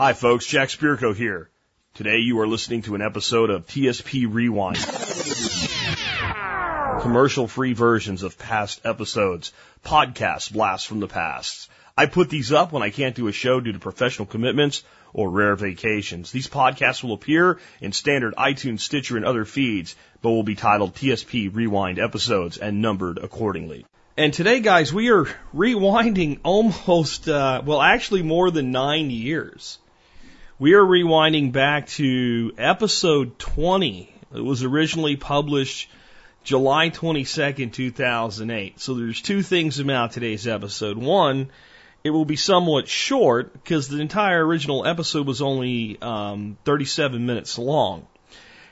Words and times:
Hi 0.00 0.14
folks, 0.14 0.46
Jack 0.46 0.70
Spirko 0.70 1.14
here. 1.14 1.50
Today 1.92 2.20
you 2.20 2.40
are 2.40 2.46
listening 2.46 2.80
to 2.84 2.94
an 2.94 3.02
episode 3.02 3.50
of 3.50 3.66
TSP 3.66 4.26
Rewind. 4.32 4.78
Commercial 7.02 7.46
free 7.46 7.74
versions 7.74 8.22
of 8.22 8.38
past 8.38 8.80
episodes, 8.84 9.52
podcast 9.84 10.54
blasts 10.54 10.86
from 10.86 11.00
the 11.00 11.06
past. 11.06 11.68
I 11.98 12.06
put 12.06 12.30
these 12.30 12.50
up 12.50 12.72
when 12.72 12.82
I 12.82 12.88
can't 12.88 13.14
do 13.14 13.28
a 13.28 13.32
show 13.32 13.60
due 13.60 13.72
to 13.72 13.78
professional 13.78 14.24
commitments 14.24 14.84
or 15.12 15.28
rare 15.28 15.54
vacations. 15.54 16.32
These 16.32 16.48
podcasts 16.48 17.04
will 17.04 17.12
appear 17.12 17.58
in 17.82 17.92
standard 17.92 18.34
iTunes, 18.36 18.80
Stitcher, 18.80 19.18
and 19.18 19.26
other 19.26 19.44
feeds, 19.44 19.96
but 20.22 20.30
will 20.30 20.42
be 20.42 20.54
titled 20.54 20.94
TSP 20.94 21.54
Rewind 21.54 21.98
episodes 21.98 22.56
and 22.56 22.80
numbered 22.80 23.18
accordingly. 23.18 23.84
And 24.16 24.32
today, 24.32 24.60
guys, 24.60 24.94
we 24.94 25.10
are 25.10 25.26
rewinding 25.54 26.40
almost, 26.42 27.28
uh, 27.28 27.60
well, 27.62 27.82
actually 27.82 28.22
more 28.22 28.50
than 28.50 28.70
nine 28.70 29.10
years. 29.10 29.78
We 30.60 30.74
are 30.74 30.84
rewinding 30.84 31.52
back 31.52 31.86
to 31.96 32.52
episode 32.58 33.38
20. 33.38 34.14
It 34.34 34.40
was 34.42 34.62
originally 34.62 35.16
published 35.16 35.88
July 36.44 36.90
22nd, 36.90 37.72
2008. 37.72 38.78
So 38.78 38.92
there's 38.92 39.22
two 39.22 39.40
things 39.40 39.78
about 39.78 40.12
today's 40.12 40.46
episode. 40.46 40.98
One, 40.98 41.48
it 42.04 42.10
will 42.10 42.26
be 42.26 42.36
somewhat 42.36 42.88
short 42.88 43.54
because 43.54 43.88
the 43.88 44.02
entire 44.02 44.46
original 44.46 44.86
episode 44.86 45.26
was 45.26 45.40
only 45.40 45.96
um, 46.02 46.58
37 46.66 47.24
minutes 47.24 47.56
long. 47.56 48.06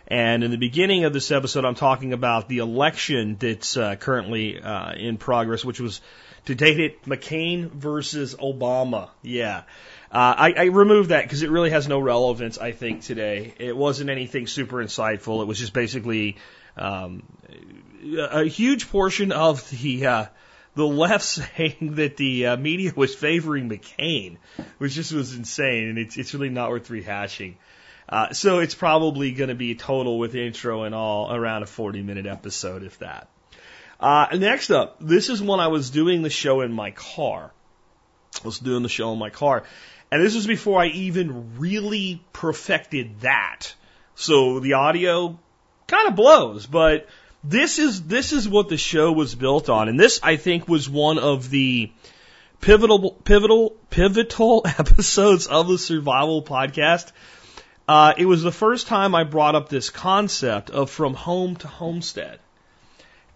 And 0.07 0.45
in 0.45 0.51
the 0.51 0.59
beginning 0.59 1.05
of 1.05 1.15
this 1.15 1.31
episode, 1.31 1.65
I'm 1.65 1.75
talking 1.75 2.13
about 2.13 2.51
the 2.51 2.59
election 2.59 3.39
that's 3.39 3.79
uh, 3.79 3.97
currently 3.97 4.61
uh, 4.61 4.93
in 4.93 5.17
progress, 5.17 5.65
which 5.65 5.81
was 5.81 6.03
to 6.45 6.55
date 6.55 6.81
it 6.81 7.05
McCain 7.05 7.71
versus 7.71 8.35
Obama. 8.35 9.09
Yeah. 9.23 9.63
Uh, 10.11 10.35
I, 10.39 10.53
I 10.57 10.65
removed 10.65 11.11
that 11.11 11.25
because 11.25 11.43
it 11.43 11.51
really 11.51 11.71
has 11.71 11.87
no 11.87 11.99
relevance, 11.99 12.57
I 12.57 12.73
think, 12.73 13.03
today. 13.03 13.55
It 13.59 13.77
wasn't 13.77 14.09
anything 14.09 14.47
super 14.47 14.77
insightful. 14.77 15.43
It 15.43 15.45
was 15.47 15.59
just 15.59 15.75
basically 15.75 16.37
um, 16.77 17.23
a 18.19 18.45
huge 18.45 18.89
portion 18.91 19.33
of 19.33 19.69
the 19.71 20.07
uh, 20.07 20.27
the 20.75 20.87
left 20.87 21.25
saying 21.57 21.95
that 21.97 22.17
the 22.17 22.47
uh, 22.47 22.57
media 22.57 22.93
was 22.97 23.15
favoring 23.15 23.69
McCain, 23.69 24.39
which 24.79 24.95
just 24.95 25.13
was 25.13 25.35
insane, 25.35 25.89
and 25.89 25.99
it's 25.99 26.17
it's 26.17 26.33
really 26.33 26.49
not 26.49 26.71
worth 26.71 26.89
rehashing. 26.89 27.57
Uh, 28.09 28.33
so 28.33 28.61
it's 28.61 28.75
probably 28.75 29.33
going 29.33 29.49
to 29.49 29.55
be 29.55 29.75
total 29.75 30.19
with 30.19 30.35
intro 30.35 30.85
and 30.85 30.95
all 30.95 31.31
around 31.35 31.63
a 31.63 31.67
40 31.67 32.03
minute 32.03 32.27
episode, 32.27 32.83
if 32.83 32.99
that. 33.01 33.29
Uh, 34.01 34.29
next 34.35 34.71
up, 34.71 34.97
this 35.01 35.29
is 35.29 35.43
when 35.43 35.61
I 35.61 35.67
was 35.67 35.91
doing 35.91 36.23
the 36.23 36.31
show 36.31 36.63
in 36.63 36.73
my 36.73 36.93
car. 36.93 37.53
I 38.43 38.47
was 38.47 38.59
doing 38.59 38.83
the 38.83 38.89
show 38.89 39.13
in 39.13 39.19
my 39.19 39.31
car. 39.31 39.65
And 40.11 40.23
this 40.23 40.35
was 40.35 40.47
before 40.47 40.81
I 40.81 40.87
even 40.87 41.59
really 41.59 42.23
perfected 42.33 43.21
that. 43.21 43.75
So 44.15 44.61
the 44.61 44.75
audio 44.75 45.39
kind 45.87 46.09
of 46.09 46.17
blows, 46.17 46.67
but 46.67 47.07
this 47.45 47.79
is, 47.79 48.03
this 48.03 48.33
is 48.33 48.49
what 48.49 48.69
the 48.69 48.77
show 48.77 49.13
was 49.13 49.35
built 49.35 49.69
on. 49.69 49.89
And 49.89 49.99
this, 49.99 50.21
I 50.23 50.37
think, 50.37 50.69
was 50.69 50.89
one 50.89 51.19
of 51.19 51.51
the 51.51 51.93
pivotal, 52.61 53.13
pivotal, 53.13 53.77
pivotal 53.91 54.63
episodes 54.79 55.47
of 55.47 55.69
the 55.69 55.79
survival 55.79 56.43
podcast 56.43 57.13
uh, 57.89 58.13
it 58.19 58.27
was 58.27 58.43
the 58.43 58.53
first 58.53 58.87
time 58.87 59.15
I 59.15 59.25
brought 59.25 59.55
up 59.55 59.71
this 59.71 59.89
concept 59.89 60.69
of 60.69 60.91
from 60.91 61.15
home 61.15 61.57
to 61.57 61.69
homestead. 61.69 62.39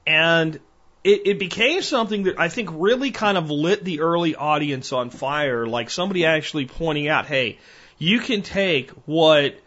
And 0.07 0.61
it, 1.05 1.27
it 1.27 1.39
became 1.39 1.83
something 1.83 2.25
that 2.25 2.39
I 2.39 2.49
think 2.49 2.71
really 2.73 3.11
kind 3.11 3.37
of 3.37 3.51
lit 3.51 3.85
the 3.85 4.01
early 4.01 4.35
audience 4.35 4.93
on 4.93 5.11
fire, 5.11 5.67
like 5.67 5.91
somebody 5.91 6.25
actually 6.25 6.67
pointing 6.67 7.09
out, 7.09 7.27
hey, 7.27 7.59
you 7.99 8.21
can 8.21 8.43
take 8.43 8.91
what 9.07 9.59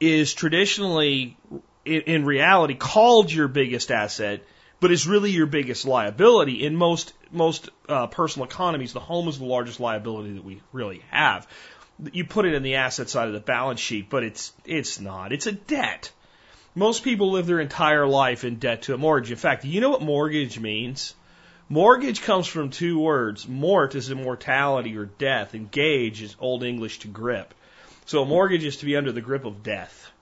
is 0.00 0.34
traditionally, 0.34 1.36
in, 1.84 2.02
in 2.02 2.24
reality, 2.24 2.74
called 2.74 3.32
your 3.32 3.48
biggest 3.48 3.90
asset, 3.90 4.42
but 4.80 4.90
is 4.90 5.06
really 5.06 5.30
your 5.30 5.46
biggest 5.46 5.86
liability. 5.86 6.64
In 6.64 6.76
most 6.76 7.12
most 7.32 7.70
uh, 7.88 8.06
personal 8.06 8.46
economies, 8.46 8.92
the 8.92 9.00
home 9.00 9.26
is 9.28 9.38
the 9.38 9.44
largest 9.44 9.80
liability 9.80 10.34
that 10.34 10.44
we 10.44 10.60
really 10.72 11.02
have 11.10 11.46
you 12.12 12.24
put 12.24 12.44
it 12.44 12.54
in 12.54 12.62
the 12.62 12.76
asset 12.76 13.08
side 13.08 13.28
of 13.28 13.34
the 13.34 13.40
balance 13.40 13.80
sheet, 13.80 14.10
but 14.10 14.22
it's 14.22 14.52
it's 14.64 15.00
not. 15.00 15.32
It's 15.32 15.46
a 15.46 15.52
debt. 15.52 16.10
Most 16.78 17.04
people 17.04 17.30
live 17.30 17.46
their 17.46 17.58
entire 17.58 18.06
life 18.06 18.44
in 18.44 18.56
debt 18.56 18.82
to 18.82 18.94
a 18.94 18.98
mortgage. 18.98 19.30
In 19.30 19.38
fact, 19.38 19.64
you 19.64 19.80
know 19.80 19.88
what 19.88 20.02
mortgage 20.02 20.60
means? 20.60 21.14
Mortgage 21.70 22.20
comes 22.20 22.46
from 22.46 22.68
two 22.68 22.98
words. 23.00 23.48
Mort 23.48 23.94
is 23.94 24.10
immortality 24.10 24.94
or 24.98 25.06
death, 25.06 25.54
and 25.54 25.70
gage 25.70 26.20
is 26.20 26.36
Old 26.38 26.62
English 26.62 26.98
to 26.98 27.08
grip. 27.08 27.54
So 28.04 28.20
a 28.20 28.26
mortgage 28.26 28.62
is 28.62 28.76
to 28.76 28.84
be 28.84 28.94
under 28.94 29.10
the 29.10 29.22
grip 29.22 29.46
of 29.46 29.62
death, 29.62 30.12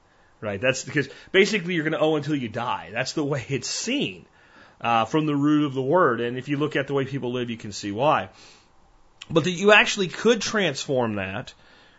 right? 0.40 0.60
That's 0.60 0.84
because 0.84 1.08
basically 1.32 1.74
you're 1.74 1.82
going 1.82 1.92
to 1.92 1.98
owe 1.98 2.14
until 2.14 2.36
you 2.36 2.48
die. 2.48 2.90
That's 2.92 3.14
the 3.14 3.24
way 3.24 3.44
it's 3.48 3.68
seen 3.68 4.24
uh, 4.80 5.06
from 5.06 5.26
the 5.26 5.34
root 5.34 5.66
of 5.66 5.74
the 5.74 5.82
word. 5.82 6.20
And 6.20 6.38
if 6.38 6.48
you 6.48 6.56
look 6.56 6.76
at 6.76 6.86
the 6.86 6.94
way 6.94 7.04
people 7.04 7.32
live, 7.32 7.50
you 7.50 7.56
can 7.56 7.72
see 7.72 7.90
why. 7.90 8.28
But 9.28 9.42
that 9.42 9.50
you 9.50 9.72
actually 9.72 10.06
could 10.06 10.40
transform 10.40 11.16
that 11.16 11.52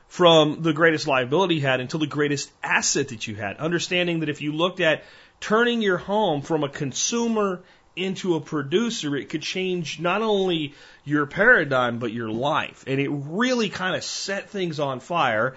from 0.07 0.61
the 0.61 0.73
greatest 0.73 1.07
liability 1.07 1.55
you 1.55 1.61
had 1.61 1.79
until 1.79 1.99
the 1.99 2.07
greatest 2.07 2.51
asset 2.63 3.09
that 3.09 3.27
you 3.27 3.35
had. 3.35 3.57
Understanding 3.57 4.21
that 4.21 4.29
if 4.29 4.41
you 4.41 4.53
looked 4.53 4.79
at 4.79 5.03
turning 5.39 5.81
your 5.81 5.97
home 5.97 6.41
from 6.41 6.63
a 6.63 6.69
consumer 6.69 7.61
into 7.95 8.35
a 8.35 8.41
producer, 8.41 9.15
it 9.15 9.29
could 9.29 9.41
change 9.41 9.99
not 9.99 10.21
only 10.21 10.73
your 11.03 11.25
paradigm, 11.25 11.99
but 11.99 12.11
your 12.11 12.29
life. 12.29 12.83
And 12.87 12.99
it 12.99 13.09
really 13.09 13.69
kind 13.69 13.95
of 13.95 14.03
set 14.03 14.49
things 14.49 14.79
on 14.79 14.99
fire. 14.99 15.55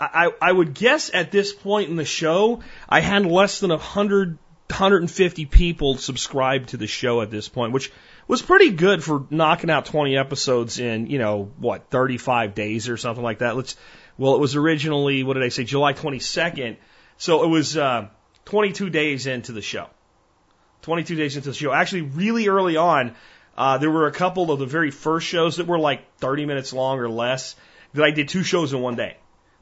I, 0.00 0.30
I 0.42 0.52
would 0.52 0.74
guess 0.74 1.10
at 1.12 1.30
this 1.30 1.52
point 1.52 1.88
in 1.88 1.96
the 1.96 2.04
show, 2.04 2.60
I 2.88 3.00
had 3.00 3.24
less 3.24 3.60
than 3.60 3.70
a 3.70 3.78
hundred, 3.78 4.38
150 4.68 5.46
people 5.46 5.96
subscribed 5.96 6.70
to 6.70 6.76
the 6.76 6.86
show 6.86 7.22
at 7.22 7.30
this 7.30 7.48
point, 7.48 7.72
which 7.72 7.90
was 8.28 8.42
pretty 8.42 8.70
good 8.70 9.02
for 9.04 9.26
knocking 9.30 9.70
out 9.70 9.86
20 9.86 10.16
episodes 10.16 10.78
in, 10.78 11.06
you 11.06 11.18
know, 11.18 11.50
what, 11.58 11.90
35 11.90 12.54
days 12.54 12.88
or 12.88 12.96
something 12.96 13.22
like 13.22 13.38
that. 13.38 13.56
Let's, 13.56 13.76
well, 14.18 14.34
it 14.34 14.40
was 14.40 14.56
originally, 14.56 15.22
what 15.22 15.34
did 15.34 15.42
I 15.42 15.48
say, 15.48 15.64
July 15.64 15.92
22nd. 15.92 16.76
So 17.18 17.44
it 17.44 17.48
was, 17.48 17.76
uh, 17.76 18.08
22 18.46 18.90
days 18.90 19.26
into 19.26 19.52
the 19.52 19.62
show. 19.62 19.88
22 20.82 21.16
days 21.16 21.36
into 21.36 21.50
the 21.50 21.54
show. 21.54 21.72
Actually, 21.72 22.02
really 22.02 22.48
early 22.48 22.76
on, 22.76 23.14
uh, 23.56 23.78
there 23.78 23.90
were 23.90 24.06
a 24.06 24.12
couple 24.12 24.50
of 24.50 24.58
the 24.58 24.66
very 24.66 24.90
first 24.90 25.26
shows 25.26 25.56
that 25.56 25.66
were 25.66 25.78
like 25.78 26.18
30 26.18 26.46
minutes 26.46 26.72
long 26.72 26.98
or 26.98 27.08
less 27.08 27.56
that 27.94 28.04
I 28.04 28.10
did 28.10 28.28
two 28.28 28.42
shows 28.42 28.72
in 28.72 28.80
one 28.80 28.96
day 28.96 29.16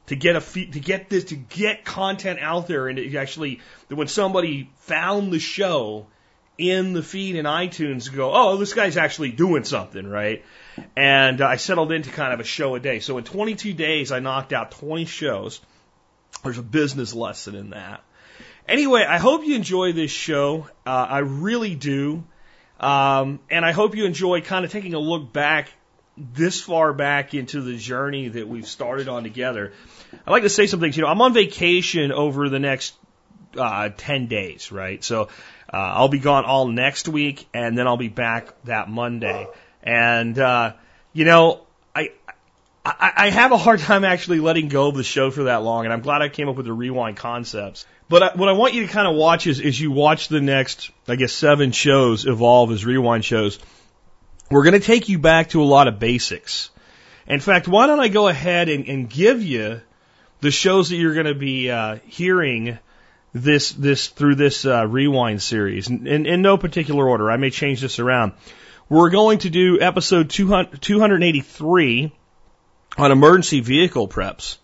to 0.07 0.15
get 0.15 0.35
a 0.35 0.41
fe- 0.41 0.67
to 0.67 0.79
get 0.79 1.09
this 1.09 1.25
to 1.25 1.35
get 1.35 1.85
content 1.85 2.39
out 2.39 2.67
there 2.67 2.87
and 2.87 3.15
actually 3.15 3.61
when 3.89 4.07
somebody 4.07 4.69
found 4.81 5.31
the 5.31 5.39
show 5.39 6.07
in 6.57 6.93
the 6.93 7.03
feed 7.03 7.35
in 7.35 7.45
iTunes 7.45 8.13
go, 8.13 8.31
oh, 8.33 8.57
this 8.57 8.73
guy's 8.73 8.97
actually 8.97 9.31
doing 9.31 9.63
something, 9.63 10.07
right? 10.07 10.43
And 10.95 11.41
uh, 11.41 11.47
I 11.47 11.57
settled 11.57 11.91
into 11.91 12.09
kind 12.09 12.33
of 12.33 12.39
a 12.39 12.43
show 12.43 12.75
a 12.75 12.79
day. 12.79 12.99
So 12.99 13.17
in 13.17 13.23
22 13.23 13.73
days, 13.73 14.11
I 14.11 14.19
knocked 14.19 14.53
out 14.53 14.71
20 14.71 15.05
shows. 15.05 15.61
There's 16.43 16.57
a 16.57 16.63
business 16.63 17.13
lesson 17.13 17.55
in 17.55 17.71
that. 17.71 18.03
Anyway, 18.67 19.03
I 19.07 19.17
hope 19.17 19.45
you 19.45 19.55
enjoy 19.55 19.93
this 19.93 20.11
show. 20.11 20.67
Uh, 20.85 21.07
I 21.09 21.19
really 21.19 21.75
do. 21.75 22.23
Um, 22.79 23.39
and 23.49 23.65
I 23.65 23.71
hope 23.71 23.95
you 23.95 24.05
enjoy 24.05 24.41
kind 24.41 24.65
of 24.65 24.71
taking 24.71 24.93
a 24.93 24.99
look 24.99 25.31
back 25.31 25.69
this 26.17 26.61
far 26.61 26.93
back 26.93 27.33
into 27.33 27.61
the 27.61 27.77
journey 27.77 28.29
that 28.29 28.47
we've 28.47 28.67
started 28.67 29.07
on 29.07 29.23
together. 29.23 29.73
I'd 30.25 30.31
like 30.31 30.43
to 30.43 30.49
say 30.49 30.67
some 30.67 30.79
things. 30.79 30.95
You 30.95 31.03
know, 31.03 31.09
I'm 31.09 31.21
on 31.21 31.33
vacation 31.33 32.11
over 32.11 32.49
the 32.49 32.59
next 32.59 32.95
uh, 33.57 33.89
10 33.95 34.27
days, 34.27 34.71
right? 34.71 35.03
So 35.03 35.29
uh, 35.71 35.77
I'll 35.77 36.09
be 36.09 36.19
gone 36.19 36.45
all 36.45 36.67
next 36.67 37.07
week, 37.07 37.47
and 37.53 37.77
then 37.77 37.87
I'll 37.87 37.97
be 37.97 38.07
back 38.07 38.49
that 38.65 38.89
Monday. 38.89 39.47
And 39.83 40.37
uh, 40.37 40.73
you 41.13 41.25
know, 41.25 41.61
I, 41.95 42.11
I 42.85 43.11
I 43.17 43.29
have 43.29 43.51
a 43.51 43.57
hard 43.57 43.79
time 43.79 44.03
actually 44.03 44.39
letting 44.39 44.67
go 44.67 44.87
of 44.87 44.95
the 44.95 45.03
show 45.03 45.31
for 45.31 45.45
that 45.45 45.63
long, 45.63 45.85
and 45.85 45.93
I'm 45.93 46.01
glad 46.01 46.21
I 46.21 46.29
came 46.29 46.49
up 46.49 46.55
with 46.55 46.65
the 46.65 46.73
rewind 46.73 47.17
concepts. 47.17 47.85
But 48.07 48.23
I, 48.23 48.35
what 48.35 48.49
I 48.49 48.51
want 48.51 48.73
you 48.73 48.85
to 48.85 48.91
kind 48.91 49.07
of 49.07 49.15
watch 49.15 49.47
is, 49.47 49.59
is 49.59 49.79
you 49.79 49.91
watch 49.91 50.27
the 50.27 50.41
next, 50.41 50.91
I 51.07 51.15
guess, 51.15 51.33
seven 51.33 51.71
shows 51.71 52.25
evolve 52.25 52.71
as 52.71 52.85
rewind 52.85 53.25
shows. 53.25 53.59
We're 54.51 54.63
going 54.63 54.79
to 54.79 54.85
take 54.85 55.09
you 55.09 55.17
back 55.17 55.49
to 55.49 55.63
a 55.63 55.65
lot 55.65 55.87
of 55.87 55.97
basics. 55.97 56.69
In 57.25 57.39
fact, 57.39 57.67
why 57.67 57.87
don't 57.87 57.99
I 57.99 58.09
go 58.09 58.27
ahead 58.27 58.69
and, 58.69 58.87
and 58.87 59.09
give 59.09 59.41
you 59.41 59.81
the 60.41 60.51
shows 60.51 60.89
that 60.89 60.97
you're 60.97 61.15
going 61.15 61.25
to 61.25 61.33
be 61.33 61.71
uh, 61.71 61.97
hearing 62.05 62.77
this 63.35 63.73
this 63.73 64.07
through 64.07 64.35
this 64.35 64.65
uh, 64.65 64.87
rewind 64.87 65.41
series 65.41 65.89
in, 65.89 66.25
in, 66.25 66.41
no 66.41 66.57
particular 66.57 67.07
order. 67.07 67.29
I 67.29 67.35
may 67.35 67.49
change 67.49 67.81
this 67.81 67.99
around. 67.99 68.31
We're 68.87 69.09
going 69.09 69.39
to 69.39 69.49
do 69.49 69.81
episode 69.81 70.29
200, 70.29 70.81
283 70.81 72.13
on 72.97 73.11
emergency 73.11 73.59
vehicle 73.59 74.07
preps. 74.07 74.57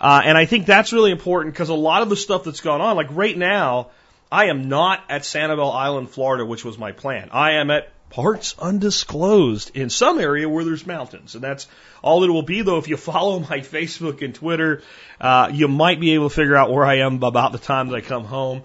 Uh, 0.00 0.22
and 0.24 0.38
I 0.38 0.46
think 0.46 0.64
that's 0.64 0.92
really 0.92 1.10
important 1.10 1.52
because 1.54 1.70
a 1.70 1.74
lot 1.74 2.02
of 2.02 2.08
the 2.08 2.14
stuff 2.14 2.44
that's 2.44 2.60
gone 2.60 2.80
on, 2.80 2.94
like 2.94 3.08
right 3.10 3.36
now, 3.36 3.90
I 4.30 4.44
am 4.44 4.68
not 4.68 5.02
at 5.08 5.22
Sanibel 5.22 5.74
Island, 5.74 6.10
Florida, 6.10 6.46
which 6.46 6.64
was 6.64 6.78
my 6.78 6.92
plan. 6.92 7.30
I 7.32 7.54
am 7.54 7.68
at 7.72 7.92
parts 8.10 8.54
undisclosed 8.58 9.76
in 9.76 9.90
some 9.90 10.18
area 10.18 10.48
where 10.48 10.64
there's 10.64 10.86
mountains. 10.86 11.34
And 11.34 11.44
that's 11.44 11.66
all 12.02 12.24
it 12.24 12.30
will 12.30 12.42
be, 12.42 12.62
though. 12.62 12.78
If 12.78 12.88
you 12.88 12.96
follow 13.12 13.40
my 13.40 13.60
Facebook 13.60 14.22
and 14.22 14.34
Twitter, 14.34 14.82
uh, 15.20 15.50
you 15.52 15.68
might 15.68 16.00
be 16.00 16.14
able 16.14 16.28
to 16.28 16.34
figure 16.34 16.56
out 16.56 16.72
where 16.72 16.84
I 16.84 16.98
am 16.98 17.22
about 17.22 17.52
the 17.52 17.58
time 17.58 17.88
that 17.88 17.96
I 17.96 18.00
come 18.00 18.24
home. 18.24 18.62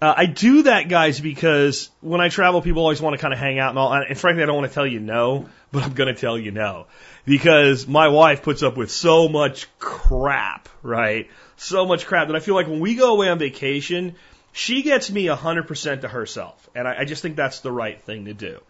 Uh, 0.00 0.14
I 0.16 0.26
do 0.26 0.62
that, 0.62 0.88
guys, 0.88 1.18
because 1.18 1.90
when 2.00 2.20
I 2.20 2.28
travel, 2.28 2.62
people 2.62 2.82
always 2.82 3.02
want 3.02 3.14
to 3.14 3.20
kind 3.20 3.34
of 3.34 3.40
hang 3.40 3.58
out 3.58 3.70
and 3.70 3.78
all. 3.78 3.92
And 3.92 4.16
frankly, 4.16 4.44
I 4.44 4.46
don't 4.46 4.56
want 4.56 4.68
to 4.68 4.74
tell 4.74 4.86
you 4.86 5.00
no, 5.00 5.48
but 5.72 5.82
I'm 5.82 5.94
going 5.94 6.14
to 6.14 6.20
tell 6.20 6.38
you 6.38 6.52
no 6.52 6.86
because 7.28 7.86
my 7.86 8.08
wife 8.08 8.42
puts 8.42 8.62
up 8.62 8.76
with 8.76 8.90
so 8.90 9.28
much 9.28 9.66
crap, 9.78 10.68
right? 10.82 11.28
So 11.56 11.84
much 11.84 12.06
crap 12.06 12.28
that 12.28 12.36
I 12.36 12.40
feel 12.40 12.54
like 12.54 12.68
when 12.68 12.80
we 12.80 12.94
go 12.94 13.12
away 13.12 13.28
on 13.28 13.38
vacation, 13.38 14.14
she 14.52 14.82
gets 14.82 15.10
me 15.10 15.26
100% 15.26 16.00
to 16.00 16.08
herself. 16.08 16.70
And 16.74 16.88
I, 16.88 17.00
I 17.00 17.04
just 17.04 17.20
think 17.20 17.36
that's 17.36 17.60
the 17.60 17.70
right 17.70 18.00
thing 18.00 18.24
to 18.24 18.34
do. 18.34 18.60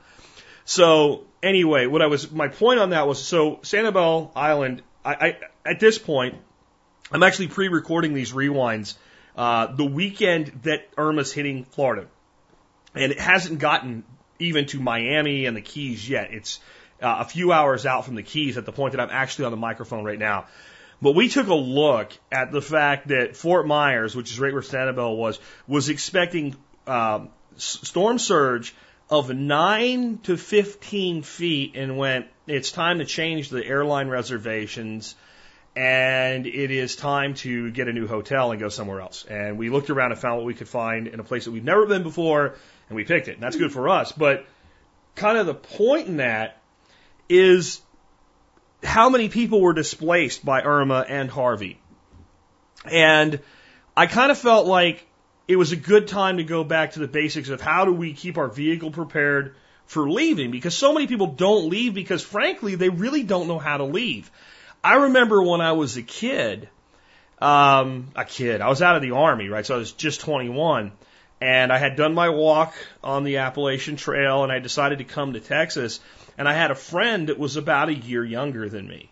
So 0.69 1.25
anyway, 1.43 1.87
what 1.87 2.03
I 2.03 2.09
was, 2.09 2.31
my 2.31 2.49
point 2.49 2.79
on 2.79 2.91
that 2.91 3.07
was, 3.09 3.25
so 3.25 3.57
Sanibel 3.57 4.31
Island, 4.37 4.83
I, 5.03 5.15
I 5.15 5.39
at 5.65 5.81
this 5.81 5.97
point, 5.97 6.35
I'm 7.11 7.23
actually 7.23 7.49
pre-recording 7.49 8.13
these 8.13 8.33
rewinds 8.33 8.95
uh, 9.35 9.75
the 9.75 9.87
weekend 9.87 10.61
that 10.65 10.87
Irma's 10.99 11.33
hitting 11.33 11.65
Florida. 11.65 12.07
And 12.95 13.11
it 13.13 13.19
hasn't 13.19 13.61
gotten 13.61 14.05
even 14.41 14.67
to 14.67 14.79
Miami 14.79 15.47
and 15.47 15.57
the 15.57 15.63
Keys 15.63 16.07
yet. 16.07 16.35
It's 16.35 16.61
uh, 17.01 17.17
a 17.21 17.25
few 17.25 17.51
hours 17.51 17.87
out 17.87 18.05
from 18.05 18.17
the 18.17 18.23
Keys 18.23 18.59
at 18.59 18.67
the 18.67 18.73
point 18.73 18.93
that 18.93 19.01
I'm 19.01 19.11
actually 19.11 19.47
on 19.47 19.53
the 19.53 19.57
microphone 19.57 20.05
right 20.05 20.19
now. 20.19 20.49
But 21.01 21.15
we 21.15 21.31
took 21.31 21.47
a 21.47 21.55
look 21.55 22.13
at 22.31 22.53
the 22.53 22.61
fact 22.61 23.09
that 23.09 23.37
Fort 23.37 23.67
Myers, 23.67 24.15
which 24.15 24.31
is 24.31 24.39
right 24.39 24.53
where 24.53 24.61
Sanibel 24.61 25.17
was, 25.17 25.41
was 25.67 25.89
expecting 25.89 26.57
um, 26.87 27.31
storm 27.57 28.19
surge 28.19 28.75
of 29.11 29.31
9 29.31 30.19
to 30.25 30.37
15 30.37 31.23
feet 31.23 31.77
and 31.77 31.97
went, 31.97 32.27
it's 32.47 32.71
time 32.71 32.99
to 32.99 33.05
change 33.05 33.49
the 33.49 33.65
airline 33.65 34.09
reservations 34.09 35.15
and 35.79 36.47
it 36.47 36.73
is 36.73 36.97
time 36.97 37.35
to 37.35 37.71
get 37.71 37.87
a 37.87 37.93
new 37.93 38.09
hotel 38.09 38.51
and 38.51 38.59
go 38.59 38.69
somewhere 38.69 39.01
else. 39.01 39.25
And 39.25 39.57
we 39.59 39.71
looked 39.71 39.91
around 39.91 40.11
and 40.11 40.21
found 40.21 40.39
what 40.39 40.45
we 40.45 40.55
could 40.55 40.69
find 40.69 41.07
in 41.07 41.21
a 41.21 41.23
place 41.25 41.45
that 41.45 41.53
we've 41.53 41.63
never 41.63 41.87
been 41.87 42.03
before, 42.03 42.57
and 42.89 42.97
we 42.97 43.05
picked 43.05 43.29
it. 43.29 43.35
And 43.35 43.43
that's 43.43 43.55
good 43.55 43.73
for 43.73 43.89
us. 43.89 44.11
But 44.11 44.45
kind 45.15 45.39
of 45.39 45.47
the 45.47 45.55
point 45.55 46.09
in 46.09 46.17
that 46.17 46.61
is 47.29 47.81
how 48.83 49.09
many 49.09 49.29
people 49.29 49.61
were 49.61 49.73
displaced 49.73 50.45
by 50.45 50.63
Irma 50.63 51.05
and 51.09 51.31
Harvey. 51.31 51.81
And 52.85 53.39
I 53.97 54.07
kind 54.07 54.33
of 54.33 54.39
felt 54.39 54.67
like 54.67 55.07
it 55.49 55.57
was 55.57 55.73
a 55.73 55.77
good 55.77 56.07
time 56.07 56.37
to 56.37 56.45
go 56.45 56.63
back 56.63 56.93
to 56.93 56.99
the 57.01 57.09
basics 57.09 57.49
of 57.49 57.63
how 57.63 57.87
do 57.87 57.93
we 57.93 58.13
keep 58.13 58.37
our 58.37 58.49
vehicle 58.49 58.91
prepared 58.91 59.57
for 59.87 60.09
leaving 60.09 60.51
because 60.51 60.77
so 60.77 60.93
many 60.93 61.07
people 61.07 61.29
don't 61.29 61.71
leave 61.71 61.95
because 61.95 62.23
frankly 62.23 62.75
they 62.75 62.91
really 62.91 63.23
don't 63.23 63.49
know 63.49 63.59
how 63.59 63.79
to 63.79 63.85
leave. 63.85 64.31
I 64.85 64.97
remember 64.97 65.43
when 65.43 65.63
I 65.63 65.73
was 65.73 65.97
a 65.97 66.03
kid, 66.03 66.69
um, 67.41 68.09
a 68.15 68.27
kid, 68.27 68.61
I 68.61 68.69
was 68.69 68.83
out 68.83 68.97
of 68.97 69.03
the 69.03 69.13
army, 69.13 69.49
right? 69.49 69.65
So 69.65 69.75
I 69.75 69.79
was 69.79 69.93
just 69.93 70.21
21 70.21 70.93
and 71.41 71.73
I 71.73 71.79
had 71.79 71.97
done 71.97 72.15
my 72.15 72.29
walk 72.29 72.75
on 73.03 73.25
the 73.25 73.39
Appalachian 73.39 73.97
Trail 73.97 74.45
and 74.45 74.53
I 74.53 74.59
decided 74.59 74.99
to 74.99 75.05
come 75.05 75.33
to 75.33 75.41
Texas 75.41 76.01
and 76.37 76.47
I 76.47 76.53
had 76.53 76.71
a 76.71 76.75
friend 76.75 77.31
that 77.31 77.39
was 77.39 77.57
about 77.57 77.89
a 77.89 77.95
year 77.95 78.23
younger 78.23 78.69
than 78.69 78.87
me. 78.87 79.11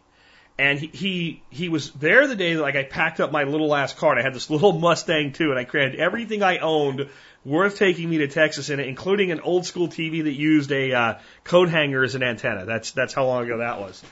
And 0.59 0.79
he, 0.79 0.87
he, 0.87 1.43
he 1.51 1.69
was 1.69 1.91
there 1.93 2.27
the 2.27 2.37
day 2.37 2.55
that 2.55 2.63
like 2.63 2.77
I 2.77 2.83
packed 2.83 3.21
up 3.21 3.31
my 3.31 3.45
little 3.45 3.69
last 3.69 3.99
cart. 3.99 4.19
I 4.19 4.23
had 4.23 4.35
this 4.35 4.49
little 4.51 4.73
Mustang 4.73 5.33
too 5.33 5.51
and 5.51 5.59
I 5.59 5.65
created 5.65 6.01
everything 6.01 6.43
I 6.43 6.59
owned 6.59 7.09
worth 7.45 7.79
taking 7.79 8.09
me 8.09 8.19
to 8.19 8.29
Texas 8.29 8.71
in 8.71 8.81
it, 8.81 8.89
including 8.89 9.31
an 9.31 9.41
old 9.41 9.67
school 9.67 9.89
TV 9.89 10.25
that 10.25 10.33
used 10.33 10.73
a 10.73 10.93
uh, 10.93 11.15
coat 11.45 11.69
hanger 11.69 12.03
as 12.03 12.15
an 12.15 12.23
antenna. 12.23 12.65
That's, 12.65 12.93
that's 12.93 13.13
how 13.13 13.27
long 13.27 13.45
ago 13.45 13.59
that 13.59 13.81
was. 13.81 14.03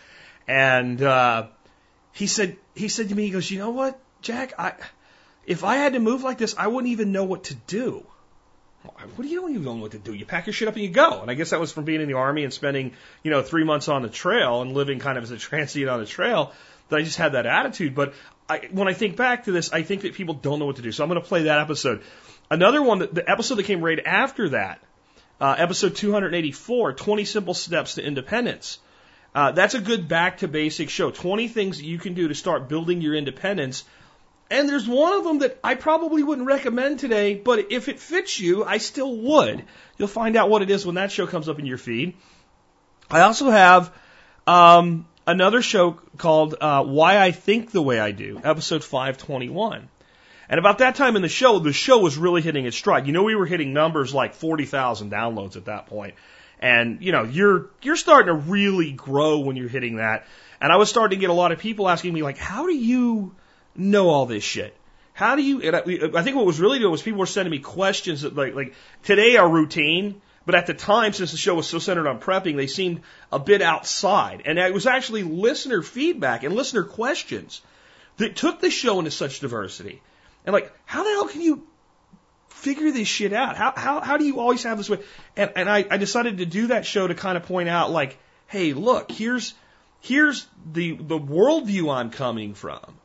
And 0.47 1.01
uh, 1.03 1.47
he 2.13 2.27
said 2.27 2.57
he 2.75 2.89
said 2.89 3.09
to 3.09 3.15
me, 3.15 3.25
he 3.25 3.31
goes, 3.31 3.51
you 3.51 3.59
know 3.59 3.71
what, 3.71 3.99
Jack, 4.23 4.55
I 4.59 4.75
if 5.47 5.65
I 5.65 5.77
had 5.77 5.93
to 5.93 6.01
move 6.01 6.23
like 6.23 6.39
this, 6.39 6.55
I 6.57 6.69
wouldn't 6.69 6.93
even 6.93 7.13
know 7.13 7.25
what 7.25 7.45
to 7.45 7.55
do. 7.55 8.07
What 8.85 9.23
do 9.23 9.29
you 9.29 9.41
don't 9.41 9.51
even 9.51 9.65
know 9.65 9.75
what 9.75 9.93
to 9.93 9.99
do? 9.99 10.13
You 10.13 10.27
pack 10.27 10.47
your 10.47 10.53
shit 10.53 10.69
up 10.69 10.75
and 10.75 10.83
you 10.83 10.91
go. 10.91 11.23
And 11.23 11.31
I 11.31 11.35
guess 11.35 11.51
that 11.51 11.61
was 11.61 11.73
from 11.73 11.85
being 11.85 12.01
in 12.01 12.09
the 12.09 12.15
army 12.15 12.45
and 12.45 12.53
spending, 12.53 12.93
you 13.23 13.31
know, 13.31 13.43
three 13.43 13.65
months 13.65 13.89
on 13.89 14.03
the 14.03 14.09
trail 14.09 14.63
and 14.63 14.73
living 14.73 14.99
kind 14.99 15.17
of 15.17 15.25
as 15.25 15.31
a 15.31 15.39
transient 15.39 15.89
on 15.89 16.01
the 16.01 16.07
trail 16.07 16.53
that 16.89 16.99
I 16.99 17.03
just 17.03 17.17
had 17.17 17.33
that 17.33 17.47
attitude. 17.47 17.95
But 17.95 18.15
I, 18.49 18.69
when 18.71 18.89
I 18.89 18.93
think 18.93 19.17
back 19.17 19.45
to 19.45 19.53
this, 19.53 19.73
I 19.73 19.83
think 19.83 20.03
that 20.03 20.15
people 20.15 20.35
don't 20.35 20.59
know 20.59 20.67
what 20.67 20.77
to 20.77 20.83
do. 20.83 20.93
So 20.93 21.03
I'm 21.03 21.09
going 21.09 21.21
to 21.21 21.27
play 21.27 21.45
that 21.45 21.61
episode. 21.61 22.03
Another 22.51 22.83
one, 22.83 22.99
the 22.99 23.25
episode 23.27 23.57
that 23.57 23.65
came 23.65 23.83
right 23.83 24.01
after 24.05 24.51
that, 24.51 24.83
uh, 25.41 25.55
episode 25.57 25.97
284, 25.97 26.93
20 26.93 27.25
Simple 27.25 27.55
Steps 27.55 27.95
to 27.95 28.05
Independence. 28.05 28.79
Uh, 29.35 29.51
that's 29.51 29.75
a 29.75 29.81
good 29.81 30.07
back 30.07 30.39
to 30.39 30.49
basics 30.49 30.93
show. 30.93 31.11
20 31.11 31.49
things 31.49 31.79
that 31.79 31.85
you 31.85 31.99
can 31.99 32.15
do 32.15 32.29
to 32.29 32.35
start 32.35 32.69
building 32.69 33.01
your 33.01 33.15
independence. 33.15 33.85
And 34.55 34.69
there's 34.69 34.87
one 34.87 35.15
of 35.15 35.25
them 35.25 35.39
that 35.41 35.59
I 35.65 35.75
probably 35.75 36.23
wouldn't 36.23 36.47
recommend 36.47 37.01
today, 37.01 37.35
but 37.35 37.73
if 37.73 37.89
it 37.89 37.99
fits 37.99 38.39
you, 38.39 38.65
I 38.65 38.79
still 38.79 39.13
would. 39.17 39.65
You'll 39.99 40.07
find 40.07 40.37
out 40.37 40.49
what 40.49 40.63
it 40.63 40.71
is 40.71 40.87
when 40.87 40.95
that 40.95 41.11
show 41.11 41.27
comes 41.27 41.49
up 41.49 41.59
in 41.59 41.67
your 41.67 41.77
feed. 41.77 42.15
I 43.11 43.23
also 43.23 43.51
have 43.51 43.93
um, 44.47 45.09
another 45.27 45.61
show 45.61 45.99
called 46.19 46.55
uh, 46.61 46.85
Why 46.85 47.19
I 47.19 47.33
Think 47.33 47.73
the 47.73 47.83
Way 47.83 47.99
I 47.99 48.13
Do, 48.13 48.41
episode 48.45 48.85
521. 48.85 49.89
And 50.49 50.61
about 50.61 50.79
that 50.79 50.95
time 50.95 51.17
in 51.17 51.23
the 51.23 51.29
show, 51.29 51.59
the 51.59 51.73
show 51.73 51.99
was 51.99 52.17
really 52.17 52.41
hitting 52.41 52.65
its 52.65 52.77
stride. 52.77 53.09
You 53.09 53.13
know, 53.13 53.25
we 53.25 53.35
were 53.35 53.47
hitting 53.47 53.73
numbers 53.73 54.15
like 54.15 54.35
40,000 54.35 55.11
downloads 55.11 55.57
at 55.57 55.65
that 55.65 55.87
point. 55.87 56.15
And, 56.61 57.03
you 57.03 57.11
know, 57.11 57.25
you're, 57.25 57.71
you're 57.83 57.97
starting 57.97 58.29
to 58.29 58.41
really 58.41 58.93
grow 58.93 59.41
when 59.41 59.57
you're 59.57 59.69
hitting 59.69 59.97
that. 59.97 60.27
And 60.61 60.73
I 60.73 60.77
was 60.77 60.91
starting 60.91 61.19
to 61.19 61.21
get 61.21 61.31
a 61.31 61.35
lot 61.35 61.51
of 61.51 61.59
people 61.59 61.89
asking 61.89 62.15
me, 62.15 62.23
like, 62.23 62.39
how 62.39 62.67
do 62.67 62.73
you 62.73 63.35
know 63.77 64.09
all 64.09 64.27
this 64.27 64.45
shit? 64.45 64.77
How 65.13 65.37
do 65.37 65.43
you, 65.43 65.63
and 65.63 65.77
I, 65.77 66.19
I 66.19 66.23
think 66.23 66.37
what 66.37 66.47
was 66.47 66.59
really 66.59 66.81
good 66.81 66.89
was 66.89 67.03
people 67.03 67.21
were 67.21 67.27
sending 67.27 67.51
me 67.51 67.61
questions 67.61 68.23
that, 68.23 68.35
like, 68.35 68.55
like, 68.55 68.75
today 69.05 69.37
are 69.37 69.49
routine, 69.49 70.21
but 70.45 70.55
at 70.55 70.67
the 70.67 70.75
time, 70.75 71.13
since 71.13 71.31
the 71.31 71.39
show 71.39 71.55
was 71.55 71.69
so 71.69 71.79
centered 71.79 72.09
on 72.09 72.19
prepping, 72.19 72.57
they 72.57 72.67
seemed 72.67 73.03
a 73.31 73.39
bit 73.39 73.63
outside. 73.63 74.43
And 74.45 74.59
it 74.59 74.75
was 74.75 74.87
actually 74.87 75.23
listener 75.23 75.83
feedback 75.83 76.43
and 76.43 76.55
listener 76.55 76.83
questions 76.83 77.63
that 78.17 78.37
took 78.37 78.61
the 78.61 78.71
show 78.71 78.99
into 78.99 79.11
such 79.11 79.41
diversity. 79.41 80.03
And 80.45 80.53
like, 80.53 80.73
how 80.85 81.05
the 81.05 81.11
hell 81.11 81.29
can 81.29 81.41
you 81.41 81.67
figure 82.65 82.91
this 82.91 83.07
shit 83.07 83.33
out. 83.33 83.57
How, 83.57 83.75
how, 83.77 84.01
how 84.01 84.17
do 84.17 84.25
you 84.25 84.41
always 84.41 84.63
have 84.63 84.79
this 84.79 84.89
way? 84.89 85.01
And, 85.37 85.53
and 85.55 85.69
I, 85.69 85.85
I 85.91 85.99
decided 85.99 86.39
to 86.39 86.47
do 86.47 86.69
that 86.69 86.87
show 86.87 87.07
to 87.07 87.15
kind 87.15 87.37
of 87.37 87.45
point 87.45 87.69
out 87.69 87.91
like, 87.91 88.17
hey, 88.47 88.73
look, 88.73 89.13
here's, 89.13 89.55
here's 90.01 90.47
the, 90.73 90.93
the 90.93 91.19
worldview 91.19 91.95
I'm 91.95 92.11
coming 92.11 92.55
from 92.55 92.99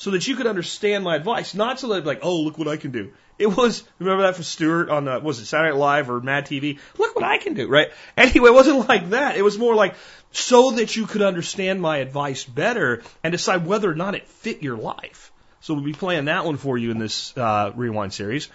so 0.00 0.12
that 0.12 0.26
you 0.26 0.34
could 0.34 0.46
understand 0.46 1.04
my 1.04 1.14
advice, 1.14 1.54
not 1.54 1.78
so 1.78 1.88
that 1.88 2.06
like, 2.06 2.20
oh, 2.22 2.40
look 2.40 2.56
what 2.56 2.68
I 2.68 2.78
can 2.78 2.90
do. 2.90 3.12
It 3.38 3.54
was, 3.54 3.84
remember 3.98 4.22
that 4.22 4.34
from 4.34 4.44
Stuart 4.44 4.88
on 4.88 5.04
the, 5.04 5.20
was 5.20 5.40
it 5.40 5.44
Saturday 5.44 5.72
Night 5.72 5.78
Live 5.78 6.08
or 6.08 6.22
Mad 6.22 6.46
TV? 6.46 6.78
Look 6.96 7.14
what 7.14 7.22
I 7.22 7.36
can 7.36 7.52
do, 7.52 7.68
right? 7.68 7.92
Anyway, 8.16 8.48
it 8.48 8.54
wasn't 8.54 8.88
like 8.88 9.10
that. 9.10 9.36
It 9.36 9.42
was 9.42 9.58
more 9.58 9.74
like, 9.74 9.94
so 10.32 10.70
that 10.70 10.96
you 10.96 11.04
could 11.04 11.20
understand 11.20 11.82
my 11.82 11.98
advice 11.98 12.44
better 12.44 13.02
and 13.22 13.30
decide 13.30 13.66
whether 13.66 13.90
or 13.90 13.94
not 13.94 14.14
it 14.14 14.26
fit 14.26 14.62
your 14.62 14.78
life. 14.78 15.32
So 15.60 15.74
we'll 15.74 15.84
be 15.84 15.92
playing 15.92 16.24
that 16.24 16.46
one 16.46 16.56
for 16.56 16.78
you 16.78 16.92
in 16.92 16.98
this 16.98 17.36
uh, 17.36 17.72
rewind 17.76 18.14
series. 18.14 18.48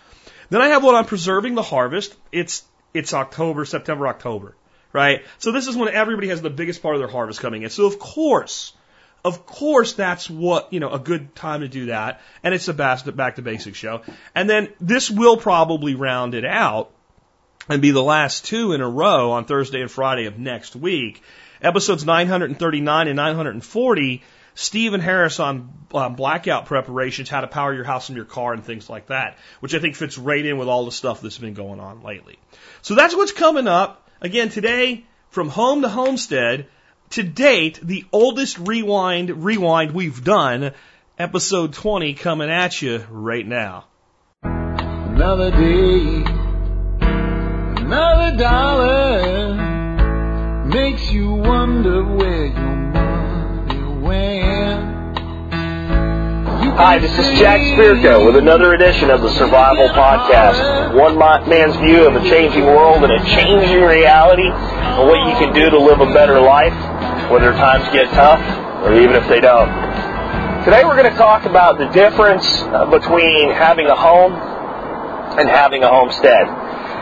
Then 0.49 0.63
I 0.63 0.69
have 0.69 0.83
one 0.83 0.95
on 0.95 1.05
preserving 1.05 1.53
the 1.53 1.61
harvest. 1.61 2.15
It's 2.31 2.63
it's 2.95 3.13
October, 3.13 3.65
September, 3.65 4.07
October, 4.07 4.55
right? 4.93 5.23
So 5.37 5.51
this 5.51 5.67
is 5.67 5.75
when 5.75 5.93
everybody 5.93 6.29
has 6.29 6.41
the 6.41 6.49
biggest 6.49 6.81
part 6.81 6.95
of 6.95 7.01
their 7.01 7.07
harvest 7.07 7.39
coming 7.39 7.61
in. 7.61 7.69
So 7.69 7.85
of 7.85 7.99
course, 7.99 8.73
of 9.25 9.45
course, 9.47 9.93
that's 9.93 10.29
what 10.29 10.71
you 10.71 10.79
know 10.79 10.91
a 10.91 10.99
good 10.99 11.35
time 11.35 11.61
to 11.61 11.67
do 11.67 11.87
that, 11.87 12.21
and 12.43 12.53
it's 12.53 12.67
a 12.67 12.73
back 12.73 13.35
to 13.35 13.41
basics 13.41 13.77
show. 13.77 14.03
And 14.35 14.49
then 14.49 14.69
this 14.79 15.09
will 15.09 15.35
probably 15.35 15.95
round 15.95 16.35
it 16.35 16.45
out 16.45 16.91
and 17.67 17.81
be 17.81 17.89
the 17.89 18.03
last 18.03 18.45
two 18.45 18.73
in 18.73 18.81
a 18.81 18.87
row 18.87 19.31
on 19.31 19.45
Thursday 19.45 19.81
and 19.81 19.89
Friday 19.89 20.25
of 20.25 20.37
next 20.37 20.75
week. 20.75 21.23
Episodes 21.59 22.05
939 22.05 23.07
and 23.07 23.15
940 23.15 24.21
Steven 24.53 25.01
Harris 25.01 25.39
on 25.39 25.73
um, 25.93 26.15
blackout 26.15 26.67
preparations, 26.67 27.27
how 27.27 27.41
to 27.41 27.47
power 27.47 27.73
your 27.73 27.83
house 27.83 28.09
and 28.09 28.15
your 28.15 28.25
car 28.25 28.53
and 28.53 28.63
things 28.63 28.89
like 28.89 29.07
that, 29.07 29.37
which 29.59 29.73
I 29.73 29.79
think 29.79 29.95
fits 29.95 30.17
right 30.17 30.45
in 30.45 30.57
with 30.57 30.69
all 30.69 30.85
the 30.85 30.91
stuff 30.91 31.21
that's 31.21 31.37
been 31.37 31.55
going 31.55 31.79
on 31.79 32.03
lately. 32.03 32.39
So 32.81 32.95
that's 32.95 33.15
what's 33.15 33.33
coming 33.33 33.67
up. 33.67 34.09
Again, 34.21 34.49
today, 34.49 35.03
from 35.29 35.49
home 35.49 35.81
to 35.81 35.89
homestead, 35.89 36.67
to 37.11 37.23
date, 37.23 37.79
the 37.81 38.05
oldest 38.11 38.57
rewind 38.57 39.43
rewind 39.43 39.91
we've 39.91 40.23
done, 40.23 40.73
episode 41.17 41.73
20 41.73 42.13
coming 42.15 42.49
at 42.49 42.81
you 42.81 43.05
right 43.09 43.45
now. 43.45 43.85
Another 44.43 45.51
day, 45.51 46.23
another 47.81 48.37
dollar 48.37 49.55
makes 50.65 51.11
you 51.11 51.31
wonder 51.31 52.03
where 52.03 52.47
you 52.47 53.99
went. 54.01 54.95
Hi, 56.75 56.97
this 56.97 57.17
is 57.17 57.39
Jack 57.39 57.61
Spirko 57.61 58.25
with 58.25 58.35
another 58.35 58.73
edition 58.73 59.09
of 59.09 59.21
the 59.21 59.29
Survival 59.29 59.87
Podcast. 59.89 60.93
One 60.93 61.17
man's 61.17 61.77
view 61.77 62.05
of 62.05 62.15
a 62.17 62.29
changing 62.29 62.65
world 62.65 63.03
and 63.03 63.13
a 63.13 63.23
changing 63.23 63.81
reality 63.81 64.49
and 64.95 65.07
what 65.07 65.27
you 65.27 65.35
can 65.35 65.53
do 65.53 65.69
to 65.69 65.79
live 65.79 66.01
a 66.01 66.13
better 66.13 66.39
life, 66.41 66.73
whether 67.31 67.51
times 67.53 67.83
get 67.93 68.09
tough 68.11 68.41
or 68.83 68.93
even 68.93 69.15
if 69.15 69.27
they 69.27 69.39
don't. 69.39 69.69
Today 70.65 70.83
we're 70.83 70.97
going 70.97 71.11
to 71.11 71.17
talk 71.17 71.45
about 71.45 71.77
the 71.77 71.85
difference 71.89 72.45
uh, 72.73 72.85
between 72.89 73.51
having 73.51 73.87
a 73.87 73.95
home 73.95 74.33
and 75.37 75.49
having 75.49 75.83
a 75.83 75.89
homestead 75.89 76.47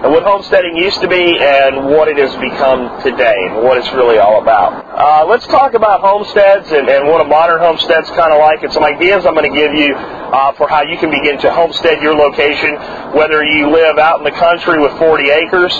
and 0.03 0.11
what 0.11 0.23
homesteading 0.23 0.75
used 0.75 0.99
to 0.99 1.07
be 1.07 1.39
and 1.39 1.87
what 1.87 2.09
it 2.09 2.17
has 2.17 2.35
become 2.35 3.01
today 3.01 3.39
and 3.47 3.63
what 3.63 3.77
it's 3.77 3.87
really 3.93 4.17
all 4.17 4.41
about. 4.41 4.83
Uh, 4.91 5.25
let's 5.25 5.47
talk 5.47 5.75
about 5.75 6.01
homesteads 6.01 6.69
and, 6.71 6.89
and 6.89 7.07
what 7.07 7.21
a 7.21 7.23
modern 7.23 7.59
homestead's 7.59 8.09
kind 8.09 8.33
of 8.33 8.39
like 8.39 8.61
and 8.63 8.73
some 8.73 8.83
ideas 8.83 9.25
I'm 9.25 9.33
going 9.33 9.49
to 9.49 9.55
give 9.55 9.73
you 9.73 9.95
uh, 9.95 10.51
for 10.59 10.67
how 10.67 10.83
you 10.83 10.97
can 10.97 11.09
begin 11.09 11.39
to 11.39 11.53
homestead 11.53 12.01
your 12.01 12.15
location, 12.15 12.75
whether 13.15 13.45
you 13.45 13.71
live 13.71 13.97
out 13.97 14.19
in 14.19 14.25
the 14.25 14.35
country 14.35 14.77
with 14.77 14.91
40 14.99 15.29
acres 15.29 15.71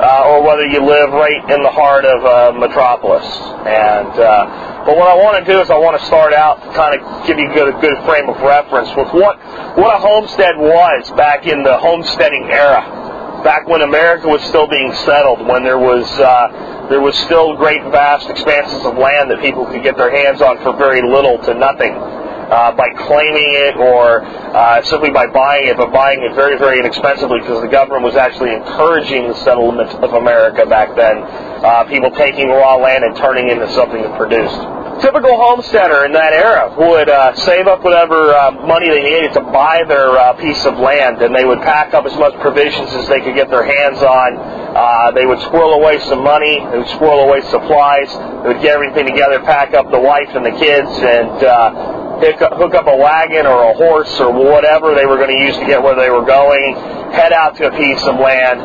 uh, 0.00 0.30
or 0.30 0.42
whether 0.42 0.64
you 0.66 0.84
live 0.84 1.10
right 1.10 1.42
in 1.50 1.62
the 1.62 1.70
heart 1.70 2.04
of 2.04 2.24
a 2.24 2.58
metropolis. 2.58 3.24
And 3.66 4.12
uh, 4.16 4.84
but 4.86 4.96
what 4.96 5.08
I 5.08 5.14
want 5.14 5.44
to 5.44 5.52
do 5.52 5.60
is 5.60 5.70
I 5.70 5.78
want 5.78 6.00
to 6.00 6.06
start 6.06 6.32
out, 6.32 6.62
to 6.62 6.72
kind 6.74 6.98
of 6.98 7.26
give 7.26 7.38
you 7.38 7.50
a 7.50 7.54
good, 7.54 7.80
good 7.80 7.98
frame 8.04 8.28
of 8.28 8.40
reference 8.40 8.88
with 8.96 9.12
what 9.12 9.38
what 9.78 9.94
a 9.94 10.00
homestead 10.00 10.56
was 10.56 11.10
back 11.16 11.46
in 11.46 11.62
the 11.62 11.76
homesteading 11.78 12.50
era 12.50 13.02
back 13.42 13.66
when 13.66 13.82
America 13.82 14.28
was 14.28 14.42
still 14.44 14.68
being 14.68 14.92
settled, 15.04 15.46
when 15.46 15.62
there 15.64 15.78
was 15.78 16.06
uh, 16.18 16.88
there 16.88 17.00
was 17.00 17.16
still 17.26 17.56
great 17.56 17.82
vast 17.90 18.28
expanses 18.30 18.84
of 18.84 18.96
land 18.96 19.30
that 19.30 19.40
people 19.40 19.66
could 19.66 19.82
get 19.82 19.96
their 19.96 20.10
hands 20.10 20.40
on 20.40 20.58
for 20.62 20.76
very 20.76 21.02
little 21.02 21.38
to 21.38 21.54
nothing. 21.54 21.92
Uh, 22.52 22.70
by 22.76 22.90
claiming 23.08 23.48
it 23.64 23.76
or 23.76 24.20
uh, 24.22 24.82
simply 24.84 25.08
by 25.08 25.24
buying 25.32 25.68
it, 25.68 25.76
but 25.78 25.90
buying 25.90 26.20
it 26.20 26.34
very, 26.34 26.58
very 26.58 26.78
inexpensively 26.78 27.40
because 27.40 27.62
the 27.62 27.72
government 27.72 28.04
was 28.04 28.14
actually 28.14 28.52
encouraging 28.52 29.26
the 29.26 29.34
settlement 29.40 29.88
of 30.04 30.12
America 30.12 30.66
back 30.66 30.94
then. 30.94 31.16
Uh, 31.64 31.84
people 31.88 32.10
taking 32.10 32.48
raw 32.48 32.76
land 32.76 33.04
and 33.04 33.16
turning 33.16 33.48
it 33.48 33.56
into 33.56 33.72
something 33.72 34.02
that 34.02 34.18
produced 34.18 34.60
typical 35.00 35.34
homesteader 35.36 36.04
in 36.04 36.12
that 36.12 36.32
era 36.32 36.70
would 36.78 37.08
uh, 37.08 37.34
save 37.34 37.66
up 37.66 37.82
whatever 37.82 38.34
uh, 38.34 38.50
money 38.66 38.88
they 38.88 39.02
needed 39.02 39.32
to 39.32 39.40
buy 39.40 39.82
their 39.88 40.10
uh, 40.10 40.32
piece 40.34 40.64
of 40.64 40.78
land, 40.78 41.22
and 41.22 41.34
they 41.34 41.44
would 41.44 41.58
pack 41.60 41.94
up 41.94 42.04
as 42.04 42.14
much 42.18 42.34
provisions 42.40 42.90
as 42.92 43.08
they 43.08 43.20
could 43.20 43.34
get 43.34 43.50
their 43.50 43.64
hands 43.64 43.98
on. 43.98 44.36
Uh, 44.38 45.10
they 45.10 45.26
would 45.26 45.40
squirrel 45.40 45.74
away 45.74 45.98
some 46.06 46.22
money. 46.22 46.60
They 46.70 46.78
would 46.78 46.88
squirrel 46.88 47.24
away 47.26 47.40
supplies. 47.50 48.08
They 48.42 48.54
would 48.54 48.62
get 48.62 48.74
everything 48.74 49.06
together, 49.06 49.40
pack 49.40 49.74
up 49.74 49.90
the 49.90 50.00
wife 50.00 50.30
and 50.34 50.46
the 50.46 50.54
kids, 50.54 50.88
and 50.88 51.42
uh, 51.42 52.01
hook 52.30 52.74
up 52.74 52.86
a 52.86 52.96
wagon 52.96 53.46
or 53.46 53.70
a 53.70 53.74
horse 53.74 54.20
or 54.20 54.32
whatever 54.32 54.94
they 54.94 55.06
were 55.06 55.16
going 55.16 55.34
to 55.34 55.42
use 55.42 55.56
to 55.58 55.66
get 55.66 55.82
where 55.82 55.96
they 55.96 56.10
were 56.10 56.24
going. 56.24 56.74
Head 57.12 57.32
out 57.32 57.56
to 57.56 57.66
a 57.66 57.76
piece 57.76 58.02
of 58.04 58.16
land 58.16 58.60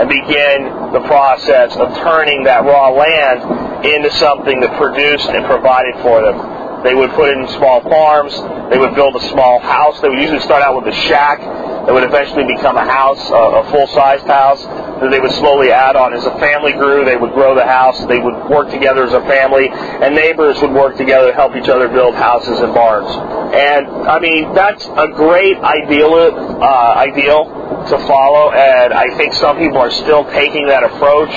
and 0.00 0.08
begin 0.08 0.64
the 0.92 1.04
process 1.06 1.76
of 1.76 1.92
turning 1.98 2.44
that 2.44 2.64
raw 2.64 2.88
land 2.88 3.84
into 3.84 4.10
something 4.12 4.60
that 4.60 4.76
produced 4.78 5.28
and 5.28 5.44
provided 5.44 5.94
for 6.00 6.22
them. 6.22 6.61
They 6.82 6.94
would 6.94 7.10
put 7.10 7.30
in 7.30 7.46
small 7.48 7.80
farms. 7.82 8.34
They 8.70 8.78
would 8.78 8.94
build 8.94 9.14
a 9.16 9.28
small 9.28 9.60
house. 9.60 10.00
They 10.00 10.08
would 10.08 10.18
usually 10.18 10.40
start 10.40 10.62
out 10.62 10.74
with 10.74 10.92
a 10.92 10.96
shack 10.96 11.40
that 11.40 11.92
would 11.92 12.04
eventually 12.04 12.44
become 12.44 12.76
a 12.76 12.84
house, 12.84 13.18
a, 13.30 13.66
full-sized 13.70 14.26
house 14.26 14.62
that 14.62 15.10
they 15.10 15.18
would 15.18 15.32
slowly 15.32 15.72
add 15.72 15.96
on. 15.96 16.14
As 16.14 16.24
a 16.24 16.38
family 16.38 16.72
grew, 16.72 17.04
they 17.04 17.16
would 17.16 17.32
grow 17.32 17.54
the 17.54 17.66
house. 17.66 17.98
They 18.06 18.18
would 18.18 18.48
work 18.48 18.70
together 18.70 19.04
as 19.04 19.12
a 19.12 19.20
family, 19.22 19.68
and 19.68 20.14
neighbors 20.14 20.60
would 20.62 20.70
work 20.70 20.96
together 20.96 21.28
to 21.28 21.34
help 21.34 21.56
each 21.56 21.68
other 21.68 21.88
build 21.88 22.14
houses 22.14 22.60
and 22.60 22.72
barns. 22.72 23.10
And 23.54 23.86
I 24.08 24.20
mean, 24.20 24.54
that's 24.54 24.86
a 24.86 25.08
great 25.08 25.58
ideal, 25.58 26.14
uh, 26.14 26.94
ideal 26.96 27.84
to 27.90 27.98
follow, 28.06 28.52
and 28.52 28.92
I 28.92 29.16
think 29.16 29.34
some 29.34 29.58
people 29.58 29.78
are 29.78 29.90
still 29.90 30.24
taking 30.30 30.66
that 30.66 30.84
approach. 30.84 31.30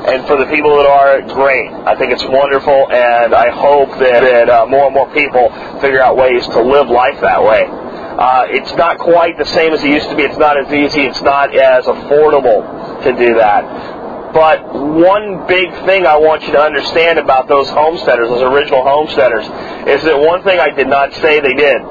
And 0.00 0.26
for 0.26 0.36
the 0.36 0.46
people 0.46 0.76
that 0.76 0.86
are, 0.86 1.20
great. 1.34 1.70
I 1.84 1.94
think 1.96 2.12
it's 2.12 2.24
wonderful, 2.24 2.90
and 2.90 3.34
I 3.34 3.50
hope 3.50 3.90
that, 3.98 4.20
that 4.24 4.48
uh, 4.48 4.66
more 4.66 4.86
and 4.86 4.94
more 4.94 5.12
people 5.12 5.50
figure 5.80 6.00
out 6.00 6.16
ways 6.16 6.46
to 6.46 6.62
live 6.62 6.88
life 6.88 7.20
that 7.20 7.42
way. 7.42 7.68
Uh, 7.68 8.46
it's 8.48 8.72
not 8.74 8.98
quite 8.98 9.36
the 9.36 9.44
same 9.44 9.72
as 9.72 9.84
it 9.84 9.88
used 9.88 10.08
to 10.08 10.16
be. 10.16 10.22
It's 10.22 10.38
not 10.38 10.56
as 10.56 10.72
easy. 10.72 11.02
It's 11.02 11.20
not 11.20 11.54
as 11.54 11.84
affordable 11.84 12.64
to 13.04 13.12
do 13.12 13.34
that. 13.34 14.32
But 14.32 14.72
one 14.72 15.46
big 15.46 15.72
thing 15.84 16.06
I 16.06 16.16
want 16.16 16.44
you 16.44 16.52
to 16.52 16.60
understand 16.60 17.18
about 17.18 17.48
those 17.48 17.68
homesteaders, 17.68 18.28
those 18.28 18.42
original 18.42 18.82
homesteaders, 18.82 19.44
is 19.88 20.04
that 20.04 20.18
one 20.18 20.42
thing 20.44 20.60
I 20.60 20.70
did 20.70 20.88
not 20.88 21.12
say 21.14 21.40
they 21.40 21.54
did 21.54 21.82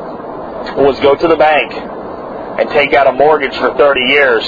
was 0.77 0.99
go 0.99 1.15
to 1.15 1.27
the 1.27 1.35
bank 1.35 1.73
and 1.73 2.69
take 2.69 2.93
out 2.93 3.07
a 3.07 3.11
mortgage 3.11 3.55
for 3.57 3.75
30 3.75 4.01
years 4.01 4.43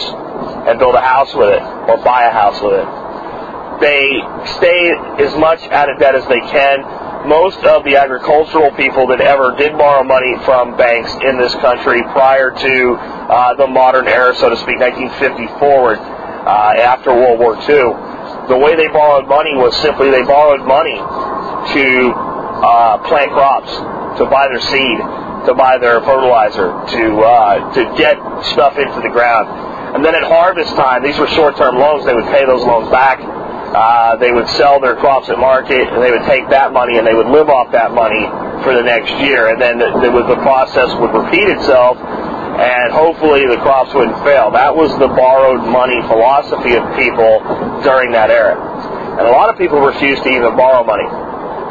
and 0.67 0.79
build 0.79 0.95
a 0.95 1.01
house 1.01 1.33
with 1.35 1.49
it 1.49 1.61
or 1.61 1.97
buy 2.03 2.25
a 2.25 2.31
house 2.31 2.61
with 2.61 2.73
it. 2.73 3.10
They 3.81 4.21
stay 4.61 4.93
as 5.25 5.33
much 5.37 5.59
out 5.73 5.89
of 5.89 5.97
debt 5.99 6.13
as 6.13 6.25
they 6.29 6.39
can. 6.53 7.27
Most 7.27 7.59
of 7.65 7.83
the 7.83 7.97
agricultural 7.97 8.71
people 8.77 9.07
that 9.07 9.21
ever 9.21 9.55
did 9.57 9.77
borrow 9.77 10.03
money 10.03 10.37
from 10.45 10.77
banks 10.77 11.11
in 11.25 11.37
this 11.37 11.53
country 11.61 12.01
prior 12.13 12.49
to 12.49 12.93
uh, 12.93 13.53
the 13.55 13.67
modern 13.67 14.07
era, 14.07 14.33
so 14.35 14.49
to 14.49 14.57
speak, 14.57 14.77
1950 14.79 15.59
forward, 15.59 15.97
uh, 15.97 16.73
after 16.77 17.13
World 17.13 17.39
War 17.39 17.53
II, 17.69 17.93
the 18.49 18.57
way 18.57 18.75
they 18.75 18.87
borrowed 18.89 19.27
money 19.27 19.53
was 19.53 19.75
simply 19.81 20.09
they 20.09 20.23
borrowed 20.23 20.65
money 20.65 20.97
to 20.97 21.85
uh, 22.13 22.97
plant 23.07 23.31
crops, 23.31 23.69
to 24.17 24.25
buy 24.25 24.47
their 24.49 24.61
seed, 24.61 24.97
to 25.45 25.53
buy 25.53 25.77
their 25.77 26.01
fertilizer, 26.01 26.69
to 26.69 27.03
uh, 27.21 27.73
to 27.73 27.81
get 27.97 28.17
stuff 28.53 28.77
into 28.77 29.01
the 29.01 29.09
ground. 29.09 29.49
And 29.95 30.05
then 30.05 30.15
at 30.15 30.23
harvest 30.23 30.73
time, 30.75 31.03
these 31.03 31.17
were 31.17 31.27
short-term 31.27 31.75
loans. 31.77 32.05
They 32.05 32.13
would 32.13 32.29
pay 32.31 32.45
those 32.45 32.63
loans 32.63 32.89
back. 32.89 33.19
Uh, 33.71 34.17
they 34.17 34.31
would 34.31 34.47
sell 34.59 34.79
their 34.79 34.95
crops 34.95 35.29
at 35.29 35.39
market, 35.39 35.87
and 35.87 36.03
they 36.03 36.11
would 36.11 36.27
take 36.27 36.49
that 36.49 36.73
money 36.73 36.97
and 36.97 37.07
they 37.07 37.15
would 37.15 37.27
live 37.27 37.47
off 37.47 37.71
that 37.71 37.93
money 37.93 38.27
for 38.67 38.75
the 38.75 38.83
next 38.83 39.11
year. 39.23 39.47
And 39.47 39.61
then 39.61 39.79
the, 39.79 39.87
the, 39.95 40.35
the 40.35 40.41
process 40.43 40.91
would 40.99 41.15
repeat 41.15 41.47
itself, 41.47 41.95
and 41.97 42.91
hopefully 42.91 43.47
the 43.47 43.55
crops 43.63 43.93
wouldn't 43.93 44.19
fail. 44.27 44.51
That 44.51 44.75
was 44.75 44.91
the 44.99 45.07
borrowed 45.07 45.63
money 45.63 46.01
philosophy 46.03 46.75
of 46.75 46.83
people 46.99 47.39
during 47.83 48.11
that 48.11 48.29
era. 48.29 48.59
And 49.15 49.27
a 49.27 49.31
lot 49.31 49.49
of 49.49 49.57
people 49.57 49.79
refused 49.79 50.23
to 50.23 50.29
even 50.29 50.55
borrow 50.55 50.83
money 50.83 51.07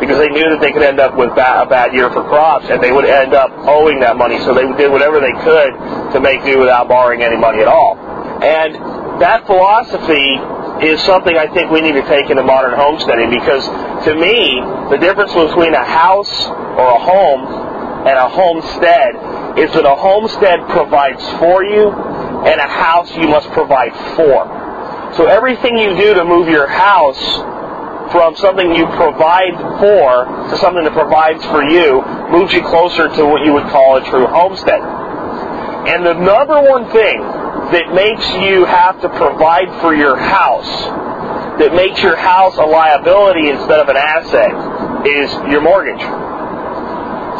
because 0.00 0.16
they 0.16 0.28
knew 0.32 0.48
that 0.48 0.60
they 0.60 0.72
could 0.72 0.82
end 0.82 0.98
up 0.98 1.14
with 1.16 1.30
a 1.32 1.68
bad 1.68 1.92
year 1.92 2.08
for 2.08 2.24
crops 2.24 2.64
and 2.70 2.82
they 2.82 2.90
would 2.90 3.04
end 3.04 3.34
up 3.34 3.52
owing 3.68 4.00
that 4.00 4.16
money. 4.16 4.40
So 4.40 4.54
they 4.54 4.64
did 4.80 4.90
whatever 4.90 5.20
they 5.20 5.36
could 5.44 5.72
to 6.16 6.20
make 6.20 6.42
do 6.44 6.58
without 6.58 6.88
borrowing 6.88 7.22
any 7.22 7.36
money 7.36 7.60
at 7.60 7.68
all. 7.68 8.00
And 8.40 9.20
that 9.20 9.44
philosophy 9.44 10.40
is 10.82 11.00
something 11.02 11.36
I 11.36 11.52
think 11.52 11.70
we 11.70 11.80
need 11.80 11.92
to 11.92 12.06
take 12.08 12.30
into 12.30 12.42
modern 12.42 12.74
homesteading 12.74 13.30
because 13.30 13.64
to 14.04 14.14
me, 14.14 14.60
the 14.90 14.98
difference 14.98 15.32
between 15.32 15.74
a 15.74 15.84
house 15.84 16.46
or 16.48 16.86
a 16.88 16.98
home 16.98 18.06
and 18.08 18.16
a 18.16 18.28
homestead 18.28 19.58
is 19.58 19.72
that 19.74 19.84
a 19.84 19.94
homestead 19.94 20.60
provides 20.68 21.22
for 21.38 21.64
you 21.64 21.90
and 21.92 22.60
a 22.60 22.68
house 22.68 23.14
you 23.16 23.28
must 23.28 23.50
provide 23.52 23.92
for. 24.16 24.48
So 25.16 25.26
everything 25.26 25.76
you 25.76 25.96
do 25.96 26.14
to 26.14 26.24
move 26.24 26.48
your 26.48 26.66
house 26.66 27.20
from 28.12 28.34
something 28.36 28.74
you 28.74 28.86
provide 28.96 29.54
for 29.78 30.24
to 30.50 30.56
something 30.58 30.84
that 30.84 30.92
provides 30.92 31.44
for 31.46 31.62
you 31.62 32.02
moves 32.30 32.52
you 32.52 32.62
closer 32.62 33.08
to 33.08 33.26
what 33.26 33.44
you 33.44 33.52
would 33.52 33.68
call 33.68 33.96
a 33.96 34.04
true 34.08 34.26
homestead. 34.26 34.80
And 34.80 36.06
the 36.06 36.14
number 36.14 36.60
one 36.62 36.90
thing 36.90 37.20
that 37.72 37.94
makes 37.94 38.26
you 38.42 38.64
have 38.64 39.00
to 39.02 39.08
provide 39.08 39.68
for 39.80 39.94
your 39.94 40.16
house, 40.16 40.70
that 41.58 41.74
makes 41.74 42.02
your 42.02 42.16
house 42.16 42.56
a 42.56 42.66
liability 42.66 43.50
instead 43.50 43.80
of 43.80 43.88
an 43.88 43.96
asset, 43.96 45.06
is 45.06 45.30
your 45.50 45.60
mortgage. 45.60 46.02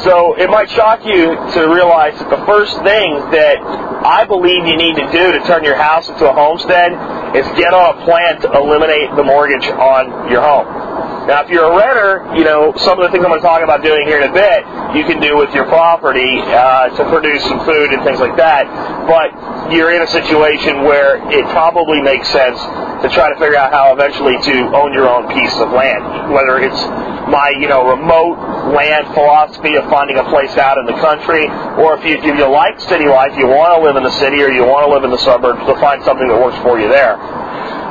So 0.02 0.34
it 0.38 0.48
might 0.48 0.70
shock 0.70 1.04
you 1.04 1.36
to 1.36 1.60
realize 1.68 2.18
that 2.18 2.30
the 2.30 2.40
first 2.46 2.72
thing 2.80 3.20
that 3.36 3.60
I 3.60 4.24
believe 4.24 4.64
you 4.64 4.76
need 4.76 4.96
to 4.96 5.04
do 5.12 5.32
to 5.32 5.40
turn 5.44 5.62
your 5.62 5.76
house 5.76 6.08
into 6.08 6.24
a 6.24 6.32
homestead 6.32 6.92
is 7.36 7.44
get 7.58 7.74
on 7.74 8.00
a 8.00 8.04
plan 8.04 8.40
to 8.40 8.48
eliminate 8.52 9.14
the 9.14 9.22
mortgage 9.22 9.68
on 9.68 10.30
your 10.32 10.40
home. 10.40 11.19
Now, 11.28 11.44
if 11.44 11.50
you're 11.50 11.68
a 11.68 11.76
renter, 11.76 12.32
you 12.34 12.44
know, 12.44 12.72
some 12.80 12.96
of 12.98 13.04
the 13.04 13.12
things 13.12 13.24
I'm 13.24 13.30
going 13.30 13.40
to 13.40 13.46
talk 13.46 13.62
about 13.62 13.84
doing 13.84 14.08
here 14.08 14.24
in 14.24 14.30
a 14.30 14.32
bit, 14.32 14.64
you 14.96 15.04
can 15.04 15.20
do 15.20 15.36
with 15.36 15.52
your 15.52 15.68
property 15.68 16.40
uh, 16.40 16.88
to 16.96 17.02
produce 17.12 17.44
some 17.44 17.60
food 17.64 17.92
and 17.92 18.02
things 18.02 18.18
like 18.18 18.36
that. 18.40 18.64
But 19.04 19.72
you're 19.72 19.92
in 19.92 20.02
a 20.02 20.08
situation 20.08 20.82
where 20.82 21.20
it 21.30 21.44
probably 21.52 22.00
makes 22.00 22.26
sense 22.32 22.58
to 23.04 23.08
try 23.12 23.28
to 23.28 23.36
figure 23.38 23.56
out 23.56 23.70
how 23.72 23.92
eventually 23.92 24.40
to 24.40 24.54
own 24.72 24.92
your 24.92 25.08
own 25.08 25.28
piece 25.28 25.54
of 25.60 25.70
land, 25.70 26.32
whether 26.32 26.58
it's 26.58 26.80
my, 27.28 27.52
you 27.60 27.68
know, 27.68 27.84
remote 27.84 28.40
land 28.74 29.06
philosophy 29.14 29.76
of 29.76 29.84
finding 29.92 30.18
a 30.18 30.24
place 30.24 30.56
out 30.56 30.78
in 30.78 30.86
the 30.86 30.98
country, 30.98 31.46
or 31.78 32.00
if 32.00 32.04
you, 32.04 32.16
if 32.16 32.24
you 32.24 32.48
like 32.48 32.80
city 32.80 33.06
life, 33.06 33.36
you 33.36 33.46
want 33.46 33.76
to 33.76 33.80
live 33.84 33.96
in 33.96 34.02
the 34.02 34.16
city 34.18 34.42
or 34.42 34.48
you 34.48 34.64
want 34.64 34.88
to 34.88 34.90
live 34.90 35.04
in 35.04 35.10
the 35.10 35.22
suburbs, 35.22 35.60
to 35.68 35.74
find 35.78 36.02
something 36.02 36.26
that 36.26 36.40
works 36.40 36.58
for 36.64 36.80
you 36.80 36.88
there. 36.88 37.20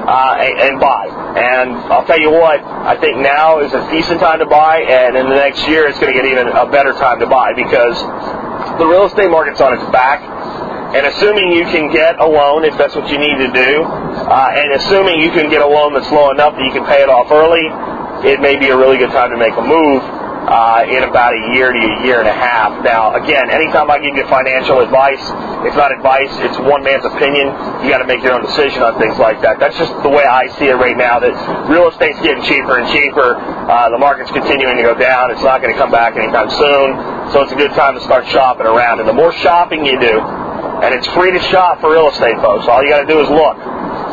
Uh, 0.09 0.41
and, 0.41 0.57
and 0.57 0.75
buy. 0.81 1.05
And 1.37 1.77
I'll 1.93 2.05
tell 2.09 2.17
you 2.17 2.31
what, 2.33 2.57
I 2.65 2.97
think 2.97 3.21
now 3.21 3.61
is 3.61 3.69
a 3.77 3.85
decent 3.93 4.17
time 4.19 4.39
to 4.41 4.49
buy, 4.49 4.81
and 4.81 5.13
in 5.13 5.29
the 5.29 5.37
next 5.37 5.67
year 5.69 5.85
it's 5.85 5.99
going 6.01 6.09
to 6.09 6.17
get 6.17 6.25
even 6.25 6.49
a 6.49 6.65
better 6.65 6.93
time 6.97 7.19
to 7.21 7.29
buy 7.29 7.53
because 7.53 7.93
the 8.81 8.89
real 8.89 9.05
estate 9.05 9.29
market's 9.29 9.61
on 9.61 9.77
its 9.77 9.85
back, 9.93 10.25
and 10.97 11.05
assuming 11.05 11.53
you 11.53 11.61
can 11.69 11.93
get 11.93 12.17
a 12.17 12.25
loan 12.25 12.65
if 12.65 12.73
that's 12.75 12.95
what 12.95 13.05
you 13.13 13.21
need 13.21 13.37
to 13.37 13.53
do, 13.53 13.85
uh, 13.85 14.49
and 14.57 14.73
assuming 14.81 15.21
you 15.21 15.29
can 15.29 15.45
get 15.45 15.61
a 15.61 15.67
loan 15.69 15.93
that's 15.93 16.09
low 16.09 16.31
enough 16.33 16.57
that 16.57 16.65
you 16.65 16.73
can 16.73 16.89
pay 16.89 17.05
it 17.05 17.09
off 17.09 17.29
early, 17.29 17.69
it 18.25 18.41
may 18.41 18.57
be 18.57 18.73
a 18.73 18.77
really 18.77 18.97
good 18.97 19.11
time 19.13 19.29
to 19.29 19.37
make 19.37 19.53
a 19.53 19.61
move 19.61 20.01
uh, 20.49 20.81
in 20.89 21.05
about 21.05 21.37
a 21.37 21.41
year 21.53 21.69
to 21.69 21.77
a 21.77 21.95
year 22.01 22.19
and 22.19 22.27
a 22.27 22.33
half. 22.33 22.73
Now, 22.83 23.13
again, 23.13 23.53
anytime 23.53 23.85
I 23.93 24.01
give 24.01 24.17
you 24.17 24.25
financial 24.25 24.81
advice, 24.81 25.21
it's 25.61 25.77
not 25.77 25.93
advice, 25.93 26.33
it's 26.41 26.57
one 26.57 26.81
man's 26.81 27.05
opinion. 27.05 27.53
You 27.85 27.93
got 27.93 28.01
to 28.01 28.09
make 28.09 28.25
your 28.25 28.33
own 28.33 28.41
decision 28.41 28.81
on 28.81 28.97
things 28.97 29.21
like 29.21 29.45
that. 29.45 29.61
That's 29.61 29.77
just 29.77 29.93
the 30.01 30.09
way 30.09 30.25
I 30.25 30.49
see 30.57 30.73
it 30.73 30.77
right 30.81 30.97
now, 30.97 31.21
that 31.21 31.37
real 31.69 31.85
estate's 31.87 32.17
getting 32.25 32.41
cheaper 32.43 32.81
and 32.81 32.89
cheaper. 32.89 33.37
Uh, 33.37 33.93
the 33.93 34.01
market's 34.01 34.33
continuing 34.33 34.77
to 34.77 34.83
go 34.83 34.97
down. 34.97 35.29
It's 35.29 35.45
not 35.45 35.61
going 35.61 35.71
to 35.71 35.79
come 35.79 35.91
back 35.93 36.17
anytime 36.17 36.49
soon. 36.49 37.29
So 37.29 37.45
it's 37.45 37.53
a 37.53 37.59
good 37.59 37.71
time 37.77 37.93
to 37.93 38.01
start 38.01 38.25
shopping 38.33 38.65
around. 38.65 38.99
And 38.99 39.07
the 39.07 39.13
more 39.13 39.31
shopping 39.45 39.85
you 39.85 40.01
do, 40.01 40.17
and 40.81 40.95
it's 40.95 41.05
free 41.13 41.29
to 41.29 41.41
shop 41.53 41.79
for 41.79 41.91
real 41.93 42.09
estate, 42.09 42.41
folks. 42.41 42.65
All 42.65 42.81
you 42.81 42.89
got 42.89 43.05
to 43.05 43.09
do 43.09 43.21
is 43.21 43.29
look. 43.29 43.57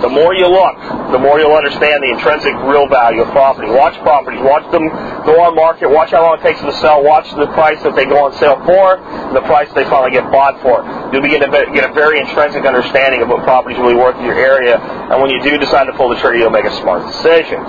The 0.03 0.09
more 0.09 0.35
you 0.35 0.47
look, 0.47 0.77
the 1.11 1.19
more 1.19 1.41
you'll 1.41 1.57
understand 1.57 2.03
the 2.05 2.13
intrinsic 2.13 2.53
real 2.69 2.87
value 2.87 3.23
of 3.23 3.31
property. 3.33 3.69
Watch 3.69 3.97
properties. 4.05 4.41
Watch 4.45 4.69
them 4.71 4.89
go 5.25 5.41
on 5.41 5.57
market. 5.57 5.89
Watch 5.89 6.11
how 6.13 6.23
long 6.23 6.39
it 6.39 6.43
takes 6.43 6.61
them 6.61 6.69
to 6.71 6.77
sell. 6.79 7.03
Watch 7.03 7.31
the 7.33 7.49
price 7.57 7.81
that 7.83 7.97
they 7.97 8.05
go 8.05 8.29
on 8.29 8.37
sale 8.37 8.61
for, 8.69 9.01
and 9.01 9.35
the 9.35 9.41
price 9.49 9.73
they 9.73 9.85
finally 9.89 10.13
get 10.13 10.31
bought 10.31 10.61
for. 10.61 10.85
You'll 11.13 11.25
begin 11.25 11.41
to 11.41 11.49
get 11.49 11.89
a 11.89 11.93
very 11.97 12.21
intrinsic 12.21 12.65
understanding 12.65 13.23
of 13.23 13.29
what 13.29 13.43
property 13.45 13.75
is 13.75 13.81
really 13.81 13.97
worth 13.97 14.17
in 14.21 14.25
your 14.25 14.37
area. 14.37 14.77
And 14.77 15.23
when 15.23 15.31
you 15.31 15.41
do 15.43 15.57
decide 15.57 15.89
to 15.89 15.95
pull 15.97 16.11
the 16.11 16.21
trigger, 16.21 16.45
you'll 16.45 16.55
make 16.55 16.69
a 16.69 16.77
smart 16.83 17.07
decision. 17.09 17.65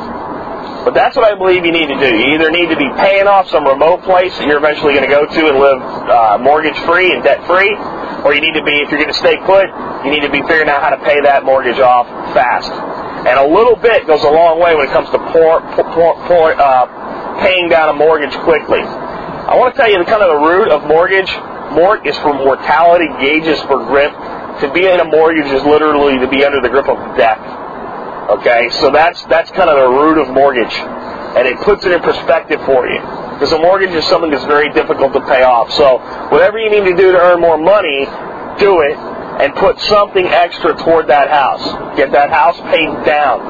But 0.88 0.96
that's 0.96 1.16
what 1.16 1.28
I 1.28 1.36
believe 1.36 1.66
you 1.66 1.72
need 1.72 1.88
to 1.88 2.00
do. 2.00 2.16
You 2.16 2.36
either 2.36 2.52
need 2.52 2.70
to 2.72 2.80
be 2.80 2.88
paying 2.96 3.28
off 3.28 3.50
some 3.50 3.68
remote 3.68 4.04
place 4.04 4.32
that 4.40 4.48
you're 4.48 4.58
eventually 4.60 4.96
going 4.96 5.04
to 5.04 5.12
go 5.12 5.28
to 5.28 5.42
and 5.52 5.60
live 5.60 5.82
uh, 6.08 6.38
mortgage 6.40 6.80
free 6.88 7.12
and 7.12 7.24
debt 7.24 7.44
free, 7.44 7.76
or 8.28 8.36
you 8.36 8.44
need 8.44 8.60
to 8.60 8.66
be, 8.68 8.84
if 8.84 8.92
you're 8.92 9.00
going 9.00 9.08
to 9.08 9.16
stay 9.24 9.40
put, 9.48 9.72
you 10.04 10.12
need 10.12 10.20
to 10.20 10.28
be 10.28 10.44
figuring 10.44 10.68
out 10.68 10.84
how 10.84 10.92
to 10.92 11.00
pay 11.08 11.16
that 11.24 11.48
mortgage 11.48 11.80
off 11.80 12.12
fast. 12.36 12.68
And 13.24 13.40
a 13.40 13.48
little 13.48 13.80
bit 13.80 14.04
goes 14.04 14.20
a 14.28 14.30
long 14.30 14.60
way 14.60 14.76
when 14.76 14.84
it 14.84 14.92
comes 14.92 15.08
to 15.16 15.20
pour, 15.32 15.64
pour, 15.96 16.12
pour, 16.28 16.52
uh, 16.52 17.40
paying 17.40 17.72
down 17.72 17.88
a 17.88 17.96
mortgage 17.96 18.36
quickly. 18.44 18.84
I 18.84 19.56
want 19.56 19.72
to 19.72 19.80
tell 19.80 19.88
you 19.90 19.98
the 20.04 20.04
kind 20.12 20.20
of 20.20 20.36
the 20.36 20.44
root 20.44 20.76
of 20.76 20.84
mortgage. 20.92 21.32
Mort 21.72 22.04
is 22.04 22.20
for 22.20 22.36
mortality, 22.36 23.08
gage 23.24 23.48
is 23.48 23.64
for 23.64 23.80
grip. 23.88 24.12
To 24.60 24.68
be 24.76 24.84
in 24.84 25.00
a 25.00 25.08
mortgage 25.08 25.48
is 25.48 25.64
literally 25.64 26.20
to 26.20 26.28
be 26.28 26.44
under 26.44 26.60
the 26.60 26.68
grip 26.68 26.92
of 26.92 27.00
death. 27.16 27.40
Okay, 28.44 28.68
so 28.84 28.92
that's 28.92 29.24
that's 29.32 29.52
kind 29.52 29.70
of 29.72 29.80
the 29.80 29.88
root 29.88 30.20
of 30.20 30.28
mortgage, 30.36 30.76
and 30.76 31.48
it 31.48 31.56
puts 31.64 31.86
it 31.86 31.94
in 31.94 32.02
perspective 32.02 32.60
for 32.66 32.88
you. 32.92 33.00
Because 33.38 33.54
a 33.54 33.60
mortgage 33.62 33.92
is 33.92 34.04
something 34.10 34.32
that's 34.32 34.46
very 34.46 34.74
difficult 34.74 35.14
to 35.14 35.22
pay 35.22 35.44
off. 35.44 35.72
So 35.74 36.02
whatever 36.34 36.58
you 36.58 36.72
need 36.74 36.90
to 36.90 36.98
do 36.98 37.12
to 37.12 37.20
earn 37.22 37.40
more 37.40 37.58
money, 37.58 38.10
do 38.58 38.82
it, 38.82 38.98
and 38.98 39.54
put 39.54 39.80
something 39.82 40.26
extra 40.26 40.74
toward 40.74 41.06
that 41.08 41.30
house. 41.30 41.62
Get 41.96 42.12
that 42.14 42.32
house 42.32 42.58
paid 42.74 42.90
down. 43.06 43.46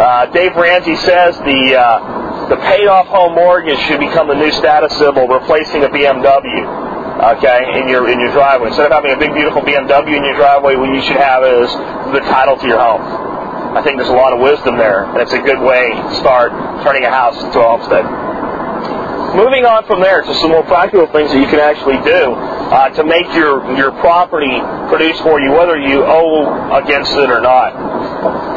Uh, 0.00 0.24
Dave 0.32 0.56
Ramsey 0.56 0.96
says 0.96 1.36
the 1.44 1.76
uh, 1.76 2.48
the 2.48 2.56
paid 2.56 2.88
off 2.88 3.06
home 3.08 3.34
mortgage 3.34 3.78
should 3.84 4.00
become 4.00 4.28
the 4.28 4.34
new 4.34 4.50
status 4.52 4.96
symbol, 4.96 5.28
replacing 5.28 5.84
a 5.84 5.88
BMW. 5.88 6.88
Okay, 7.36 7.60
in 7.76 7.88
your 7.88 8.08
in 8.08 8.18
your 8.18 8.32
driveway. 8.32 8.68
Instead 8.68 8.86
of 8.86 8.92
having 8.92 9.12
a 9.12 9.18
big 9.20 9.34
beautiful 9.34 9.60
BMW 9.60 10.16
in 10.16 10.24
your 10.24 10.36
driveway, 10.36 10.76
what 10.76 10.88
you 10.88 11.02
should 11.02 11.20
have 11.20 11.44
is 11.44 11.68
the 12.16 12.24
title 12.32 12.56
to 12.56 12.66
your 12.66 12.80
home. 12.80 13.04
I 13.76 13.82
think 13.82 13.98
there's 13.98 14.08
a 14.08 14.16
lot 14.16 14.32
of 14.32 14.40
wisdom 14.40 14.78
there, 14.78 15.04
and 15.04 15.18
it's 15.20 15.32
a 15.32 15.38
good 15.38 15.60
way 15.60 15.92
to 15.92 16.16
start 16.16 16.50
turning 16.82 17.04
a 17.04 17.10
house 17.10 17.36
into 17.36 17.60
a 17.60 17.62
homestead. 17.62 18.29
Moving 19.30 19.62
on 19.62 19.86
from 19.86 20.02
there 20.02 20.22
to 20.22 20.34
some 20.42 20.50
more 20.50 20.66
practical 20.66 21.06
things 21.14 21.30
that 21.30 21.38
you 21.38 21.46
can 21.46 21.62
actually 21.62 22.02
do 22.02 22.34
uh, 22.34 22.90
to 22.98 23.06
make 23.06 23.30
your, 23.30 23.62
your 23.78 23.94
property 24.02 24.58
produce 24.90 25.18
for 25.22 25.38
you, 25.38 25.54
whether 25.54 25.78
you 25.78 26.02
owe 26.02 26.50
against 26.82 27.14
it 27.14 27.30
or 27.30 27.40
not. 27.40 27.70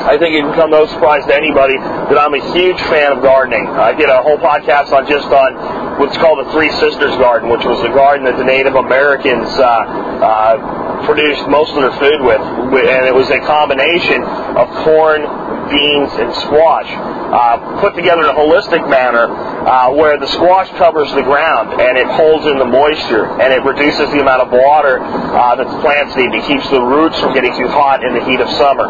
I 0.03 0.17
think 0.17 0.33
it 0.33 0.41
can 0.41 0.53
come 0.57 0.71
no 0.73 0.89
surprise 0.89 1.25
to 1.29 1.35
anybody 1.35 1.77
that 1.77 2.17
I'm 2.17 2.33
a 2.33 2.41
huge 2.57 2.81
fan 2.89 3.13
of 3.13 3.21
gardening. 3.21 3.69
I 3.69 3.93
did 3.93 4.09
a 4.09 4.21
whole 4.25 4.41
podcast 4.41 4.91
on 4.91 5.05
just 5.05 5.29
on 5.29 6.01
what's 6.01 6.17
called 6.17 6.41
the 6.41 6.49
Three 6.51 6.73
Sisters 6.81 7.15
Garden, 7.21 7.53
which 7.53 7.63
was 7.63 7.77
a 7.85 7.93
garden 7.93 8.25
that 8.25 8.37
the 8.37 8.43
Native 8.43 8.73
Americans 8.73 9.47
uh, 9.61 9.61
uh, 9.61 11.05
produced 11.05 11.47
most 11.47 11.69
of 11.77 11.85
their 11.85 11.95
food 12.01 12.19
with, 12.25 12.41
and 12.41 13.05
it 13.05 13.13
was 13.13 13.29
a 13.29 13.39
combination 13.45 14.25
of 14.57 14.67
corn, 14.81 15.21
beans, 15.69 16.11
and 16.17 16.33
squash, 16.41 16.89
uh, 16.89 17.79
put 17.79 17.93
together 17.95 18.25
in 18.25 18.29
a 18.33 18.37
holistic 18.37 18.81
manner, 18.89 19.29
uh, 19.65 19.91
where 19.93 20.19
the 20.19 20.27
squash 20.27 20.69
covers 20.77 21.11
the 21.13 21.23
ground 21.23 21.79
and 21.79 21.97
it 21.97 22.07
holds 22.07 22.45
in 22.45 22.57
the 22.59 22.65
moisture 22.65 23.25
and 23.39 23.53
it 23.53 23.63
reduces 23.63 24.11
the 24.11 24.19
amount 24.19 24.41
of 24.41 24.51
water 24.51 24.99
uh, 24.99 25.55
that 25.55 25.67
the 25.67 25.79
plants 25.79 26.15
need. 26.15 26.33
It 26.33 26.45
keeps 26.45 26.67
the 26.69 26.81
roots 26.81 27.19
from 27.19 27.33
getting 27.33 27.55
too 27.55 27.67
hot 27.67 28.03
in 28.03 28.13
the 28.13 28.23
heat 28.25 28.41
of 28.41 28.49
summer. 28.59 28.87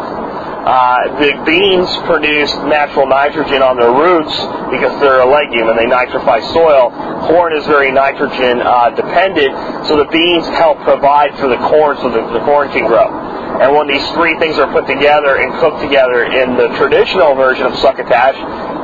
Uh, 0.64 1.20
the 1.20 1.36
beans 1.44 1.92
produce 2.08 2.48
natural 2.64 3.04
nitrogen 3.04 3.60
on 3.60 3.76
their 3.76 3.92
roots 3.92 4.32
because 4.72 4.96
they're 4.96 5.20
a 5.20 5.28
legume 5.28 5.68
and 5.68 5.76
they 5.76 5.84
nitrify 5.84 6.40
soil. 6.56 6.88
Corn 7.28 7.52
is 7.52 7.66
very 7.66 7.92
nitrogen 7.92 8.64
uh, 8.64 8.88
dependent, 8.96 9.52
so 9.84 10.00
the 10.00 10.08
beans 10.08 10.48
help 10.56 10.80
provide 10.80 11.36
for 11.36 11.48
the 11.48 11.60
corn 11.68 12.00
so 12.00 12.08
that 12.08 12.32
the 12.32 12.40
corn 12.48 12.72
can 12.72 12.88
grow. 12.88 13.12
And 13.60 13.76
when 13.76 13.86
these 13.86 14.02
three 14.16 14.34
things 14.40 14.58
are 14.58 14.66
put 14.72 14.88
together 14.88 15.36
and 15.36 15.52
cooked 15.60 15.84
together 15.84 16.24
in 16.24 16.56
the 16.56 16.72
traditional 16.80 17.36
version 17.36 17.66
of 17.66 17.76
succotash, 17.78 18.34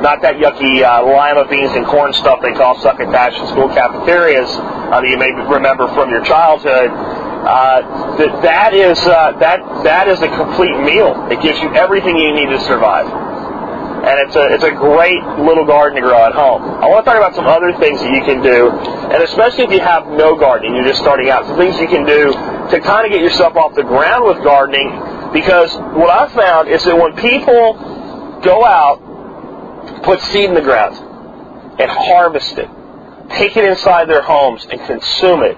not 0.05 0.21
that 0.21 0.37
yucky 0.37 0.85
uh, 0.85 1.01
lima 1.01 1.49
beans 1.49 1.73
and 1.73 1.85
corn 1.85 2.13
stuff 2.13 2.41
they 2.41 2.53
call 2.53 2.79
succotash 2.79 3.33
in 3.41 3.47
school 3.49 3.67
cafeterias 3.69 4.47
uh, 4.47 5.01
that 5.01 5.09
you 5.09 5.17
may 5.17 5.31
remember 5.49 5.87
from 5.97 6.09
your 6.09 6.23
childhood, 6.23 6.93
uh, 7.41 8.17
that 8.17 8.41
that 8.43 8.73
is 8.73 8.99
uh, 8.99 9.33
that 9.39 9.59
that 9.83 10.07
is 10.07 10.21
a 10.21 10.29
complete 10.29 10.77
meal. 10.85 11.27
It 11.31 11.41
gives 11.41 11.57
you 11.59 11.73
everything 11.73 12.15
you 12.17 12.33
need 12.33 12.53
to 12.53 12.61
survive, 12.61 13.09
and 13.09 14.15
it's 14.21 14.35
a 14.35 14.53
it's 14.53 14.63
a 14.63 14.69
great 14.69 15.21
little 15.41 15.65
garden 15.65 15.97
to 15.97 16.07
grow 16.07 16.21
at 16.21 16.33
home. 16.33 16.61
I 16.61 16.87
want 16.87 17.03
to 17.03 17.09
talk 17.09 17.17
about 17.17 17.33
some 17.33 17.47
other 17.47 17.73
things 17.81 17.99
that 17.99 18.13
you 18.13 18.21
can 18.21 18.43
do, 18.43 18.69
and 18.69 19.23
especially 19.23 19.63
if 19.65 19.71
you 19.71 19.79
have 19.79 20.05
no 20.07 20.37
gardening, 20.37 20.75
you're 20.75 20.85
just 20.85 21.01
starting 21.01 21.29
out, 21.29 21.45
some 21.47 21.57
things 21.57 21.79
you 21.81 21.87
can 21.87 22.05
do 22.05 22.29
to 22.29 22.79
kind 22.79 23.05
of 23.05 23.11
get 23.11 23.21
yourself 23.21 23.57
off 23.57 23.73
the 23.73 23.83
ground 23.83 24.25
with 24.25 24.43
gardening. 24.43 24.89
Because 25.33 25.73
what 25.97 26.09
I've 26.11 26.31
found 26.33 26.67
is 26.69 26.83
that 26.83 26.95
when 26.95 27.15
people 27.15 27.73
go 28.43 28.65
out, 28.65 30.03
put 30.03 30.21
seed 30.29 30.49
in 30.49 30.53
the 30.53 30.61
ground, 30.61 30.93
and 31.79 31.89
harvest 31.89 32.57
it, 32.59 32.69
take 33.29 33.57
it 33.57 33.65
inside 33.65 34.09
their 34.09 34.21
homes 34.21 34.67
and 34.69 34.79
consume 34.81 35.41
it 35.41 35.57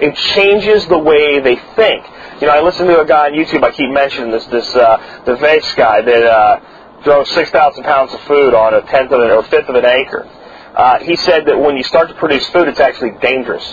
it 0.00 0.14
changes 0.34 0.86
the 0.88 0.98
way 0.98 1.40
they 1.40 1.56
think. 1.74 2.04
You 2.40 2.48
know, 2.48 2.52
I 2.52 2.60
listen 2.60 2.86
to 2.86 3.00
a 3.00 3.06
guy 3.06 3.26
on 3.26 3.32
YouTube. 3.32 3.62
I 3.64 3.70
keep 3.70 3.90
mentioning 3.90 4.30
this. 4.30 4.44
This 4.46 4.74
uh, 4.74 5.22
the 5.24 5.36
Vase 5.36 5.74
guy 5.74 6.02
that 6.02 6.22
uh, 6.24 7.02
grows 7.02 7.30
six 7.30 7.50
thousand 7.50 7.84
pounds 7.84 8.12
of 8.12 8.20
food 8.22 8.54
on 8.54 8.74
a 8.74 8.82
tenth 8.82 9.10
of 9.12 9.20
an 9.20 9.30
or 9.30 9.42
fifth 9.44 9.68
of 9.68 9.74
an 9.74 9.84
acre. 9.84 10.28
Uh, 10.74 10.98
he 11.00 11.16
said 11.16 11.46
that 11.46 11.58
when 11.58 11.76
you 11.76 11.82
start 11.82 12.08
to 12.08 12.14
produce 12.14 12.46
food, 12.50 12.68
it's 12.68 12.80
actually 12.80 13.12
dangerous. 13.22 13.64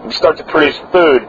When 0.00 0.10
you 0.10 0.16
start 0.16 0.36
to 0.38 0.44
produce 0.44 0.76
food, 0.90 1.28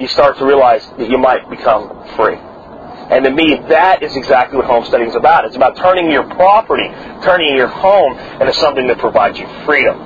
you 0.00 0.08
start 0.08 0.38
to 0.38 0.44
realize 0.44 0.84
that 0.98 1.08
you 1.08 1.18
might 1.18 1.48
become 1.48 1.88
free. 2.16 2.34
And 2.34 3.24
to 3.24 3.30
me, 3.30 3.54
that 3.68 4.02
is 4.02 4.16
exactly 4.16 4.56
what 4.56 4.66
homesteading 4.66 5.08
is 5.08 5.14
about. 5.14 5.44
It's 5.44 5.56
about 5.56 5.76
turning 5.76 6.10
your 6.10 6.24
property, 6.34 6.88
turning 7.22 7.54
your 7.54 7.68
home 7.68 8.18
into 8.40 8.52
something 8.54 8.86
that 8.88 8.98
provides 8.98 9.38
you 9.38 9.46
freedom. 9.64 9.98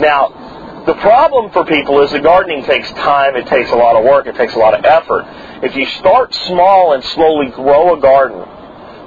Now, 0.00 0.41
the 0.86 0.94
problem 0.94 1.50
for 1.52 1.64
people 1.64 2.02
is 2.02 2.10
that 2.10 2.22
gardening 2.22 2.64
takes 2.64 2.90
time, 2.92 3.36
it 3.36 3.46
takes 3.46 3.70
a 3.70 3.76
lot 3.76 3.96
of 3.96 4.04
work, 4.04 4.26
it 4.26 4.36
takes 4.36 4.54
a 4.54 4.58
lot 4.58 4.74
of 4.74 4.84
effort. 4.84 5.24
If 5.62 5.76
you 5.76 5.86
start 5.86 6.34
small 6.34 6.92
and 6.92 7.04
slowly 7.04 7.50
grow 7.50 7.96
a 7.96 8.00
garden, 8.00 8.40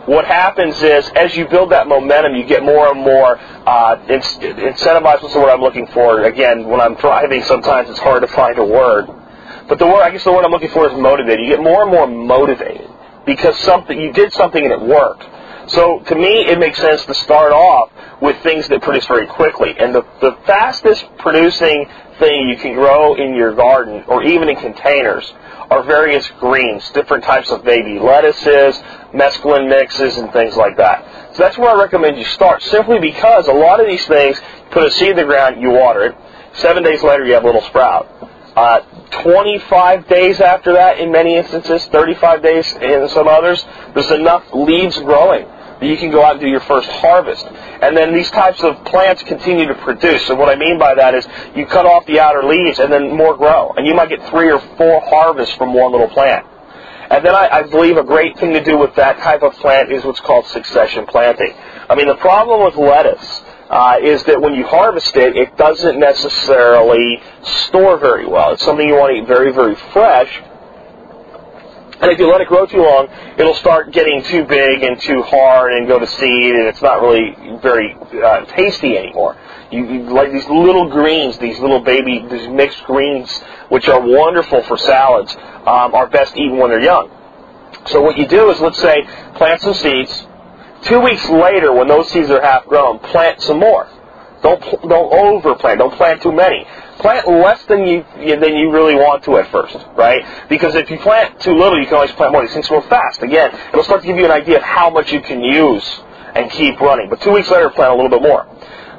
what 0.06 0.26
happens 0.26 0.82
is 0.82 1.10
as 1.16 1.36
you 1.36 1.48
build 1.48 1.72
that 1.72 1.88
momentum, 1.88 2.36
you 2.36 2.46
get 2.46 2.64
more 2.64 2.92
and 2.92 3.00
more 3.00 3.38
uh, 3.40 3.98
incentivized. 4.08 5.24
What's 5.24 5.34
the 5.34 5.40
word 5.40 5.50
I'm 5.50 5.62
looking 5.62 5.88
for? 5.88 6.24
Again, 6.24 6.68
when 6.68 6.80
I'm 6.80 6.96
driving, 6.96 7.44
sometimes 7.44 7.90
it's 7.90 8.00
hard 8.00 8.22
to 8.22 8.28
find 8.28 8.58
a 8.60 8.66
word. 8.66 9.08
But 9.68 9.80
the 9.80 9.88
word, 9.88 10.02
I 10.04 10.12
guess 10.12 10.24
the 10.24 10.32
word 10.32 10.46
I'm 10.46 10.52
looking 10.52 10.70
for 10.70 10.88
is 10.90 10.98
motivated. 10.98 11.46
You 11.46 11.56
get 11.56 11.64
more 11.64 11.82
and 11.82 11.92
more 11.92 12.08
motivated 12.08 12.88
because 13.26 13.58
something 13.62 14.00
you 14.00 14.14
did 14.14 14.32
something 14.34 14.64
and 14.64 14.72
it 14.72 14.82
worked. 14.82 15.24
So 15.68 16.00
to 16.00 16.16
me, 16.16 16.48
it 16.48 16.60
makes 16.60 16.80
sense 16.80 17.06
to 17.06 17.14
start 17.14 17.52
off 17.52 17.92
with 18.22 18.42
things 18.44 18.68
that 18.68 18.82
produce 18.82 19.06
very 19.08 19.28
quickly. 19.28 19.76
And 19.78 19.94
the, 19.94 20.06
the 20.22 20.38
fastest 20.46 21.06
producing 21.18 21.88
thing 22.20 22.50
you 22.50 22.58
can 22.58 22.74
grow 22.74 23.16
in 23.16 23.36
your 23.36 23.54
garden 23.54 24.04
or 24.08 24.24
even 24.24 24.50
in 24.50 24.56
containers 24.56 25.34
are 25.70 25.84
various 25.84 26.30
greens, 26.40 26.90
different 26.92 27.24
types 27.24 27.50
of 27.50 27.64
baby 27.64 28.00
lettuces, 28.00 28.78
mesclun 29.14 29.68
mixes, 29.68 30.18
and 30.18 30.32
things 30.32 30.56
like 30.56 30.78
that. 30.78 31.34
So 31.36 31.44
that's 31.44 31.58
where 31.58 31.76
I 31.76 31.82
recommend 31.82 32.18
you 32.18 32.26
start, 32.26 32.62
simply 32.62 33.00
because 33.00 33.48
a 33.48 33.54
lot 33.54 33.80
of 33.80 33.88
these 33.88 34.06
things, 34.06 34.40
put 34.70 34.84
a 34.84 34.92
seed 34.92 35.10
in 35.12 35.16
the 35.18 35.24
ground, 35.26 35.62
you 35.62 35.72
water 35.72 36.04
it, 36.04 36.16
seven 36.54 36.84
days 36.84 37.02
later 37.02 37.26
you 37.26 37.34
have 37.34 37.44
a 37.44 37.48
little 37.48 37.64
sprout. 37.64 38.08
Uh, 38.56 38.82
25 39.24 40.08
days 40.08 40.40
after 40.40 40.74
that, 40.74 41.00
in 41.00 41.12
many 41.12 41.36
instances, 41.36 41.86
35 41.88 42.42
days 42.42 42.72
in 42.76 43.10
some 43.10 43.28
others, 43.28 43.66
there's 43.94 44.12
enough 44.12 44.46
leaves 44.54 44.98
growing 45.00 45.46
that 45.80 45.86
you 45.86 45.98
can 45.98 46.12
go 46.12 46.24
out 46.24 46.34
and 46.34 46.42
do 46.42 46.48
your 46.48 46.62
first 46.62 46.90
harvest. 46.90 47.46
And 47.46 47.96
then 47.96 48.14
these 48.14 48.32
types 48.32 48.64
of 48.64 48.84
plants 48.86 49.24
continue 49.24 49.68
to 49.68 49.76
produce. 49.76 50.26
So 50.28 50.36
what 50.36 50.50
I 50.50 50.56
mean 50.56 50.80
by 50.80 50.96
that 50.96 51.14
is 51.14 51.28
you 51.56 51.66
cut 51.66 51.86
off 51.86 52.06
the 52.06 52.20
outer 52.20 52.44
leaves 52.44 52.80
and 52.80 52.92
then 52.92 53.16
more 53.16 53.36
grow. 53.36 53.74
And 53.76 53.86
you 53.86 53.94
might 53.94 54.10
get 54.10 54.28
three 54.30 54.52
or 54.52 54.60
four 54.78 55.02
harvests 55.02 55.56
from 55.56 55.74
one 55.74 55.92
little 55.92 56.10
plant. 56.10 56.46
And 57.10 57.24
then 57.24 57.36
I, 57.36 57.50
I 57.52 57.64
believe 57.64 57.98
a 57.98 58.04
great 58.04 58.38
thing 58.40 58.54
to 58.54 58.64
do 58.64 58.78
with 58.78 58.96
that 58.96 59.20
type 59.20 59.44
of 59.44 59.54
plant 59.56 59.92
is 59.92 60.04
what's 60.04 60.20
called 60.22 60.48
succession 60.48 61.06
planting. 61.06 61.54
I 61.88 61.96
mean, 61.96 62.08
the 62.08 62.16
problem 62.16 62.64
with 62.64 62.76
lettuce 62.76 63.44
uh, 63.70 63.98
is 64.02 64.24
that 64.24 64.42
when 64.42 64.56
you 64.56 64.66
harvest 64.66 65.16
it, 65.16 65.36
it 65.36 65.56
doesn't 65.58 66.00
necessarily 66.00 67.22
store 67.44 67.98
very 67.98 68.26
well. 68.26 68.54
It's 68.54 68.64
something 68.64 68.88
you 68.88 68.96
want 68.96 69.16
to 69.16 69.22
eat 69.22 69.28
very, 69.28 69.52
very 69.52 69.76
fresh. 69.76 70.42
And 72.02 72.12
if 72.12 72.20
you 72.20 72.30
let 72.30 72.42
it 72.42 72.48
grow 72.48 72.66
too 72.66 72.84
long, 72.84 73.08
it'll 73.38 73.56
start 73.56 73.92
getting 73.92 74.22
too 74.24 74.44
big 74.46 74.84
and 74.84 75.00
too 75.00 75.22
hard 75.22 75.74
and 75.74 75.88
go 75.88 75.98
to 75.98 76.06
seed, 76.06 76.56
and 76.56 76.68
it's 76.68 76.82
not 76.82 77.02
really 77.02 77.36
very 77.62 77.96
uh, 78.24 78.46
tasty 78.46 78.98
anymore. 78.98 79.38
You, 79.72 79.86
you 79.86 80.00
like 80.10 80.32
these 80.32 80.48
little 80.48 80.90
greens, 80.90 81.38
these 81.40 81.60
little 81.60 81.80
baby, 81.80 82.26
these 82.30 82.50
mixed 82.50 82.84
greens, 82.84 83.32
which 83.70 83.88
are 83.88 84.02
wonderful 84.02 84.62
for 84.64 84.78
salads, 84.78 85.36
um, 85.66 85.96
are 85.96 86.08
best 86.08 86.36
eaten 86.36 86.58
when 86.58 86.70
they're 86.70 86.82
young. 86.82 87.10
So 87.88 88.02
what 88.02 88.18
you 88.18 88.28
do 88.28 88.50
is, 88.52 88.60
let's 88.60 88.80
say, 88.80 89.04
plant 89.36 89.62
some 89.62 89.74
seeds. 89.74 90.28
Two 90.84 91.00
weeks 91.00 91.28
later, 91.30 91.74
when 91.74 91.88
those 91.88 92.10
seeds 92.12 92.30
are 92.30 92.42
half 92.42 92.66
grown, 92.68 93.00
plant 93.00 93.42
some 93.42 93.60
more. 93.60 93.88
Don't 94.44 94.62
don't 94.62 95.12
overplant. 95.12 95.80
Don't 95.80 95.94
plant 95.94 96.22
too 96.22 96.32
many. 96.32 96.68
Plant 97.00 97.28
less 97.28 97.64
than 97.66 97.86
you 97.86 98.06
than 98.16 98.56
you 98.56 98.72
really 98.72 98.96
want 98.96 99.24
to 99.26 99.38
at 99.38 99.52
first, 99.52 99.78
right? 99.96 100.48
Because 100.50 100.76
if 100.76 100.90
you 100.90 100.98
plant 100.98 101.40
too 101.42 101.54
little, 101.54 101.78
you 101.80 101.86
can 101.86 101.96
always 101.96 102.12
plant 102.12 102.32
more. 102.32 102.42
These 102.42 102.54
things 102.54 102.68
grow 102.68 102.82
fast. 102.82 103.22
Again, 103.22 103.54
it'll 103.70 103.84
start 103.84 104.02
to 104.02 104.08
give 104.08 104.18
you 104.18 104.26
an 104.26 104.32
idea 104.32 104.58
of 104.58 104.64
how 104.64 104.90
much 104.90 105.12
you 105.12 105.22
can 105.22 105.42
use 105.42 105.84
and 106.36 106.50
keep 106.52 106.80
running. 106.80 107.10
But 107.10 107.22
two 107.22 107.32
weeks 107.32 107.50
later, 107.52 107.70
plant 107.70 107.92
a 107.92 107.96
little 107.96 108.10
bit 108.10 108.22
more. 108.22 108.48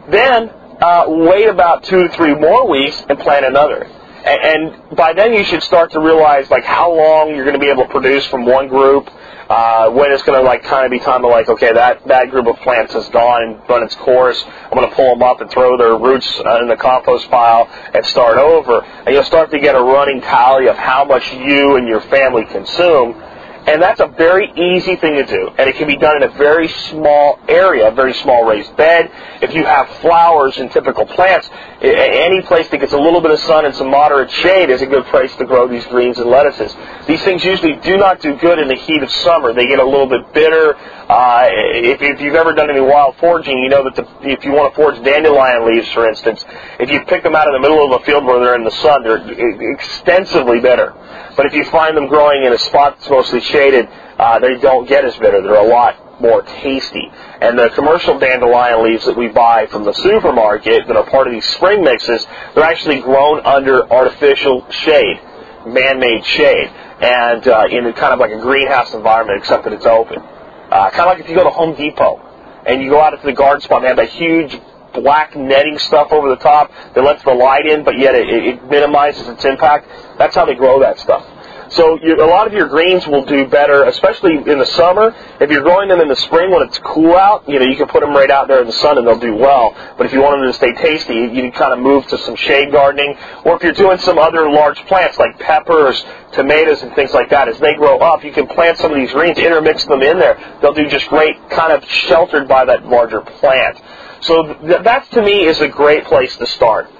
Then 0.08 0.50
uh, 0.80 1.04
wait 1.08 1.48
about 1.48 1.84
two 1.84 2.02
to 2.02 2.08
three 2.10 2.34
more 2.34 2.68
weeks 2.68 3.02
and 3.08 3.18
plant 3.18 3.46
another 3.46 3.90
and 4.26 4.96
by 4.96 5.12
then 5.12 5.32
you 5.32 5.44
should 5.44 5.62
start 5.62 5.92
to 5.92 6.00
realize 6.00 6.50
like 6.50 6.64
how 6.64 6.92
long 6.92 7.28
you're 7.34 7.44
going 7.44 7.54
to 7.54 7.60
be 7.60 7.70
able 7.70 7.84
to 7.84 7.90
produce 7.90 8.26
from 8.26 8.44
one 8.44 8.66
group, 8.66 9.08
uh, 9.48 9.90
when 9.90 10.10
it's 10.10 10.22
going 10.22 10.38
to 10.38 10.44
like 10.44 10.62
kind 10.64 10.84
of 10.84 10.90
be 10.90 10.98
time 10.98 11.22
to 11.22 11.28
like 11.28 11.48
okay 11.48 11.72
that 11.72 12.06
that 12.06 12.30
group 12.30 12.46
of 12.46 12.56
plants 12.56 12.92
has 12.94 13.08
gone 13.10 13.42
and 13.42 13.68
run 13.68 13.82
its 13.82 13.94
course. 13.96 14.44
I'm 14.46 14.70
going 14.72 14.88
to 14.88 14.94
pull 14.94 15.10
them 15.10 15.22
up 15.22 15.40
and 15.40 15.50
throw 15.50 15.76
their 15.76 15.96
roots 15.96 16.40
uh, 16.44 16.60
in 16.62 16.68
the 16.68 16.76
compost 16.76 17.30
pile 17.30 17.68
and 17.94 18.04
start 18.06 18.38
over, 18.38 18.82
and 18.82 19.14
you'll 19.14 19.24
start 19.24 19.50
to 19.52 19.58
get 19.58 19.74
a 19.74 19.80
running 19.80 20.20
tally 20.20 20.68
of 20.68 20.76
how 20.76 21.04
much 21.04 21.32
you 21.32 21.76
and 21.76 21.86
your 21.86 22.00
family 22.02 22.44
consume 22.46 23.22
and 23.66 23.82
that's 23.82 24.00
a 24.00 24.06
very 24.06 24.52
easy 24.52 24.94
thing 24.96 25.14
to 25.14 25.26
do. 25.26 25.50
And 25.58 25.68
it 25.68 25.74
can 25.74 25.88
be 25.88 25.96
done 25.96 26.22
in 26.22 26.22
a 26.22 26.32
very 26.36 26.68
small 26.68 27.40
area, 27.48 27.88
a 27.88 27.90
very 27.90 28.14
small 28.14 28.44
raised 28.44 28.76
bed. 28.76 29.10
If 29.42 29.54
you 29.54 29.64
have 29.64 29.88
flowers 30.00 30.56
and 30.58 30.70
typical 30.70 31.04
plants, 31.04 31.50
any 31.82 32.42
place 32.42 32.68
that 32.68 32.78
gets 32.78 32.92
a 32.92 32.98
little 32.98 33.20
bit 33.20 33.32
of 33.32 33.40
sun 33.40 33.64
and 33.64 33.74
some 33.74 33.90
moderate 33.90 34.30
shade 34.30 34.70
is 34.70 34.82
a 34.82 34.86
good 34.86 35.04
place 35.06 35.34
to 35.36 35.44
grow 35.44 35.66
these 35.66 35.84
greens 35.86 36.18
and 36.18 36.30
lettuces. 36.30 36.74
These 37.08 37.22
things 37.24 37.44
usually 37.44 37.74
do 37.76 37.96
not 37.96 38.20
do 38.20 38.36
good 38.36 38.60
in 38.60 38.68
the 38.68 38.76
heat 38.76 39.02
of 39.02 39.10
summer. 39.10 39.52
They 39.52 39.66
get 39.66 39.80
a 39.80 39.84
little 39.84 40.06
bit 40.06 40.32
bitter. 40.32 40.76
Uh, 40.76 41.48
if, 41.50 42.00
if 42.02 42.20
you've 42.20 42.34
ever 42.34 42.52
done 42.52 42.70
any 42.70 42.80
wild 42.80 43.16
foraging, 43.16 43.58
you 43.58 43.68
know 43.68 43.84
that 43.84 43.96
the, 43.96 44.28
if 44.28 44.44
you 44.44 44.52
want 44.52 44.72
to 44.72 44.76
forage 44.76 45.02
dandelion 45.04 45.66
leaves, 45.66 45.90
for 45.92 46.08
instance, 46.08 46.44
if 46.78 46.90
you 46.90 47.04
pick 47.04 47.22
them 47.22 47.34
out 47.34 47.46
in 47.48 47.52
the 47.52 47.60
middle 47.60 47.84
of 47.84 48.00
a 48.00 48.04
field 48.04 48.24
where 48.24 48.38
they're 48.38 48.56
in 48.56 48.64
the 48.64 48.70
sun, 48.70 49.02
they're 49.02 49.72
extensively 49.72 50.60
bitter. 50.60 50.94
But 51.36 51.46
if 51.46 51.52
you 51.52 51.64
find 51.66 51.96
them 51.96 52.06
growing 52.08 52.44
in 52.44 52.52
a 52.52 52.58
spot 52.58 52.96
that's 52.98 53.10
mostly 53.10 53.40
shaded, 53.40 53.88
uh, 54.18 54.38
they 54.38 54.56
don't 54.56 54.88
get 54.88 55.04
as 55.04 55.14
bitter. 55.16 55.42
They're 55.42 55.54
a 55.54 55.68
lot 55.68 56.20
more 56.20 56.42
tasty. 56.42 57.10
And 57.40 57.58
the 57.58 57.68
commercial 57.74 58.18
dandelion 58.18 58.82
leaves 58.84 59.04
that 59.04 59.16
we 59.16 59.28
buy 59.28 59.66
from 59.66 59.84
the 59.84 59.92
supermarket 59.92 60.86
that 60.86 60.96
are 60.96 61.04
part 61.04 61.26
of 61.26 61.32
these 61.32 61.44
spring 61.56 61.84
mixes, 61.84 62.26
they're 62.54 62.64
actually 62.64 63.00
grown 63.00 63.44
under 63.44 63.90
artificial 63.92 64.68
shade, 64.70 65.20
man-made 65.66 66.24
shade, 66.24 66.68
and 67.00 67.46
uh, 67.46 67.66
in 67.70 67.92
kind 67.92 68.14
of 68.14 68.18
like 68.18 68.32
a 68.32 68.40
greenhouse 68.40 68.94
environment, 68.94 69.38
except 69.38 69.64
that 69.64 69.72
it's 69.72 69.86
open. 69.86 70.18
Uh, 70.18 70.90
kind 70.90 71.02
of 71.02 71.06
like 71.06 71.20
if 71.20 71.28
you 71.28 71.36
go 71.36 71.44
to 71.44 71.50
Home 71.50 71.74
Depot 71.76 72.22
and 72.66 72.82
you 72.82 72.90
go 72.90 73.00
out 73.00 73.12
into 73.12 73.26
the 73.26 73.32
garden 73.32 73.60
spot 73.60 73.84
and 73.84 73.84
they 73.84 73.88
have 73.88 73.96
that 73.96 74.08
huge 74.08 74.58
black 75.00 75.36
netting 75.36 75.78
stuff 75.78 76.12
over 76.12 76.28
the 76.28 76.36
top 76.36 76.72
that 76.94 77.02
lets 77.02 77.22
the 77.22 77.34
light 77.34 77.66
in, 77.66 77.84
but 77.84 77.98
yet 77.98 78.14
it, 78.14 78.28
it 78.28 78.64
minimizes 78.68 79.28
its 79.28 79.44
impact. 79.44 79.88
That's 80.18 80.34
how 80.34 80.44
they 80.44 80.54
grow 80.54 80.80
that 80.80 80.98
stuff. 80.98 81.24
So 81.68 81.98
you, 82.00 82.14
a 82.22 82.26
lot 82.26 82.46
of 82.46 82.52
your 82.52 82.68
greens 82.68 83.06
will 83.06 83.24
do 83.24 83.46
better, 83.46 83.84
especially 83.84 84.36
in 84.36 84.58
the 84.58 84.66
summer. 84.66 85.14
If 85.40 85.50
you're 85.50 85.62
growing 85.62 85.88
them 85.88 86.00
in 86.00 86.08
the 86.08 86.16
spring 86.16 86.50
when 86.50 86.62
it's 86.62 86.78
cool 86.78 87.16
out, 87.16 87.48
you 87.48 87.58
know 87.58 87.64
you 87.64 87.76
can 87.76 87.88
put 87.88 88.00
them 88.00 88.10
right 88.10 88.30
out 88.30 88.48
there 88.48 88.60
in 88.60 88.66
the 88.66 88.72
sun 88.72 88.98
and 88.98 89.06
they'll 89.06 89.18
do 89.18 89.34
well. 89.34 89.74
But 89.96 90.06
if 90.06 90.12
you 90.12 90.22
want 90.22 90.40
them 90.40 90.50
to 90.50 90.52
stay 90.52 90.72
tasty, 90.74 91.14
you 91.14 91.42
can 91.42 91.52
kind 91.52 91.72
of 91.72 91.80
move 91.80 92.06
to 92.08 92.18
some 92.18 92.36
shade 92.36 92.70
gardening. 92.70 93.16
Or 93.44 93.56
if 93.56 93.62
you're 93.62 93.72
doing 93.72 93.98
some 93.98 94.18
other 94.18 94.48
large 94.48 94.78
plants 94.86 95.18
like 95.18 95.38
peppers, 95.38 96.04
tomatoes, 96.32 96.82
and 96.82 96.94
things 96.94 97.12
like 97.12 97.30
that, 97.30 97.48
as 97.48 97.58
they 97.58 97.74
grow 97.74 97.98
up, 97.98 98.24
you 98.24 98.32
can 98.32 98.46
plant 98.46 98.78
some 98.78 98.92
of 98.92 98.96
these 98.96 99.12
greens, 99.12 99.38
intermix 99.38 99.84
them 99.86 100.02
in 100.02 100.18
there. 100.18 100.58
They'll 100.62 100.74
do 100.74 100.88
just 100.88 101.08
great, 101.08 101.50
kind 101.50 101.72
of 101.72 101.84
sheltered 101.88 102.46
by 102.46 102.64
that 102.66 102.86
larger 102.86 103.20
plant. 103.20 103.80
So 104.20 104.54
th- 104.54 104.82
that 104.82 105.10
to 105.12 105.22
me 105.22 105.44
is 105.44 105.60
a 105.60 105.68
great 105.68 106.04
place 106.04 106.36
to 106.36 106.46
start. 106.46 106.90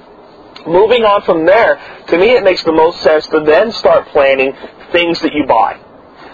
Moving 0.67 1.05
on 1.05 1.23
from 1.23 1.47
there, 1.47 1.81
to 2.09 2.19
me 2.19 2.33
it 2.33 2.43
makes 2.43 2.63
the 2.65 2.73
most 2.73 3.01
sense 3.01 3.27
to 3.29 3.41
then 3.41 3.73
start 3.73 4.09
planning 4.09 4.57
things 4.93 5.21
that 5.21 5.33
you 5.33 5.47
buy. 5.47 5.81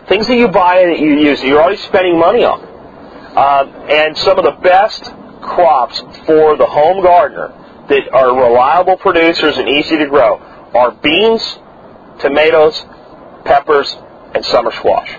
Things 0.08 0.26
that 0.26 0.36
you 0.36 0.48
buy 0.48 0.80
and 0.80 0.92
that 0.92 1.00
you 1.00 1.14
use, 1.18 1.40
that 1.40 1.46
you're 1.46 1.62
already 1.62 1.76
spending 1.76 2.18
money 2.18 2.44
on. 2.44 2.60
Uh, 2.60 3.86
and 3.88 4.16
some 4.18 4.38
of 4.38 4.44
the 4.44 4.58
best 4.62 5.04
crops 5.42 6.00
for 6.26 6.56
the 6.56 6.66
home 6.66 7.02
gardener 7.02 7.52
that 7.88 8.12
are 8.12 8.34
reliable 8.34 8.96
producers 8.96 9.58
and 9.58 9.68
easy 9.68 9.98
to 9.98 10.06
grow 10.06 10.38
are 10.74 10.90
beans, 10.90 11.58
tomatoes, 12.20 12.84
peppers, 13.44 13.96
and 14.34 14.44
summer 14.44 14.72
squash. 14.72 15.10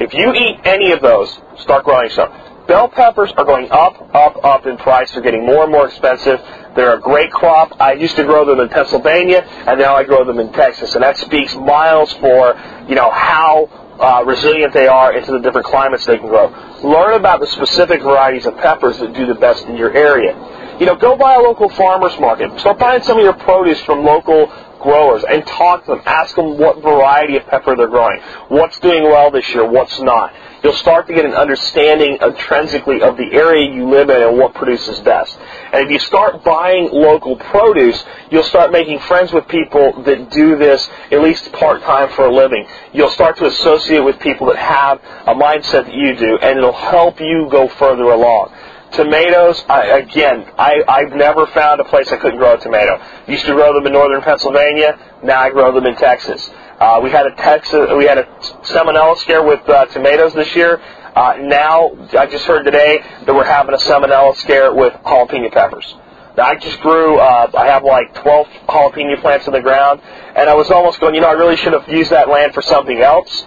If 0.00 0.14
you 0.14 0.32
eat 0.32 0.60
any 0.64 0.92
of 0.92 1.00
those, 1.00 1.36
start 1.58 1.84
growing 1.84 2.10
some. 2.10 2.30
Bell 2.68 2.86
peppers 2.86 3.32
are 3.38 3.46
going 3.46 3.70
up, 3.70 4.14
up, 4.14 4.44
up 4.44 4.66
in 4.66 4.76
price. 4.76 5.10
They're 5.12 5.22
getting 5.22 5.46
more 5.46 5.62
and 5.62 5.72
more 5.72 5.86
expensive. 5.86 6.38
They're 6.76 6.98
a 6.98 7.00
great 7.00 7.32
crop. 7.32 7.80
I 7.80 7.94
used 7.94 8.14
to 8.16 8.24
grow 8.24 8.44
them 8.44 8.60
in 8.60 8.68
Pennsylvania, 8.68 9.40
and 9.40 9.80
now 9.80 9.96
I 9.96 10.04
grow 10.04 10.22
them 10.22 10.38
in 10.38 10.52
Texas. 10.52 10.94
And 10.94 11.02
that 11.02 11.16
speaks 11.16 11.54
miles 11.54 12.12
for, 12.14 12.60
you 12.86 12.94
know, 12.94 13.10
how 13.10 13.70
uh, 13.98 14.22
resilient 14.26 14.74
they 14.74 14.86
are 14.86 15.16
into 15.16 15.32
the 15.32 15.38
different 15.38 15.66
climates 15.66 16.04
they 16.04 16.18
can 16.18 16.28
grow. 16.28 16.48
Learn 16.84 17.14
about 17.14 17.40
the 17.40 17.46
specific 17.46 18.02
varieties 18.02 18.44
of 18.44 18.54
peppers 18.58 18.98
that 18.98 19.14
do 19.14 19.24
the 19.24 19.34
best 19.34 19.64
in 19.64 19.74
your 19.78 19.96
area. 19.96 20.76
You 20.78 20.84
know, 20.84 20.94
go 20.94 21.16
buy 21.16 21.36
a 21.36 21.40
local 21.40 21.70
farmer's 21.70 22.20
market. 22.20 22.60
Start 22.60 22.78
buying 22.78 23.02
some 23.02 23.16
of 23.16 23.24
your 23.24 23.32
produce 23.32 23.80
from 23.80 24.04
local 24.04 24.52
growers 24.78 25.24
and 25.24 25.44
talk 25.46 25.86
to 25.86 25.92
them. 25.92 26.02
Ask 26.04 26.36
them 26.36 26.58
what 26.58 26.82
variety 26.82 27.38
of 27.38 27.46
pepper 27.46 27.74
they're 27.76 27.88
growing. 27.88 28.20
What's 28.48 28.78
doing 28.78 29.04
well 29.04 29.30
this 29.30 29.48
year, 29.54 29.66
what's 29.66 29.98
not 30.00 30.34
you'll 30.68 30.76
start 30.76 31.06
to 31.06 31.14
get 31.14 31.24
an 31.24 31.32
understanding 31.32 32.18
intrinsically 32.20 33.00
of 33.00 33.16
the 33.16 33.32
area 33.32 33.72
you 33.72 33.88
live 33.88 34.10
in 34.10 34.20
and 34.20 34.36
what 34.36 34.52
produces 34.52 35.00
best. 35.00 35.38
And 35.72 35.82
if 35.82 35.90
you 35.90 35.98
start 35.98 36.44
buying 36.44 36.90
local 36.92 37.36
produce, 37.36 38.04
you'll 38.30 38.42
start 38.42 38.70
making 38.70 38.98
friends 38.98 39.32
with 39.32 39.48
people 39.48 40.02
that 40.02 40.30
do 40.30 40.58
this 40.58 40.86
at 41.10 41.22
least 41.22 41.50
part-time 41.52 42.10
for 42.10 42.26
a 42.26 42.30
living. 42.30 42.68
You'll 42.92 43.08
start 43.08 43.38
to 43.38 43.46
associate 43.46 44.00
with 44.00 44.20
people 44.20 44.48
that 44.48 44.56
have 44.56 45.00
a 45.26 45.34
mindset 45.34 45.86
that 45.86 45.94
you 45.94 46.14
do, 46.14 46.36
and 46.36 46.58
it'll 46.58 46.74
help 46.74 47.18
you 47.18 47.48
go 47.50 47.66
further 47.68 48.02
along. 48.02 48.52
Tomatoes, 48.92 49.62
I, 49.68 49.98
again, 49.98 50.46
I, 50.58 50.82
I've 50.88 51.12
never 51.12 51.46
found 51.48 51.80
a 51.80 51.84
place 51.84 52.10
I 52.10 52.16
couldn't 52.16 52.38
grow 52.38 52.54
a 52.54 52.58
tomato. 52.58 53.00
Used 53.26 53.44
to 53.46 53.52
grow 53.52 53.74
them 53.74 53.86
in 53.86 53.92
northern 53.92 54.22
Pennsylvania, 54.22 54.98
now 55.22 55.40
I 55.40 55.50
grow 55.50 55.72
them 55.72 55.86
in 55.86 55.94
Texas. 55.96 56.48
Uh, 56.80 57.00
we 57.02 57.10
had 57.10 57.26
a 57.26 57.34
Texas, 57.34 57.88
we 57.96 58.04
had 58.04 58.18
a 58.18 58.24
salmonella 58.62 59.16
scare 59.18 59.42
with 59.42 59.68
uh, 59.68 59.86
tomatoes 59.86 60.32
this 60.32 60.54
year. 60.56 60.80
Uh, 61.14 61.36
now, 61.40 61.90
I 62.16 62.26
just 62.26 62.46
heard 62.46 62.62
today 62.62 62.98
that 63.26 63.34
we're 63.34 63.44
having 63.44 63.74
a 63.74 63.78
salmonella 63.78 64.36
scare 64.36 64.72
with 64.72 64.92
jalapeno 65.04 65.52
peppers. 65.52 65.94
Now, 66.36 66.44
I 66.44 66.54
just 66.54 66.80
grew, 66.80 67.18
uh, 67.18 67.50
I 67.58 67.66
have 67.66 67.82
like 67.82 68.14
12 68.14 68.46
jalapeno 68.68 69.20
plants 69.20 69.46
in 69.46 69.52
the 69.52 69.60
ground, 69.60 70.00
and 70.36 70.48
I 70.48 70.54
was 70.54 70.70
almost 70.70 71.00
going, 71.00 71.14
you 71.14 71.20
know, 71.20 71.28
I 71.28 71.32
really 71.32 71.56
should 71.56 71.72
have 71.72 71.88
used 71.88 72.10
that 72.10 72.28
land 72.28 72.54
for 72.54 72.62
something 72.62 73.00
else 73.00 73.44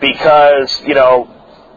because, 0.00 0.82
you 0.84 0.94
know, 0.94 1.30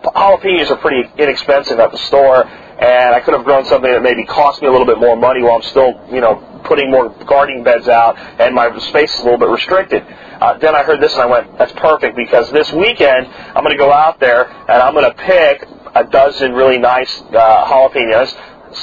jalapenos 0.04 0.72
are 0.72 0.78
pretty 0.78 1.10
inexpensive 1.18 1.80
at 1.80 1.92
the 1.92 1.98
store, 2.00 2.50
and 2.80 3.16
I 3.16 3.22
could 3.22 3.34
have 3.34 3.44
grown 3.44 3.66
something 3.66 3.92
that 3.92 4.04
maybe 4.04 4.26
cost 4.26 4.62
me 4.62 4.68
a 4.68 4.72
little 4.72 4.88
bit 4.88 5.00
more 5.00 5.16
money 5.16 5.42
while 5.42 5.56
I'm 5.56 5.62
still, 5.64 6.00
you 6.12 6.22
know, 6.22 6.62
putting 6.66 6.92
more 6.92 7.10
gardening 7.26 7.64
beds 7.64 7.88
out, 7.88 8.18
and 8.18 8.54
my 8.54 8.78
space 8.80 9.14
is 9.14 9.20
a 9.22 9.24
little 9.24 9.40
bit 9.40 9.50
restricted. 9.50 10.04
Uh, 10.42 10.58
then 10.58 10.76
I 10.76 10.84
heard 10.84 11.00
this 11.00 11.14
and 11.14 11.22
I 11.22 11.26
went, 11.26 11.58
that's 11.58 11.72
perfect 11.74 12.16
because 12.16 12.52
this 12.52 12.72
weekend 12.74 13.28
I'm 13.28 13.64
going 13.64 13.72
to 13.72 13.78
go 13.78 13.92
out 13.92 14.20
there 14.20 14.50
and 14.50 14.82
I'm 14.82 14.94
going 14.94 15.10
to 15.10 15.18
pick 15.18 15.68
a 15.96 16.04
dozen 16.04 16.54
really 16.54 16.78
nice 16.78 17.22
uh, 17.22 17.66
jalapenos, 17.66 18.36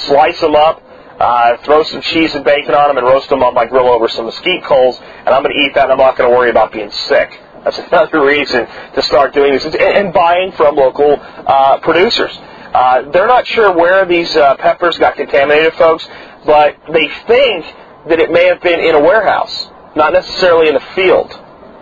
slice 0.06 0.40
them 0.40 0.54
up, 0.54 0.82
uh, 1.20 1.56
throw 1.58 1.82
some 1.82 2.00
cheese 2.00 2.34
and 2.34 2.44
bacon 2.44 2.74
on 2.74 2.88
them, 2.88 2.98
and 2.98 3.06
roast 3.06 3.28
them 3.28 3.42
on 3.42 3.54
my 3.54 3.66
grill 3.66 3.86
over 3.86 4.08
some 4.08 4.24
mesquite 4.26 4.64
coals, 4.64 4.98
and 5.00 5.28
I'm 5.28 5.42
going 5.42 5.54
to 5.54 5.60
eat 5.60 5.74
that 5.74 5.84
and 5.84 5.92
I'm 5.92 5.98
not 5.98 6.16
going 6.16 6.30
to 6.30 6.36
worry 6.36 6.50
about 6.50 6.72
being 6.72 6.90
sick. 6.90 7.38
That's 7.64 7.78
another 7.92 8.24
reason 8.24 8.66
to 8.94 9.02
start 9.02 9.34
doing 9.34 9.52
this 9.52 9.64
and, 9.64 10.12
buying 10.12 10.52
from 10.52 10.76
local 10.76 11.16
uh, 11.20 11.78
producers. 11.80 12.36
Uh, 12.72 13.10
they're 13.10 13.26
not 13.26 13.46
sure 13.46 13.72
where 13.72 14.06
these 14.06 14.34
uh, 14.34 14.56
peppers 14.56 14.98
got 14.98 15.16
contaminated, 15.16 15.74
folks, 15.74 16.08
but 16.46 16.76
they 16.92 17.08
think 17.26 17.66
that 18.08 18.18
it 18.18 18.30
may 18.32 18.46
have 18.46 18.60
been 18.62 18.80
in 18.80 18.94
a 18.94 19.00
warehouse, 19.00 19.68
not 19.94 20.12
necessarily 20.12 20.68
in 20.68 20.74
the 20.74 20.80
field. 20.94 21.38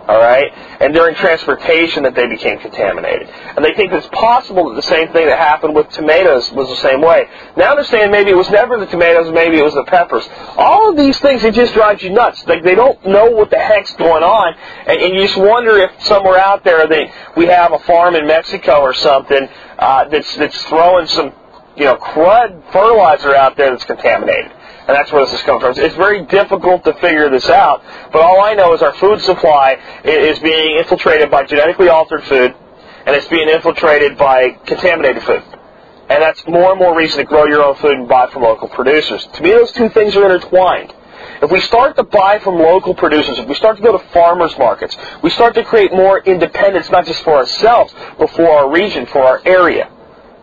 All 0.07 0.19
right, 0.19 0.51
and 0.81 0.93
during 0.93 1.15
transportation 1.15 2.03
that 2.03 2.15
they 2.15 2.27
became 2.27 2.57
contaminated, 2.57 3.29
and 3.29 3.63
they 3.63 3.73
think 3.75 3.93
it's 3.93 4.07
possible 4.07 4.69
that 4.69 4.75
the 4.75 4.87
same 4.87 5.09
thing 5.13 5.27
that 5.27 5.37
happened 5.37 5.75
with 5.75 5.89
tomatoes 5.89 6.51
was 6.51 6.67
the 6.69 6.75
same 6.77 7.01
way. 7.01 7.29
Now 7.55 7.75
they're 7.75 7.83
saying 7.83 8.11
maybe 8.11 8.31
it 8.31 8.35
was 8.35 8.49
never 8.49 8.79
the 8.79 8.87
tomatoes, 8.87 9.31
maybe 9.31 9.59
it 9.59 9.63
was 9.63 9.75
the 9.75 9.83
peppers. 9.83 10.27
All 10.57 10.89
of 10.89 10.97
these 10.97 11.19
things 11.19 11.43
it 11.43 11.53
just 11.53 11.75
drives 11.75 12.01
you 12.01 12.09
nuts. 12.09 12.45
Like 12.47 12.63
they 12.63 12.73
don't 12.73 13.05
know 13.05 13.29
what 13.29 13.51
the 13.51 13.59
heck's 13.59 13.93
going 13.93 14.23
on, 14.23 14.55
and, 14.87 15.01
and 15.01 15.13
you 15.13 15.21
just 15.21 15.37
wonder 15.37 15.77
if 15.77 15.91
somewhere 16.03 16.39
out 16.39 16.63
there 16.63 16.87
they 16.87 17.13
we 17.37 17.45
have 17.45 17.71
a 17.71 17.79
farm 17.79 18.15
in 18.15 18.25
Mexico 18.25 18.81
or 18.81 18.93
something 18.95 19.47
uh, 19.77 20.05
that's 20.09 20.35
that's 20.35 20.61
throwing 20.63 21.05
some 21.05 21.31
you 21.77 21.85
know 21.85 21.95
crud 21.95 22.71
fertilizer 22.73 23.35
out 23.35 23.55
there 23.55 23.69
that's 23.69 23.85
contaminated 23.85 24.51
and 24.87 24.95
that's 24.95 25.11
where 25.11 25.25
this 25.25 25.33
is 25.33 25.41
coming 25.43 25.61
from. 25.61 25.73
It's 25.77 25.95
very 25.95 26.25
difficult 26.25 26.83
to 26.85 26.93
figure 26.95 27.29
this 27.29 27.49
out, 27.49 27.83
but 28.11 28.21
all 28.21 28.41
I 28.41 28.53
know 28.53 28.73
is 28.73 28.81
our 28.81 28.93
food 28.93 29.21
supply 29.21 29.77
is 30.03 30.39
being 30.39 30.77
infiltrated 30.77 31.29
by 31.29 31.45
genetically 31.45 31.89
altered 31.89 32.23
food, 32.23 32.55
and 33.05 33.15
it's 33.15 33.27
being 33.27 33.49
infiltrated 33.49 34.17
by 34.17 34.49
contaminated 34.65 35.23
food. 35.23 35.43
And 36.09 36.21
that's 36.21 36.45
more 36.47 36.71
and 36.71 36.79
more 36.79 36.97
reason 36.97 37.19
to 37.19 37.23
grow 37.23 37.45
your 37.45 37.63
own 37.63 37.75
food 37.75 37.93
and 37.93 38.07
buy 38.07 38.27
from 38.27 38.43
local 38.43 38.67
producers. 38.67 39.25
To 39.33 39.43
me, 39.43 39.51
those 39.51 39.71
two 39.71 39.89
things 39.89 40.15
are 40.15 40.25
intertwined. 40.25 40.93
If 41.41 41.51
we 41.51 41.61
start 41.61 41.95
to 41.95 42.03
buy 42.03 42.39
from 42.39 42.55
local 42.55 42.93
producers, 42.93 43.39
if 43.39 43.47
we 43.47 43.55
start 43.55 43.77
to 43.77 43.83
go 43.83 43.97
to 43.97 44.03
farmers 44.09 44.57
markets, 44.57 44.97
we 45.23 45.29
start 45.29 45.53
to 45.55 45.63
create 45.63 45.91
more 45.91 46.19
independence, 46.19 46.89
not 46.89 47.05
just 47.05 47.23
for 47.23 47.33
ourselves, 47.33 47.93
but 48.17 48.29
for 48.31 48.49
our 48.49 48.71
region, 48.71 49.05
for 49.05 49.23
our 49.23 49.41
area 49.45 49.89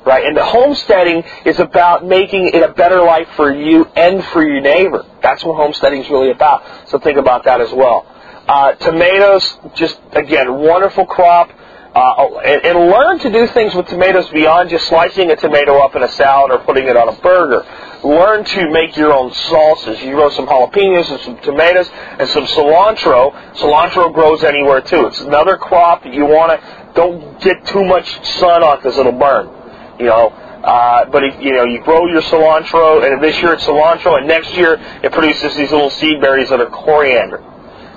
right? 0.08 0.24
And 0.24 0.34
the 0.34 0.44
homesteading 0.44 1.22
is 1.44 1.60
about 1.60 2.04
making 2.04 2.48
it 2.48 2.62
a 2.62 2.72
better 2.72 3.02
life 3.02 3.28
for 3.36 3.54
you 3.54 3.84
and 3.94 4.24
for 4.24 4.42
your 4.42 4.62
neighbor. 4.62 5.04
That's 5.22 5.44
what 5.44 5.56
homesteading 5.56 6.00
is 6.00 6.08
really 6.08 6.30
about. 6.30 6.64
So 6.88 6.98
think 6.98 7.18
about 7.18 7.44
that 7.44 7.60
as 7.60 7.70
well. 7.72 8.06
Uh, 8.48 8.72
tomatoes, 8.72 9.58
just 9.74 10.00
again, 10.12 10.52
wonderful 10.54 11.04
crop. 11.04 11.52
Uh, 11.94 12.38
and, 12.44 12.64
and 12.64 12.90
learn 12.90 13.18
to 13.18 13.30
do 13.30 13.46
things 13.48 13.74
with 13.74 13.86
tomatoes 13.88 14.28
beyond 14.30 14.70
just 14.70 14.86
slicing 14.88 15.30
a 15.30 15.36
tomato 15.36 15.78
up 15.78 15.96
in 15.96 16.02
a 16.02 16.08
salad 16.08 16.52
or 16.52 16.58
putting 16.58 16.86
it 16.86 16.96
on 16.96 17.08
a 17.08 17.20
burger. 17.20 17.66
Learn 18.04 18.44
to 18.44 18.70
make 18.70 18.96
your 18.96 19.12
own 19.12 19.30
salsas. 19.30 20.02
You 20.02 20.12
grow 20.12 20.30
some 20.30 20.46
jalapenos 20.46 21.10
and 21.10 21.20
some 21.20 21.38
tomatoes 21.38 21.90
and 22.18 22.28
some 22.28 22.44
cilantro. 22.44 23.34
Cilantro 23.54 24.14
grows 24.14 24.44
anywhere 24.44 24.80
too. 24.80 25.06
It's 25.06 25.20
another 25.20 25.56
crop 25.56 26.04
that 26.04 26.14
you 26.14 26.24
want 26.24 26.58
to 26.58 26.92
don't 26.94 27.40
get 27.40 27.66
too 27.66 27.84
much 27.84 28.06
sun 28.38 28.62
on 28.62 28.78
because 28.78 28.96
it'll 28.96 29.12
burn 29.12 29.57
you 29.98 30.06
know. 30.06 30.28
Uh, 30.58 31.08
but 31.10 31.22
if, 31.22 31.40
you 31.40 31.52
know, 31.52 31.64
you 31.64 31.80
grow 31.82 32.06
your 32.08 32.22
cilantro, 32.22 33.04
and 33.04 33.22
this 33.22 33.40
year 33.40 33.54
it's 33.54 33.64
cilantro, 33.64 34.18
and 34.18 34.26
next 34.26 34.56
year 34.56 34.74
it 35.02 35.12
produces 35.12 35.56
these 35.56 35.70
little 35.70 35.90
seed 35.90 36.20
berries 36.20 36.48
that 36.50 36.60
are 36.60 36.66
coriander. 36.66 37.38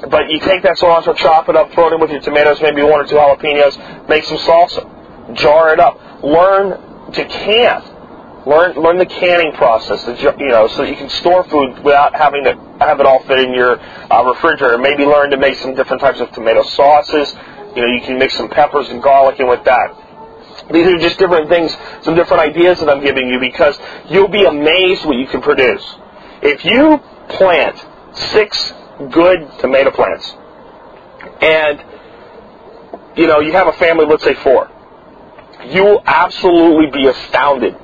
But 0.09 0.29
you 0.29 0.39
take 0.39 0.63
that 0.63 0.77
cilantro, 0.77 1.15
chop 1.15 1.49
it 1.49 1.55
up, 1.55 1.71
throw 1.73 1.87
it 1.87 1.93
in 1.93 1.99
with 1.99 2.11
your 2.11 2.21
tomatoes, 2.21 2.61
maybe 2.61 2.81
one 2.83 3.01
or 3.01 3.05
two 3.05 3.15
jalapenos, 3.15 4.07
make 4.07 4.23
some 4.25 4.37
salsa, 4.37 5.35
jar 5.35 5.73
it 5.73 5.79
up, 5.79 5.99
learn 6.23 7.11
to 7.13 7.25
can. 7.25 7.83
Learn 8.43 8.73
learn 8.73 8.97
the 8.97 9.05
canning 9.05 9.51
process, 9.53 10.03
you 10.07 10.47
know, 10.47 10.67
so 10.67 10.77
that 10.81 10.89
you 10.89 10.95
can 10.95 11.09
store 11.09 11.43
food 11.43 11.83
without 11.83 12.15
having 12.15 12.43
to 12.45 12.57
have 12.79 12.99
it 12.99 13.05
all 13.05 13.21
fit 13.25 13.37
in 13.37 13.53
your 13.53 13.79
uh, 13.79 14.23
refrigerator. 14.23 14.79
Maybe 14.79 15.05
learn 15.05 15.29
to 15.29 15.37
make 15.37 15.57
some 15.57 15.75
different 15.75 16.01
types 16.01 16.19
of 16.19 16.31
tomato 16.31 16.63
sauces. 16.63 17.35
You 17.75 17.83
know, 17.83 17.87
you 17.93 18.01
can 18.01 18.17
mix 18.17 18.33
some 18.35 18.49
peppers 18.49 18.89
and 18.89 18.99
garlic 19.01 19.39
in 19.39 19.47
with 19.47 19.63
that. 19.65 19.95
These 20.71 20.88
are 20.88 20.97
just 20.97 21.19
different 21.19 21.49
things, 21.49 21.75
some 22.01 22.15
different 22.15 22.41
ideas 22.41 22.79
that 22.79 22.89
I'm 22.89 23.03
giving 23.03 23.27
you 23.27 23.39
because 23.39 23.77
you'll 24.10 24.27
be 24.27 24.45
amazed 24.45 25.05
what 25.05 25.17
you 25.17 25.27
can 25.27 25.41
produce. 25.41 25.84
If 26.41 26.65
you 26.65 26.99
plant 27.29 27.84
six 28.13 28.73
good 29.12 29.49
tomato 29.60 29.91
plants 29.91 30.36
and 31.41 31.84
you 33.15 33.27
know 33.27 33.39
you 33.39 33.51
have 33.53 33.67
a 33.67 33.73
family, 33.73 34.05
let's 34.05 34.23
say 34.23 34.36
four, 34.36 34.69
you 35.65 35.84
will 35.84 36.03
absolutely 36.05 36.91
be 36.91 37.07
astounded 37.07 37.75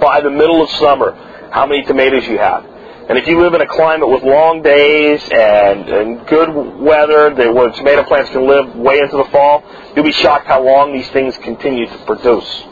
by 0.00 0.20
the 0.20 0.30
middle 0.30 0.62
of 0.62 0.70
summer 0.70 1.12
how 1.52 1.66
many 1.66 1.84
tomatoes 1.84 2.26
you 2.26 2.38
have. 2.38 2.66
And 3.06 3.18
if 3.18 3.26
you 3.26 3.38
live 3.38 3.52
in 3.52 3.60
a 3.60 3.66
climate 3.66 4.08
with 4.08 4.22
long 4.22 4.62
days 4.62 5.22
and, 5.30 5.88
and 5.90 6.26
good 6.26 6.48
weather, 6.80 7.34
that 7.34 7.54
where 7.54 7.70
tomato 7.70 8.02
plants 8.04 8.30
can 8.30 8.46
live 8.46 8.74
way 8.76 8.98
into 8.98 9.18
the 9.18 9.26
fall, 9.26 9.62
you'll 9.94 10.06
be 10.06 10.12
shocked 10.12 10.46
how 10.46 10.64
long 10.64 10.94
these 10.94 11.08
things 11.10 11.36
continue 11.38 11.86
to 11.86 11.98
produce. 12.06 12.64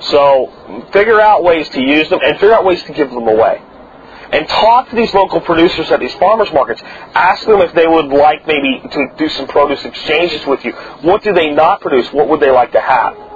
So 0.00 0.88
figure 0.92 1.20
out 1.20 1.44
ways 1.44 1.68
to 1.70 1.80
use 1.80 2.08
them 2.08 2.18
and 2.24 2.40
figure 2.40 2.54
out 2.54 2.64
ways 2.64 2.82
to 2.84 2.92
give 2.92 3.10
them 3.10 3.28
away. 3.28 3.62
And 4.32 4.48
talk 4.48 4.90
to 4.90 4.96
these 4.96 5.14
local 5.14 5.40
producers 5.40 5.90
at 5.92 6.00
these 6.00 6.14
farmers 6.14 6.52
markets. 6.52 6.82
Ask 7.14 7.46
them 7.46 7.60
if 7.60 7.72
they 7.74 7.86
would 7.86 8.06
like 8.06 8.46
maybe 8.48 8.80
to 8.90 9.06
do 9.16 9.28
some 9.28 9.46
produce 9.46 9.84
exchanges 9.84 10.44
with 10.46 10.64
you. 10.64 10.72
What 11.02 11.22
do 11.22 11.32
they 11.32 11.50
not 11.50 11.80
produce? 11.80 12.12
What 12.12 12.28
would 12.28 12.40
they 12.40 12.50
like 12.50 12.72
to 12.72 12.80
have? 12.80 13.29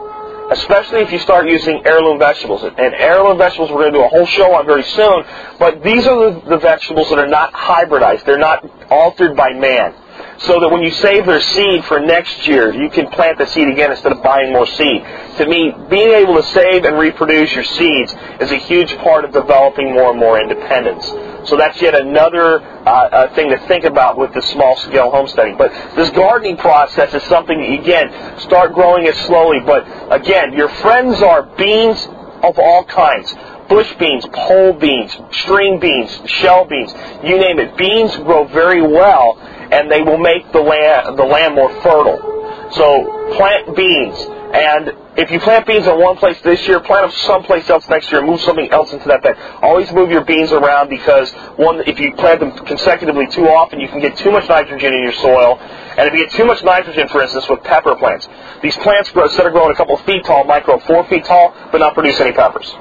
Especially 0.50 1.00
if 1.00 1.12
you 1.12 1.18
start 1.18 1.48
using 1.48 1.82
heirloom 1.84 2.18
vegetables. 2.18 2.62
And 2.62 2.94
heirloom 2.94 3.38
vegetables 3.38 3.70
we're 3.70 3.90
going 3.90 3.92
to 3.92 3.98
do 3.98 4.04
a 4.04 4.08
whole 4.08 4.26
show 4.26 4.54
on 4.54 4.66
very 4.66 4.82
soon, 4.82 5.24
but 5.58 5.82
these 5.82 6.06
are 6.06 6.32
the, 6.32 6.40
the 6.48 6.58
vegetables 6.58 7.08
that 7.10 7.18
are 7.18 7.26
not 7.26 7.52
hybridized. 7.52 8.24
They're 8.24 8.38
not 8.38 8.90
altered 8.90 9.36
by 9.36 9.52
man 9.52 9.94
so 10.38 10.60
that 10.60 10.68
when 10.68 10.82
you 10.82 10.90
save 10.90 11.26
their 11.26 11.40
seed 11.40 11.84
for 11.84 12.00
next 12.00 12.46
year, 12.46 12.72
you 12.72 12.90
can 12.90 13.06
plant 13.08 13.38
the 13.38 13.46
seed 13.46 13.68
again 13.68 13.90
instead 13.90 14.12
of 14.12 14.22
buying 14.22 14.52
more 14.52 14.66
seed. 14.66 15.02
To 15.38 15.46
me, 15.46 15.74
being 15.88 16.10
able 16.10 16.34
to 16.34 16.42
save 16.42 16.84
and 16.84 16.98
reproduce 16.98 17.54
your 17.54 17.64
seeds 17.64 18.14
is 18.40 18.50
a 18.50 18.56
huge 18.56 18.96
part 18.98 19.24
of 19.24 19.32
developing 19.32 19.92
more 19.92 20.10
and 20.10 20.18
more 20.18 20.40
independence. 20.40 21.06
So 21.48 21.56
that's 21.56 21.80
yet 21.80 21.94
another 21.94 22.60
uh, 22.60 22.88
uh, 22.88 23.34
thing 23.34 23.50
to 23.50 23.58
think 23.68 23.84
about 23.84 24.18
with 24.18 24.32
the 24.32 24.42
small 24.42 24.76
scale 24.76 25.10
homesteading. 25.10 25.56
But 25.56 25.72
this 25.94 26.10
gardening 26.10 26.56
process 26.56 27.12
is 27.14 27.22
something 27.24 27.58
that, 27.58 27.80
again, 27.80 28.40
start 28.40 28.74
growing 28.74 29.06
it 29.06 29.14
slowly. 29.26 29.60
But 29.60 29.86
again, 30.12 30.52
your 30.54 30.68
friends 30.68 31.20
are 31.22 31.42
beans 31.42 32.08
of 32.42 32.58
all 32.58 32.84
kinds 32.84 33.34
bush 33.68 33.92
beans, 33.98 34.26
pole 34.30 34.74
beans, 34.74 35.16
string 35.32 35.80
beans, 35.80 36.10
shell 36.26 36.66
beans, 36.66 36.92
you 37.22 37.38
name 37.38 37.58
it. 37.58 37.76
Beans 37.78 38.14
grow 38.16 38.44
very 38.44 38.82
well 38.82 39.38
and 39.74 39.90
they 39.90 40.02
will 40.02 40.18
make 40.18 40.50
the 40.52 40.60
land, 40.60 41.18
the 41.18 41.24
land 41.24 41.56
more 41.56 41.70
fertile. 41.82 42.70
So 42.70 43.34
plant 43.36 43.76
beans. 43.76 44.16
And 44.54 44.92
if 45.18 45.32
you 45.32 45.40
plant 45.40 45.66
beans 45.66 45.86
in 45.86 45.98
one 45.98 46.16
place 46.16 46.40
this 46.42 46.66
year, 46.68 46.78
plant 46.78 47.10
them 47.10 47.18
someplace 47.26 47.68
else 47.68 47.88
next 47.88 48.10
year. 48.12 48.24
Move 48.24 48.40
something 48.40 48.70
else 48.70 48.92
into 48.92 49.08
that 49.08 49.22
bed. 49.22 49.36
Always 49.62 49.90
move 49.90 50.10
your 50.10 50.24
beans 50.24 50.52
around 50.52 50.90
because 50.90 51.32
one, 51.58 51.80
if 51.88 51.98
you 51.98 52.14
plant 52.14 52.38
them 52.38 52.52
consecutively 52.64 53.26
too 53.26 53.48
often, 53.48 53.80
you 53.80 53.88
can 53.88 54.00
get 54.00 54.16
too 54.16 54.30
much 54.30 54.48
nitrogen 54.48 54.94
in 54.94 55.02
your 55.02 55.12
soil. 55.12 55.58
And 55.58 56.06
if 56.06 56.14
you 56.14 56.24
get 56.24 56.32
too 56.32 56.44
much 56.44 56.62
nitrogen, 56.62 57.08
for 57.08 57.20
instance, 57.20 57.48
with 57.48 57.64
pepper 57.64 57.96
plants, 57.96 58.28
these 58.62 58.76
plants 58.76 59.10
grow, 59.10 59.24
instead 59.24 59.46
of 59.46 59.52
growing 59.52 59.72
a 59.72 59.76
couple 59.76 59.96
of 59.96 60.04
feet 60.04 60.24
tall, 60.24 60.44
might 60.44 60.64
grow 60.64 60.78
four 60.80 61.04
feet 61.06 61.24
tall, 61.24 61.52
but 61.72 61.78
not 61.78 61.94
produce 61.94 62.20
any 62.20 62.32
peppers. 62.32 62.72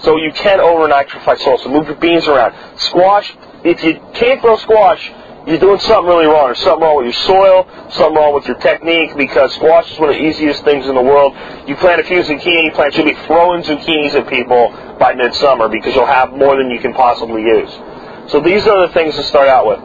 So 0.00 0.16
you 0.16 0.30
can 0.32 0.60
over 0.60 0.88
nitrify 0.88 1.38
soil. 1.38 1.56
So 1.56 1.70
move 1.70 1.86
your 1.86 1.96
beans 1.96 2.26
around. 2.28 2.54
Squash, 2.78 3.34
if 3.64 3.82
you 3.82 3.98
can't 4.12 4.42
grow 4.42 4.56
squash, 4.58 5.10
you're 5.46 5.58
doing 5.58 5.78
something 5.80 6.08
really 6.08 6.26
wrong. 6.26 6.46
There's 6.46 6.60
something 6.60 6.82
wrong 6.82 6.96
with 6.96 7.12
your 7.12 7.20
soil, 7.28 7.68
something 7.92 8.16
wrong 8.16 8.34
with 8.34 8.46
your 8.46 8.56
technique, 8.56 9.16
because 9.16 9.52
squash 9.54 9.92
is 9.92 9.98
one 9.98 10.08
of 10.08 10.16
the 10.16 10.22
easiest 10.22 10.64
things 10.64 10.86
in 10.86 10.94
the 10.94 11.02
world. 11.02 11.36
You 11.68 11.76
plant 11.76 12.00
a 12.00 12.04
few 12.04 12.22
zucchini 12.22 12.72
plants, 12.72 12.96
you'll 12.96 13.06
be 13.06 13.18
throwing 13.26 13.62
zucchinis 13.62 14.14
at 14.14 14.28
people 14.28 14.72
by 14.98 15.14
midsummer 15.14 15.68
because 15.68 15.94
you'll 15.94 16.06
have 16.06 16.32
more 16.32 16.56
than 16.56 16.70
you 16.70 16.80
can 16.80 16.94
possibly 16.94 17.42
use. 17.42 17.70
So 18.32 18.40
these 18.40 18.66
are 18.66 18.86
the 18.88 18.94
things 18.94 19.14
to 19.16 19.22
start 19.24 19.48
out 19.48 19.66
with. 19.66 19.80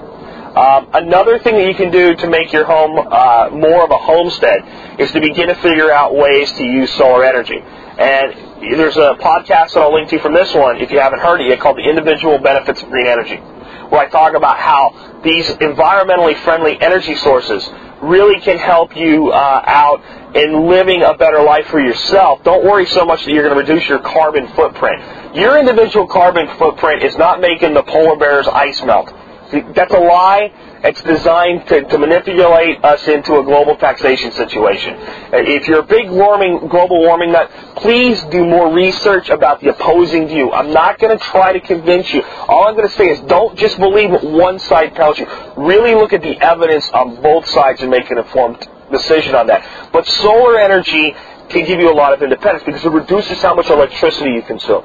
Um, 0.56 0.89
another 0.93 1.39
thing 1.39 1.56
that 1.56 1.67
you 1.67 1.76
can 1.76 1.91
do 1.91 2.15
to 2.15 2.30
make 2.30 2.54
your 2.54 2.65
home 2.65 2.98
uh, 2.98 3.50
more 3.52 3.84
of 3.84 3.91
a 3.91 3.98
homestead 3.98 5.00
is 5.00 5.12
to 5.12 5.19
begin 5.19 5.48
to 5.48 5.56
figure 5.56 5.91
out 5.91 6.15
ways 6.15 6.52
to 6.54 6.63
use 6.63 6.89
solar 6.95 7.26
energy. 7.26 7.60
And 7.60 8.80
there's 8.80 8.98
a 8.98 9.15
podcast 9.19 9.74
that 9.74 9.80
I'll 9.80 9.93
link 9.93 10.10
to 10.10 10.19
from 10.19 10.34
this 10.34 10.54
one, 10.54 10.78
if 10.78 10.89
you 10.89 11.00
haven't 11.00 11.19
heard 11.19 11.41
it 11.41 11.48
yet, 11.48 11.60
called 11.60 11.78
The 11.78 11.88
Individual 11.88 12.39
Benefits 12.39 12.82
of 12.82 12.89
Green 12.89 13.08
Energy 13.08 13.41
where 13.89 14.02
I 14.02 14.10
talk 14.10 14.34
about 14.34 14.58
how 14.58 15.21
these 15.23 15.47
environmentally 15.47 16.38
friendly 16.43 16.80
energy 16.80 17.15
sources 17.15 17.67
really 18.02 18.39
can 18.39 18.58
help 18.58 18.95
you 18.95 19.32
uh, 19.32 19.62
out 19.65 20.02
in 20.36 20.67
living 20.67 21.02
a 21.04 21.13
better 21.15 21.41
life 21.41 21.67
for 21.67 21.80
yourself. 21.80 22.43
Don't 22.43 22.63
worry 22.63 22.86
so 22.86 23.06
much 23.06 23.25
that 23.25 23.32
you're 23.32 23.43
going 23.43 23.56
to 23.56 23.73
reduce 23.73 23.88
your 23.89 23.99
carbon 23.99 24.47
footprint. 24.49 25.36
Your 25.36 25.60
individual 25.60 26.08
carbon 26.08 26.47
footprint 26.58 27.04
is 27.04 27.17
not 27.17 27.41
making 27.41 27.73
the 27.73 27.84
polar 27.84 28.15
bear's 28.15 28.47
ice 28.47 28.82
melt. 28.84 29.13
That's 29.52 29.93
a 29.93 29.99
lie. 29.99 30.54
It's 30.82 31.02
designed 31.04 31.68
to, 31.68 31.84
to 31.84 31.98
manipulate 31.98 32.84
us 32.86 33.06
into 33.08 33.38
a 33.38 33.44
global 33.44 33.76
taxation 33.76 34.32
situation. 34.32 34.94
Uh, 34.96 35.38
if 35.44 35.68
you're 35.68 35.80
a 35.80 35.84
big 35.84 36.10
warming, 36.10 36.68
global 36.70 37.02
warming 37.02 37.34
nut, 37.34 37.52
please 37.76 38.22
do 38.32 38.46
more 38.46 38.74
research 38.74 39.30
about 39.30 39.60
the 39.60 39.70
opposing 39.70 40.28
view. 40.28 40.52
I'm 40.52 40.72
not 40.72 40.98
going 40.98 41.18
to 41.18 41.24
try 41.24 41.52
to 41.52 41.60
convince 41.60 42.13
you. 42.13 42.24
All 42.24 42.68
I'm 42.68 42.76
going 42.76 42.88
to 42.88 42.96
say 42.96 43.10
is 43.10 43.20
don't 43.22 43.58
just 43.58 43.78
believe 43.78 44.12
what 44.12 44.24
one 44.24 44.60
side 44.60 44.96
tells 44.96 45.20
you. 45.20 45.28
Really 45.58 45.96
look 45.96 46.13
at 46.13 46.22
the 46.22 46.39
evidence 46.39 46.89
on 46.92 47.22
both 47.22 47.46
sides 47.48 47.82
and 47.82 47.92
make 47.92 48.10
an 48.10 48.18
informed 48.18 48.65
decision 48.89 49.36
on 49.36 49.48
that. 49.48 49.92
But 49.92 50.08
solar 50.08 50.58
energy 50.60 51.13
can 51.50 51.65
give 51.65 51.80
you 51.80 51.92
a 51.92 51.94
lot 51.94 52.13
of 52.13 52.22
independence 52.22 52.63
because 52.63 52.86
it 52.86 52.92
reduces 52.92 53.42
how 53.42 53.54
much 53.54 53.70
electricity 53.70 54.32
you 54.32 54.44
consume. 54.44 54.84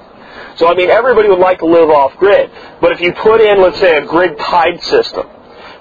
So 0.57 0.66
I 0.66 0.74
mean, 0.74 0.90
everybody 0.90 1.28
would 1.28 1.38
like 1.38 1.59
to 1.61 1.66
live 1.66 1.90
off 1.90 2.16
grid, 2.16 2.50
but 2.80 2.92
if 2.92 3.00
you 3.00 3.12
put 3.12 3.40
in, 3.40 3.61
let's 3.61 3.78
say, 3.78 3.98
a 3.98 4.04
grid 4.04 4.38
tied 4.38 4.83
system, 4.83 5.28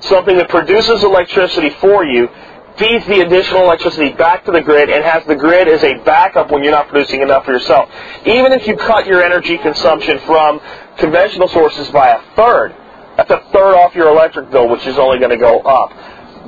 something 0.03 0.37
that 0.37 0.49
produces 0.49 1.03
electricity 1.03 1.69
for 1.81 2.05
you, 2.05 2.29
feeds 2.77 3.05
the 3.05 3.21
additional 3.21 3.63
electricity 3.63 4.11
back 4.13 4.45
to 4.45 4.51
the 4.51 4.61
grid, 4.61 4.89
and 4.89 5.03
has 5.03 5.25
the 5.25 5.35
grid 5.35 5.67
as 5.67 5.83
a 5.83 5.95
backup 6.03 6.51
when 6.51 6.63
you're 6.63 6.71
not 6.71 6.87
producing 6.87 7.21
enough 7.21 7.45
for 7.45 7.51
yourself. 7.51 7.89
Even 8.25 8.51
if 8.51 8.67
you 8.67 8.75
cut 8.75 9.05
your 9.05 9.23
energy 9.23 9.57
consumption 9.57 10.19
from 10.19 10.59
conventional 10.97 11.47
sources 11.47 11.89
by 11.91 12.09
a 12.09 12.21
third, 12.35 12.75
that's 13.17 13.29
a 13.29 13.39
third 13.53 13.75
off 13.75 13.93
your 13.95 14.09
electric 14.09 14.49
bill, 14.49 14.67
which 14.69 14.87
is 14.87 14.97
only 14.97 15.19
going 15.19 15.31
to 15.31 15.37
go 15.37 15.59
up 15.59 15.93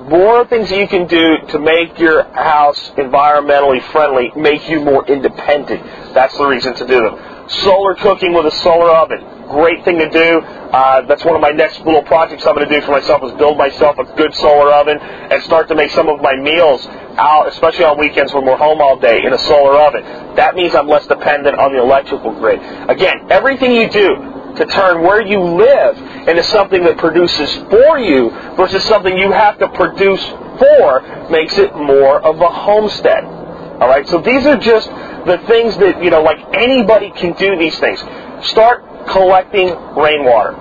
more 0.10 0.46
things 0.46 0.70
you 0.70 0.88
can 0.88 1.08
do 1.08 1.38
to 1.50 1.60
make 1.60 1.98
your 1.98 2.24
house 2.34 2.92
environmentally 2.92 3.82
friendly 3.92 4.32
make 4.36 4.70
you 4.70 4.80
more 4.82 5.06
independent. 5.08 5.84
That's 6.14 6.38
the 6.38 6.46
reason 6.46 6.76
to 6.76 6.86
do 6.86 7.02
them. 7.02 7.35
Solar 7.48 7.96
cooking 7.96 8.34
with 8.34 8.46
a 8.46 8.52
solar 8.52 8.90
oven. 8.90 9.24
Great 9.50 9.86
thing 9.86 10.00
to 10.00 10.10
do. 10.10 10.40
Uh, 10.42 11.02
that's 11.02 11.24
one 11.24 11.36
of 11.36 11.42
my 11.42 11.52
next 11.52 11.80
little 11.82 12.02
projects 12.02 12.46
I'm 12.48 12.56
going 12.56 12.68
to 12.68 12.80
do 12.80 12.84
for 12.86 12.92
myself 12.92 13.24
is 13.24 13.32
build 13.34 13.58
myself 13.58 13.98
a 14.00 14.04
good 14.16 14.34
solar 14.36 14.74
oven 14.74 14.98
and 15.00 15.44
start 15.44 15.68
to 15.68 15.76
make 15.76 15.92
some 15.92 16.10
of 16.10 16.20
my 16.22 16.36
meals 16.36 16.86
out, 17.18 17.48
especially 17.48 17.86
on 17.86 18.00
weekends 18.00 18.34
when 18.34 18.46
we're 18.46 18.58
home 18.58 18.82
all 18.82 18.98
day, 18.98 19.24
in 19.24 19.32
a 19.32 19.38
solar 19.38 19.78
oven. 19.80 20.04
That 20.36 20.56
means 20.56 20.74
I'm 20.74 20.88
less 20.88 21.06
dependent 21.06 21.58
on 21.60 21.72
the 21.72 21.80
electrical 21.80 22.34
grid. 22.34 22.60
Again, 22.90 23.28
everything 23.30 23.72
you 23.74 23.90
do 23.90 24.16
to 24.56 24.66
turn 24.66 25.04
where 25.04 25.22
you 25.22 25.40
live 25.40 25.98
into 26.28 26.44
something 26.46 26.84
that 26.84 26.98
produces 26.98 27.54
for 27.70 28.00
you 28.00 28.32
versus 28.56 28.84
something 28.86 29.16
you 29.18 29.32
have 29.32 29.60
to 29.60 29.70
produce 29.70 30.24
for 30.58 31.30
makes 31.30 31.58
it 31.58 31.76
more 31.76 32.22
of 32.22 32.42
a 32.42 32.50
homestead. 32.50 33.24
All 33.24 33.90
right, 33.90 34.08
so 34.08 34.20
these 34.20 34.46
are 34.46 34.58
just 34.58 34.90
the 35.26 35.38
things 35.48 35.78
that 35.78 36.04
you 36.04 36.10
know, 36.10 36.22
like 36.22 36.40
anybody 36.54 37.12
can 37.12 37.34
do 37.34 37.58
these 37.58 37.78
things. 37.80 38.00
Start 38.48 39.08
collecting 39.08 39.70
rainwater. 39.96 40.56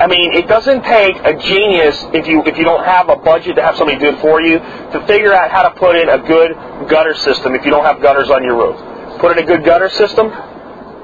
I 0.00 0.08
mean, 0.08 0.32
it 0.32 0.48
doesn't 0.48 0.82
take 0.82 1.16
a 1.22 1.38
genius 1.38 2.04
if 2.12 2.26
you 2.26 2.42
if 2.44 2.58
you 2.58 2.64
don't 2.64 2.84
have 2.84 3.08
a 3.08 3.16
budget 3.16 3.54
to 3.56 3.62
have 3.62 3.76
somebody 3.76 3.98
do 3.98 4.08
it 4.08 4.20
for 4.20 4.42
you 4.42 4.58
to 4.58 5.04
figure 5.06 5.32
out 5.32 5.52
how 5.52 5.68
to 5.68 5.78
put 5.78 5.94
in 5.94 6.08
a 6.08 6.18
good 6.18 6.52
gutter 6.88 7.14
system 7.14 7.54
if 7.54 7.64
you 7.64 7.70
don't 7.70 7.84
have 7.84 8.02
gutters 8.02 8.28
on 8.28 8.42
your 8.42 8.56
roof. 8.56 9.20
Put 9.20 9.38
in 9.38 9.44
a 9.44 9.46
good 9.46 9.64
gutter 9.64 9.88
system, 9.88 10.30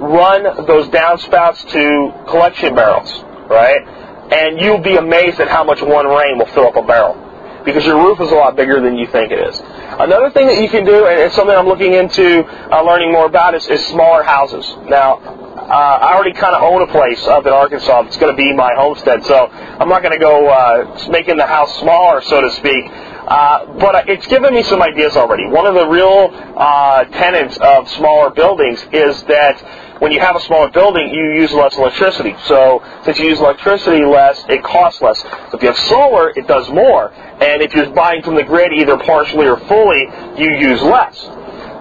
run 0.00 0.42
those 0.66 0.88
downspouts 0.88 1.68
to 1.70 2.28
collection 2.28 2.74
barrels, 2.74 3.22
right? 3.48 3.86
And 4.32 4.60
you'll 4.60 4.78
be 4.78 4.96
amazed 4.96 5.38
at 5.38 5.46
how 5.46 5.62
much 5.62 5.80
one 5.80 6.06
rain 6.06 6.38
will 6.38 6.46
fill 6.46 6.66
up 6.66 6.76
a 6.76 6.82
barrel. 6.82 7.23
Because 7.64 7.84
your 7.84 7.96
roof 7.96 8.20
is 8.20 8.30
a 8.30 8.34
lot 8.34 8.56
bigger 8.56 8.80
than 8.80 8.96
you 8.96 9.06
think 9.06 9.32
it 9.32 9.38
is. 9.38 9.58
Another 9.98 10.30
thing 10.30 10.46
that 10.48 10.60
you 10.60 10.68
can 10.68 10.84
do, 10.84 11.06
and 11.06 11.20
it's 11.20 11.34
something 11.34 11.56
I'm 11.56 11.66
looking 11.66 11.94
into 11.94 12.44
uh, 12.44 12.82
learning 12.82 13.12
more 13.12 13.26
about, 13.26 13.54
is, 13.54 13.66
is 13.68 13.84
smaller 13.86 14.22
houses. 14.22 14.66
Now, 14.88 15.16
uh, 15.64 15.98
I 16.02 16.14
already 16.14 16.34
kind 16.34 16.54
of 16.54 16.62
own 16.62 16.82
a 16.82 16.86
place 16.86 17.26
up 17.26 17.46
in 17.46 17.52
Arkansas. 17.52 18.02
It's 18.06 18.18
going 18.18 18.32
to 18.32 18.36
be 18.36 18.52
my 18.52 18.74
homestead, 18.76 19.24
so 19.24 19.48
I'm 19.48 19.88
not 19.88 20.02
going 20.02 20.12
to 20.12 20.18
go 20.18 20.48
uh, 20.48 21.08
making 21.08 21.38
the 21.38 21.46
house 21.46 21.78
smaller, 21.80 22.20
so 22.20 22.42
to 22.42 22.50
speak. 22.52 22.84
Uh, 23.26 23.66
but 23.78 24.08
it's 24.08 24.26
given 24.26 24.52
me 24.54 24.62
some 24.62 24.82
ideas 24.82 25.16
already. 25.16 25.46
One 25.46 25.66
of 25.66 25.74
the 25.74 25.86
real 25.86 26.30
uh, 26.56 27.04
tenets 27.04 27.56
of 27.58 27.88
smaller 27.90 28.30
buildings 28.30 28.84
is 28.92 29.22
that 29.24 29.60
when 30.00 30.12
you 30.12 30.20
have 30.20 30.36
a 30.36 30.40
smaller 30.40 30.70
building, 30.70 31.08
you 31.14 31.32
use 31.32 31.52
less 31.52 31.76
electricity. 31.78 32.34
So 32.44 32.82
since 33.04 33.18
you 33.18 33.26
use 33.26 33.38
electricity 33.38 34.04
less, 34.04 34.44
it 34.48 34.62
costs 34.62 35.00
less. 35.00 35.22
So 35.22 35.56
if 35.56 35.62
you 35.62 35.68
have 35.68 35.78
solar, 35.78 36.30
it 36.30 36.46
does 36.46 36.68
more. 36.68 37.12
And 37.12 37.62
if 37.62 37.74
you're 37.74 37.90
buying 37.90 38.22
from 38.22 38.34
the 38.34 38.42
grid 38.42 38.72
either 38.72 38.98
partially 38.98 39.46
or 39.46 39.56
fully, 39.56 40.08
you 40.36 40.50
use 40.50 40.82
less. 40.82 41.24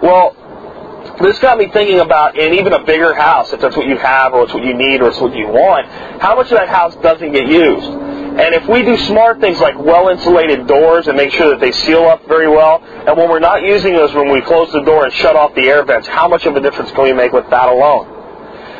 Well, 0.01 0.35
this 1.21 1.39
got 1.39 1.57
me 1.57 1.69
thinking 1.69 1.99
about 1.99 2.37
in 2.37 2.53
even 2.53 2.73
a 2.73 2.83
bigger 2.83 3.13
house, 3.13 3.53
if 3.53 3.61
that's 3.61 3.77
what 3.77 3.87
you 3.87 3.97
have 3.97 4.33
or 4.33 4.43
it's 4.43 4.53
what 4.53 4.63
you 4.63 4.73
need 4.73 5.01
or 5.01 5.09
it's 5.09 5.19
what 5.19 5.35
you 5.35 5.47
want, 5.47 5.87
how 6.21 6.35
much 6.35 6.51
of 6.51 6.57
that 6.57 6.69
house 6.69 6.95
doesn't 6.97 7.31
get 7.31 7.47
used? 7.47 7.87
And 7.87 8.55
if 8.55 8.67
we 8.67 8.81
do 8.81 8.97
smart 8.97 9.39
things 9.39 9.59
like 9.59 9.77
well 9.77 10.09
insulated 10.09 10.65
doors 10.65 11.07
and 11.07 11.15
make 11.15 11.31
sure 11.31 11.49
that 11.51 11.59
they 11.59 11.71
seal 11.71 12.05
up 12.05 12.27
very 12.27 12.47
well, 12.47 12.83
and 12.83 13.15
when 13.15 13.29
we're 13.29 13.39
not 13.39 13.61
using 13.61 13.93
those, 13.93 14.11
when 14.13 14.31
we 14.31 14.41
close 14.41 14.71
the 14.71 14.81
door 14.81 15.05
and 15.05 15.13
shut 15.13 15.35
off 15.35 15.53
the 15.53 15.69
air 15.69 15.85
vents, 15.85 16.07
how 16.07 16.27
much 16.27 16.47
of 16.47 16.55
a 16.55 16.59
difference 16.59 16.89
can 16.91 17.03
we 17.03 17.13
make 17.13 17.31
with 17.31 17.47
that 17.51 17.69
alone? 17.69 18.07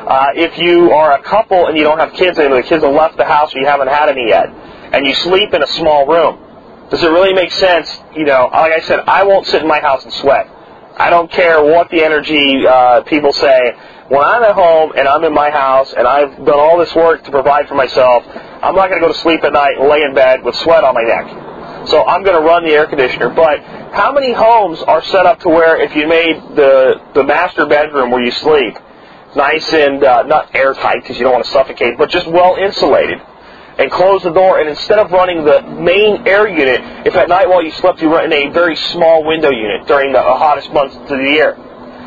Uh, 0.08 0.28
if 0.36 0.58
you 0.58 0.91
are 0.91 1.17
a 1.17 1.22
couple 1.24 1.67
and 1.67 1.78
you 1.78 1.84
don't 1.84 2.00
have 2.00 2.13
kids 2.13 2.39
and 2.39 2.52
the 2.52 2.63
kids 2.63 2.84
have 2.84 2.93
left 2.93 3.15
the 3.15 3.26
house 3.26 3.54
or 3.56 3.60
you 3.60 3.67
haven't 3.67 3.88
had 3.89 4.10
any 4.10 4.28
yet, 4.28 4.50
and 4.50 5.06
you 5.06 5.13
sleep 5.13 5.54
in 5.54 5.62
a 5.62 5.67
small 5.67 6.08
room, 6.08 6.39
does 6.89 7.04
it 7.04 7.10
really 7.10 7.34
make 7.34 7.52
sense? 7.52 7.96
You 8.15 8.26
know, 8.26 8.50
like 8.52 8.74
I 8.74 8.80
said, 8.82 9.02
I 9.02 9.24
won't 9.24 9.46
sit 9.46 9.62
in 9.62 9.67
my 9.67 9.80
house 9.80 10.04
and 10.04 10.13
sweat. 10.13 10.50
I 10.97 11.10
don't 11.10 11.32
care 11.32 11.63
what 11.63 11.89
the 11.89 12.03
energy 12.03 12.67
uh, 12.67 13.01
people 13.03 13.34
say. 13.34 13.73
When 14.10 14.21
I'm 14.21 14.43
at 14.43 14.53
home 14.53 14.93
and 14.95 15.08
I'm 15.08 15.23
in 15.23 15.34
my 15.34 15.49
house 15.49 15.93
and 15.93 16.06
I've 16.08 16.36
done 16.45 16.60
all 16.60 16.77
this 16.77 16.93
work 16.93 17.23
to 17.23 17.32
provide 17.32 17.67
for 17.67 17.75
myself, 17.75 18.23
I'm 18.27 18.75
not 18.75 18.89
going 18.89 19.01
to 19.01 19.08
go 19.08 19.12
to 19.12 19.19
sleep 19.19 19.43
at 19.43 19.53
night 19.53 19.77
and 19.79 19.89
lay 19.89 20.03
in 20.03 20.13
bed 20.13 20.43
with 20.43 20.56
sweat 20.56 20.84
on 20.84 20.93
my 20.93 21.01
neck. 21.01 21.88
So 21.88 22.06
I'm 22.06 22.23
going 22.23 22.36
to 22.36 22.43
run 22.43 22.63
the 22.65 22.71
air 22.71 22.86
conditioner. 22.88 23.29
But 23.29 23.60
how 23.93 24.13
many 24.13 24.34
homes 24.34 24.82
are 24.84 25.03
set 25.03 25.25
up 25.25 25.39
to 25.41 25.49
where 25.49 25.82
if 25.82 25.95
you 25.95 26.08
made 26.08 26.36
the 26.56 27.01
the 27.13 27.23
master 27.23 27.65
bedroom 27.65 28.12
where 28.12 28.23
you 28.23 28.32
sleep 28.32 28.77
nice 29.36 29.73
and 29.73 30.03
uh, 30.03 30.23
not 30.23 30.56
airtight 30.56 31.01
because 31.01 31.17
you 31.17 31.23
don't 31.23 31.34
want 31.34 31.45
to 31.45 31.51
suffocate, 31.51 31.97
but 31.97 32.10
just 32.10 32.27
well 32.27 32.56
insulated? 32.56 33.19
And 33.78 33.92
close 33.92 34.24
the 34.24 34.32
door, 34.32 34.60
and 34.60 34.70
instead 34.70 35.00
of 35.00 35.12
running 35.12 35.46
the 35.46 35.62
main 35.62 36.28
air 36.28 36.48
unit, 36.48 37.08
if 37.08 37.16
at 37.16 37.30
night 37.30 37.50
while 37.50 37.64
you 37.64 37.72
slept 37.72 38.02
you 38.02 38.10
run 38.10 38.32
a 38.32 38.50
very 38.50 38.76
small 38.76 39.24
window 39.24 39.50
unit 39.50 39.88
during 39.88 40.12
the 40.12 40.22
hottest 40.22 40.72
months 40.72 40.96
of 40.96 41.10
the 41.10 41.18
year, 41.18 41.56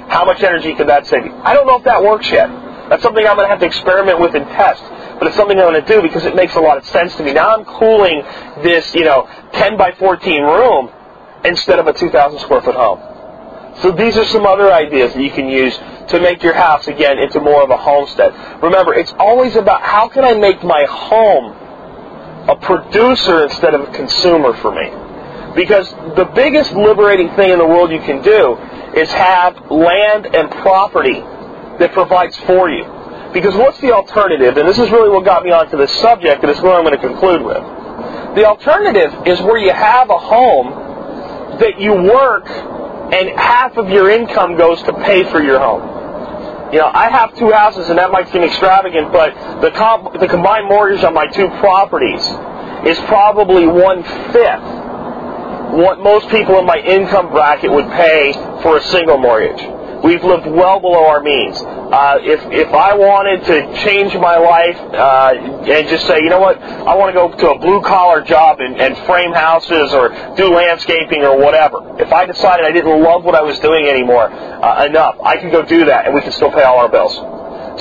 how 0.09 0.25
much 0.25 0.43
energy 0.43 0.75
could 0.75 0.89
that 0.89 1.07
save 1.07 1.25
you? 1.25 1.35
I 1.43 1.55
don't 1.55 1.67
know 1.67 1.77
if 1.77 1.85
that 1.85 2.03
works 2.03 2.31
yet. 2.31 2.49
That's 2.89 3.03
something 3.03 3.27
I'm 3.27 3.35
going 3.35 3.47
to 3.47 3.51
have 3.51 3.61
to 3.61 3.67
experiment 3.67 4.21
with 4.21 4.37
and 4.37 4.47
test. 4.47 4.83
But 5.19 5.27
it's 5.27 5.37
something 5.37 5.59
I'm 5.59 5.73
going 5.73 5.83
to 5.83 5.89
do 5.89 6.03
because 6.03 6.25
it 6.25 6.37
makes 6.37 6.55
a 6.55 6.61
lot 6.61 6.79
of 6.79 6.87
sense 6.87 7.17
to 7.17 7.25
me. 7.25 7.33
Now 7.33 7.57
I'm 7.57 7.65
cooling 7.65 8.23
this, 8.63 8.95
you 8.95 9.05
know, 9.05 9.29
10 9.55 9.77
by 9.77 9.93
14 9.93 10.43
room 10.43 10.91
instead 11.45 11.81
of 11.81 11.89
a 11.89 11.93
2,000 11.93 12.39
square 12.39 12.63
foot 12.63 12.77
home. 12.77 13.16
So 13.83 13.93
these 13.93 14.17
are 14.17 14.25
some 14.27 14.47
other 14.47 14.73
ideas 14.73 15.13
that 15.13 15.23
you 15.23 15.31
can 15.31 15.49
use 15.49 15.77
to 16.09 16.21
make 16.21 16.43
your 16.43 16.55
house 16.55 16.87
again 16.87 17.19
into 17.19 17.41
more 17.41 17.63
of 17.63 17.71
a 17.71 17.77
homestead. 17.77 18.63
Remember, 18.63 18.95
it's 18.95 19.13
always 19.19 19.57
about 19.57 19.83
how 19.83 20.09
can 20.09 20.25
I 20.25 20.35
make 20.35 20.65
my 20.65 20.85
home 20.89 21.53
a 22.49 22.57
producer 22.57 23.45
instead 23.45 23.75
of 23.75 23.83
a 23.83 23.93
consumer 23.93 24.55
for 24.55 24.73
me. 24.73 24.91
Because 25.55 25.91
the 26.17 26.31
biggest 26.35 26.73
liberating 26.73 27.29
thing 27.31 27.51
in 27.51 27.59
the 27.59 27.67
world 27.67 27.91
you 27.91 28.01
can 28.01 28.23
do 28.23 28.57
is 28.95 29.11
have 29.11 29.71
land 29.71 30.27
and 30.27 30.51
property 30.51 31.21
that 31.79 31.93
provides 31.93 32.37
for 32.41 32.71
you. 32.71 32.85
Because 33.33 33.55
what's 33.55 33.81
the 33.81 33.93
alternative? 33.93 34.57
And 34.57 34.69
this 34.69 34.79
is 34.79 34.91
really 34.91 35.11
what 35.11 35.25
got 35.25 35.45
me 35.45 35.51
onto 35.51 35.77
this 35.77 35.93
subject, 36.01 36.43
and 36.43 36.51
it's 36.51 36.61
what 36.61 36.77
I'm 36.77 36.85
going 36.85 36.99
to 36.99 37.07
conclude 37.07 37.43
with. 37.43 37.63
The 38.37 38.45
alternative 38.45 39.27
is 39.27 39.41
where 39.43 39.59
you 39.59 39.73
have 39.73 40.09
a 40.09 40.19
home 40.19 41.59
that 41.59 41.81
you 41.81 41.93
work 41.93 42.47
and 43.13 43.39
half 43.39 43.77
of 43.77 43.89
your 43.89 44.11
income 44.11 44.57
goes 44.57 44.83
to 44.85 44.93
pay 44.93 45.25
for 45.31 45.43
your 45.43 45.59
home. 45.59 46.73
You 46.73 46.81
know, 46.81 46.91
I 46.93 47.11
have 47.11 47.37
two 47.37 47.53
houses, 47.53 47.89
and 47.89 47.99
that 47.99 48.11
might 48.11 48.29
seem 48.33 48.43
extravagant, 48.43 49.13
but 49.13 49.61
the, 49.61 49.71
comp- 49.71 50.19
the 50.19 50.27
combined 50.27 50.69
mortgage 50.69 51.05
on 51.05 51.15
my 51.15 51.27
two 51.27 51.49
properties 51.61 52.23
is 52.87 52.99
probably 53.07 53.67
one 53.67 54.03
fifth 54.33 54.87
what 55.73 56.01
most 56.01 56.29
people 56.31 56.59
in 56.59 56.65
my 56.65 56.79
income 56.79 57.31
bracket 57.31 57.71
would 57.71 57.89
pay 57.91 58.33
for 58.63 58.77
a 58.77 58.83
single 58.83 59.19
mortgage. 59.19 59.76
We've 60.05 60.23
lived 60.23 60.47
well 60.47 60.81
below 60.81 61.07
our 61.07 61.23
means. 61.23 61.57
Uh, 61.61 62.19
if 62.21 62.41
if 62.53 62.69
I 62.73 62.95
wanted 62.95 63.45
to 63.47 63.85
change 63.85 64.15
my 64.15 64.37
life 64.37 64.77
uh, 64.77 65.35
and 65.67 65.89
just 65.89 66.07
say, 66.07 66.19
you 66.19 66.29
know 66.29 66.41
what, 66.41 66.61
I 66.61 66.95
want 66.95 67.15
to 67.15 67.17
go 67.17 67.31
to 67.31 67.51
a 67.53 67.59
blue 67.59 67.83
collar 67.83 68.23
job 68.23 68.61
and, 68.61 68.81
and 68.81 68.97
frame 69.07 69.33
houses 69.33 69.93
or 69.93 70.09
do 70.37 70.55
landscaping 70.55 71.23
or 71.25 71.39
whatever. 71.39 72.01
If 72.01 72.13
I 72.13 72.27
decided 72.27 72.67
I 72.67 72.73
didn't 72.73 73.03
love 73.03 73.25
what 73.25 73.35
I 73.35 73.43
was 73.43 73.59
doing 73.61 73.87
anymore 73.87 74.31
uh, 74.31 74.87
enough, 74.87 75.17
I 75.23 75.39
could 75.39 75.51
go 75.53 75.65
do 75.65 75.87
that 75.87 76.07
and 76.07 76.15
we 76.15 76.21
could 76.21 76.35
still 76.35 76.53
pay 76.53 76.63
all 76.63 76.79
our 76.79 76.89
bills. 76.89 77.15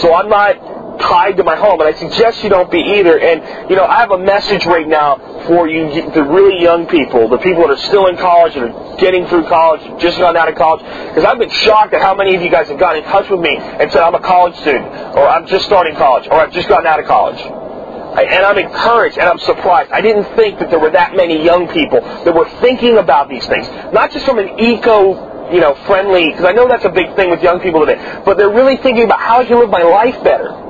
So 0.02 0.14
I'm 0.14 0.30
not 0.30 0.75
tied 1.00 1.38
to 1.38 1.44
my 1.44 1.56
home, 1.56 1.80
and 1.82 1.88
I 1.88 1.94
suggest 1.98 2.44
you 2.44 2.50
don't 2.50 2.70
be 2.72 2.80
either. 2.80 3.20
And, 3.20 3.70
you 3.70 3.76
know, 3.76 3.86
I 3.86 3.98
have 3.98 4.12
a 4.12 4.18
message 4.18 4.66
right 4.66 4.88
now 4.88 5.18
for 5.48 5.68
you, 5.68 6.10
the 6.12 6.24
really 6.24 6.62
young 6.62 6.88
people, 6.88 7.28
the 7.28 7.38
people 7.38 7.68
that 7.68 7.72
are 7.72 7.84
still 7.88 8.08
in 8.08 8.18
college 8.18 8.56
and 8.56 8.74
are 8.74 8.98
getting 8.98 9.28
through 9.28 9.48
college, 9.48 9.82
just 10.02 10.18
gotten 10.18 10.38
out 10.38 10.50
of 10.50 10.56
college, 10.56 10.82
because 10.82 11.24
I've 11.24 11.38
been 11.38 11.50
shocked 11.50 11.94
at 11.94 12.02
how 12.02 12.16
many 12.16 12.36
of 12.36 12.42
you 12.42 12.50
guys 12.50 12.68
have 12.70 12.80
gotten 12.80 13.04
in 13.04 13.10
touch 13.10 13.30
with 13.30 13.40
me 13.40 13.56
and 13.58 13.92
said, 13.92 14.02
I'm 14.02 14.16
a 14.16 14.20
college 14.20 14.56
student, 14.58 14.86
or 15.16 15.28
I'm 15.28 15.46
just 15.46 15.66
starting 15.66 15.96
college, 15.96 16.28
or 16.28 16.34
I've 16.34 16.52
just 16.52 16.68
gotten 16.68 16.88
out 16.88 17.00
of 17.00 17.06
college. 17.06 17.40
And 17.40 18.46
I'm 18.46 18.58
encouraged 18.58 19.18
and 19.18 19.28
I'm 19.28 19.40
surprised. 19.40 19.92
I 19.92 20.00
didn't 20.00 20.24
think 20.38 20.60
that 20.60 20.70
there 20.70 20.80
were 20.80 20.92
that 20.92 21.18
many 21.18 21.44
young 21.44 21.68
people 21.68 22.00
that 22.00 22.34
were 22.34 22.50
thinking 22.62 22.98
about 22.98 23.28
these 23.28 23.46
things. 23.46 23.68
Not 23.92 24.12
just 24.12 24.26
from 24.26 24.40
an 24.40 24.58
eco, 24.58 25.52
you 25.52 25.60
know, 25.60 25.76
friendly, 25.86 26.30
because 26.30 26.46
I 26.46 26.54
know 26.54 26.66
that's 26.66 26.86
a 26.86 26.90
big 26.90 27.14
thing 27.18 27.30
with 27.30 27.44
young 27.44 27.60
people 27.60 27.86
today, 27.86 28.22
but 28.26 28.38
they're 28.38 28.50
really 28.50 28.78
thinking 28.78 29.04
about 29.04 29.20
how 29.20 29.42
I 29.42 29.46
can 29.46 29.60
live 29.60 29.70
my 29.70 29.84
life 29.84 30.24
better 30.24 30.65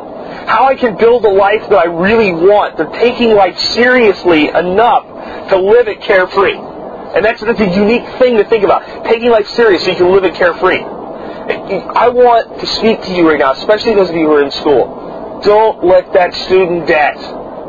how 0.45 0.67
I 0.67 0.75
can 0.75 0.97
build 0.97 1.25
a 1.25 1.29
life 1.29 1.69
that 1.69 1.77
I 1.77 1.85
really 1.85 2.31
want. 2.31 2.77
They're 2.77 2.87
taking 2.87 3.33
life 3.33 3.57
seriously 3.57 4.49
enough 4.49 5.49
to 5.49 5.57
live 5.57 5.87
it 5.87 6.01
carefree. 6.01 6.57
And 6.57 7.23
that's, 7.23 7.41
that's 7.41 7.59
a 7.59 7.65
unique 7.65 8.07
thing 8.19 8.37
to 8.37 8.43
think 8.43 8.63
about. 8.63 9.05
Taking 9.05 9.29
life 9.29 9.47
seriously, 9.49 9.85
so 9.85 9.91
you 9.91 9.97
can 9.97 10.11
live 10.11 10.23
it 10.25 10.35
carefree. 10.35 10.83
I 10.83 12.09
want 12.09 12.59
to 12.59 12.67
speak 12.67 13.03
to 13.03 13.13
you 13.13 13.29
right 13.29 13.39
now, 13.39 13.53
especially 13.53 13.93
those 13.93 14.09
of 14.09 14.15
you 14.15 14.25
who 14.25 14.33
are 14.33 14.43
in 14.43 14.51
school. 14.51 15.39
Don't 15.43 15.83
let 15.83 16.11
that 16.13 16.33
student 16.33 16.87
debt, 16.87 17.17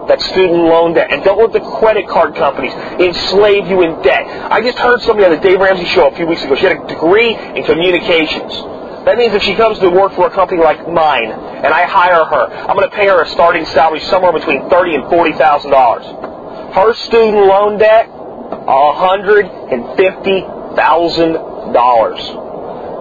that 0.08 0.20
student 0.20 0.64
loan 0.64 0.94
debt, 0.94 1.12
and 1.12 1.22
don't 1.22 1.38
let 1.38 1.52
the 1.52 1.60
credit 1.78 2.08
card 2.08 2.34
companies 2.34 2.72
enslave 2.72 3.68
you 3.68 3.82
in 3.82 4.02
debt. 4.02 4.26
I 4.50 4.62
just 4.62 4.78
heard 4.78 5.00
somebody 5.02 5.26
on 5.26 5.32
the 5.32 5.40
Dave 5.46 5.60
Ramsey 5.60 5.84
show 5.84 6.08
a 6.08 6.16
few 6.16 6.26
weeks 6.26 6.42
ago. 6.42 6.54
She 6.54 6.64
had 6.66 6.78
a 6.78 6.86
degree 6.86 7.34
in 7.34 7.64
communications. 7.64 8.52
That 9.06 9.18
means 9.18 9.32
if 9.34 9.42
she 9.42 9.54
comes 9.54 9.78
to 9.78 9.88
work 9.88 10.12
for 10.14 10.26
a 10.26 10.30
company 10.30 10.60
like 10.60 10.86
mine, 10.88 11.30
and 11.30 11.72
I 11.72 11.86
hire 11.86 12.24
her, 12.24 12.44
I'm 12.68 12.76
going 12.76 12.90
to 12.90 12.94
pay 12.94 13.06
her 13.06 13.22
a 13.22 13.28
starting 13.28 13.64
salary 13.66 14.00
somewhere 14.00 14.32
between 14.32 14.68
thirty 14.68 14.94
and 14.94 15.08
forty 15.08 15.32
thousand 15.32 15.70
dollars. 15.70 16.04
Her 16.74 16.92
student 16.94 17.46
loan 17.46 17.78
debt, 17.78 18.08
a 18.10 18.92
hundred 18.94 19.46
and 19.46 19.96
fifty 19.96 20.40
thousand 20.76 21.34
dollars 21.72 22.20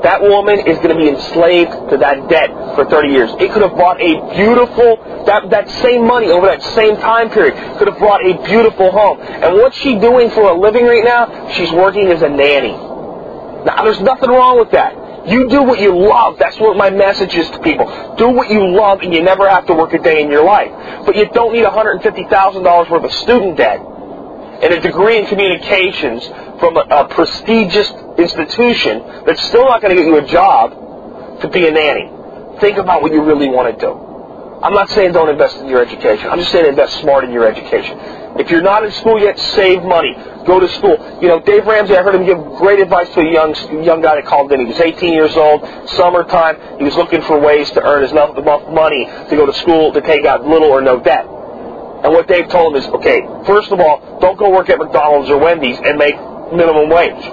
that 0.05 0.21
woman 0.21 0.59
is 0.59 0.77
going 0.77 0.89
to 0.89 1.01
be 1.01 1.09
enslaved 1.09 1.71
to 1.89 1.97
that 1.97 2.29
debt 2.29 2.51
for 2.75 2.85
30 2.85 3.09
years. 3.09 3.31
It 3.39 3.51
could 3.51 3.63
have 3.63 3.75
bought 3.75 3.99
a 3.99 4.13
beautiful, 4.35 5.01
that, 5.25 5.49
that 5.49 5.67
same 5.81 6.05
money 6.05 6.27
over 6.27 6.45
that 6.45 6.61
same 6.75 6.95
time 6.97 7.31
period 7.31 7.55
could 7.79 7.87
have 7.87 7.97
bought 7.97 8.23
a 8.23 8.37
beautiful 8.45 8.91
home. 8.91 9.19
And 9.19 9.55
what's 9.55 9.75
she 9.77 9.97
doing 9.97 10.29
for 10.29 10.43
a 10.43 10.53
living 10.53 10.85
right 10.85 11.03
now? 11.03 11.49
She's 11.53 11.71
working 11.71 12.11
as 12.11 12.21
a 12.21 12.29
nanny. 12.29 12.73
Now, 13.65 13.83
there's 13.83 13.99
nothing 14.01 14.29
wrong 14.29 14.59
with 14.59 14.69
that. 14.71 14.93
You 15.27 15.49
do 15.49 15.63
what 15.63 15.79
you 15.79 15.97
love. 15.97 16.37
That's 16.37 16.59
what 16.59 16.77
my 16.77 16.89
message 16.89 17.33
is 17.33 17.49
to 17.49 17.59
people. 17.59 17.85
Do 18.17 18.29
what 18.29 18.49
you 18.49 18.67
love 18.75 19.01
and 19.01 19.13
you 19.13 19.23
never 19.23 19.49
have 19.49 19.65
to 19.67 19.73
work 19.73 19.93
a 19.93 19.99
day 19.99 20.21
in 20.21 20.29
your 20.29 20.43
life. 20.43 20.71
But 21.05 21.15
you 21.15 21.27
don't 21.29 21.53
need 21.53 21.65
$150,000 21.65 22.89
worth 22.89 23.03
of 23.03 23.11
student 23.13 23.57
debt 23.57 23.79
and 23.79 24.73
a 24.73 24.79
degree 24.79 25.17
in 25.17 25.25
communications 25.25 26.25
from 26.59 26.77
a, 26.77 26.81
a 26.89 27.07
prestigious 27.07 27.91
institution 28.17 29.03
that's 29.25 29.43
still 29.47 29.65
not 29.65 29.81
going 29.81 29.95
to 29.95 30.01
get 30.01 30.07
you 30.07 30.17
a 30.17 30.25
job 30.25 31.41
to 31.41 31.47
be 31.49 31.67
a 31.67 31.71
nanny. 31.71 32.11
Think 32.59 32.77
about 32.77 33.01
what 33.01 33.11
you 33.11 33.23
really 33.23 33.49
want 33.49 33.73
to 33.73 33.85
do. 33.85 33.91
I'm 34.63 34.73
not 34.73 34.89
saying 34.89 35.11
don't 35.11 35.29
invest 35.29 35.57
in 35.57 35.67
your 35.67 35.81
education. 35.81 36.29
I'm 36.29 36.39
just 36.39 36.51
saying 36.51 36.65
invest 36.65 37.01
smart 37.01 37.23
in 37.23 37.31
your 37.31 37.45
education. 37.45 37.99
If 38.37 38.51
you're 38.51 38.61
not 38.61 38.83
in 38.83 38.91
school 38.91 39.19
yet, 39.19 39.39
save 39.39 39.83
money. 39.83 40.13
Go 40.45 40.59
to 40.59 40.67
school. 40.75 41.19
You 41.21 41.29
know, 41.29 41.39
Dave 41.39 41.65
Ramsey, 41.65 41.95
I 41.95 42.03
heard 42.03 42.15
him 42.15 42.25
give 42.25 42.37
great 42.57 42.79
advice 42.79 43.09
to 43.13 43.21
a 43.21 43.31
young 43.31 43.55
young 43.83 44.01
guy 44.01 44.15
that 44.15 44.25
called 44.25 44.51
in. 44.51 44.59
He 44.59 44.65
was 44.65 44.79
18 44.79 45.13
years 45.13 45.35
old, 45.35 45.61
summertime. 45.91 46.77
He 46.77 46.83
was 46.83 46.95
looking 46.95 47.21
for 47.23 47.39
ways 47.39 47.71
to 47.71 47.81
earn 47.81 48.03
enough, 48.03 48.37
enough 48.37 48.67
money 48.69 49.05
to 49.05 49.35
go 49.35 49.45
to 49.45 49.53
school 49.53 49.93
to 49.93 50.01
take 50.01 50.25
out 50.25 50.45
little 50.45 50.67
or 50.67 50.81
no 50.81 50.99
debt. 50.99 51.25
And 51.25 52.13
what 52.13 52.27
Dave 52.27 52.49
told 52.49 52.75
him 52.75 52.83
is, 52.83 52.87
okay, 52.89 53.21
first 53.47 53.71
of 53.71 53.79
all, 53.79 54.19
don't 54.19 54.37
go 54.37 54.49
work 54.49 54.69
at 54.69 54.77
McDonald's 54.77 55.29
or 55.29 55.37
Wendy's 55.37 55.79
and 55.79 55.97
make 55.97 56.15
minimum 56.53 56.89
wage. 56.89 57.23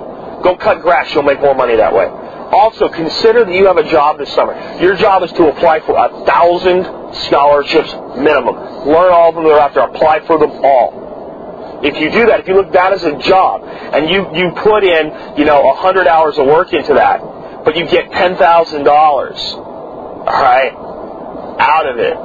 Go 0.43 0.57
cut 0.57 0.81
grass, 0.83 1.13
you'll 1.13 1.25
make 1.25 1.41
more 1.41 1.55
money 1.55 1.77
that 1.77 1.93
way. 1.93 2.07
Also, 2.07 2.89
consider 2.89 3.45
that 3.45 3.53
you 3.53 3.67
have 3.67 3.77
a 3.77 3.89
job 3.91 4.19
this 4.19 4.33
summer. 4.35 4.55
Your 4.81 4.95
job 4.95 5.23
is 5.23 5.33
to 5.33 5.49
apply 5.49 5.81
for 5.81 5.97
a 5.97 6.25
thousand 6.25 7.02
scholarships 7.15 7.93
minimum. 8.17 8.57
Learn 8.87 9.13
all 9.13 9.29
of 9.31 9.35
them 9.35 9.45
thereafter. 9.45 9.81
Apply 9.81 10.21
for 10.27 10.39
them 10.39 10.51
all. 10.65 11.81
If 11.83 11.99
you 11.99 12.11
do 12.11 12.27
that, 12.27 12.41
if 12.41 12.49
you 12.49 12.55
look 12.55 12.67
at 12.69 12.73
that 12.75 12.93
as 12.93 13.05
a 13.05 13.19
job, 13.19 13.63
and 13.65 14.09
you, 14.09 14.29
you 14.35 14.53
put 14.53 14.85
in, 14.85 15.37
you 15.37 15.45
know, 15.45 15.69
a 15.71 15.75
hundred 15.75 16.07
hours 16.07 16.39
of 16.39 16.47
work 16.47 16.73
into 16.73 16.95
that, 16.95 17.21
but 17.65 17.77
you 17.77 17.87
get 17.87 18.11
ten 18.13 18.37
thousand 18.37 18.85
dollars, 18.85 19.39
alright, 19.39 20.73
out 21.59 21.87
of 21.87 21.99
it, 21.99 22.17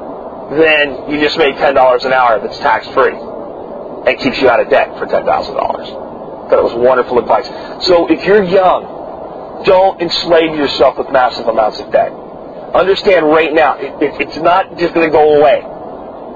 then 0.61 1.11
you 1.11 1.19
just 1.19 1.37
made 1.37 1.55
ten 1.57 1.73
dollars 1.73 2.05
an 2.05 2.13
hour 2.13 2.39
that's 2.39 2.57
tax 2.59 2.87
free. 2.89 3.15
and 3.15 4.19
keeps 4.19 4.39
you 4.41 4.49
out 4.49 4.59
of 4.59 4.69
debt 4.69 4.97
for 4.97 5.05
ten 5.07 5.25
thousand 5.25 5.55
dollars. 5.55 5.87
That 6.51 6.63
was 6.63 6.73
wonderful 6.73 7.19
advice. 7.19 7.47
So 7.85 8.07
if 8.07 8.23
you're 8.25 8.43
young, 8.43 9.63
don't 9.65 10.01
enslave 10.01 10.55
yourself 10.55 10.97
with 10.97 11.09
massive 11.11 11.47
amounts 11.47 11.79
of 11.79 11.91
debt. 11.91 12.11
Understand 12.73 13.25
right 13.25 13.53
now, 13.53 13.77
it, 13.77 14.01
it, 14.01 14.21
it's 14.27 14.37
not 14.37 14.77
just 14.77 14.93
going 14.93 15.07
to 15.07 15.11
go 15.11 15.39
away. 15.39 15.63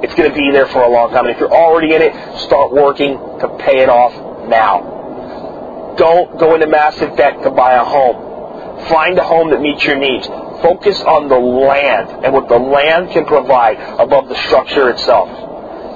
It's 0.03 0.15
going 0.15 0.29
to 0.29 0.35
be 0.35 0.49
there 0.51 0.65
for 0.67 0.81
a 0.81 0.89
long 0.89 1.11
time. 1.11 1.25
And 1.25 1.35
if 1.35 1.39
you're 1.39 1.53
already 1.53 1.93
in 1.93 2.01
it, 2.01 2.13
start 2.39 2.71
working 2.71 3.17
to 3.39 3.57
pay 3.59 3.83
it 3.83 3.89
off 3.89 4.47
now. 4.47 5.95
Don't 5.97 6.39
go 6.39 6.55
into 6.55 6.67
massive 6.67 7.15
debt 7.15 7.43
to 7.43 7.51
buy 7.51 7.73
a 7.73 7.83
home. 7.83 8.87
Find 8.87 9.19
a 9.19 9.23
home 9.23 9.51
that 9.51 9.61
meets 9.61 9.83
your 9.83 9.97
needs. 9.97 10.25
Focus 10.25 11.01
on 11.01 11.27
the 11.27 11.37
land 11.37 12.25
and 12.25 12.33
what 12.33 12.47
the 12.47 12.57
land 12.57 13.11
can 13.11 13.25
provide 13.25 13.77
above 13.99 14.29
the 14.29 14.35
structure 14.47 14.89
itself. 14.89 15.29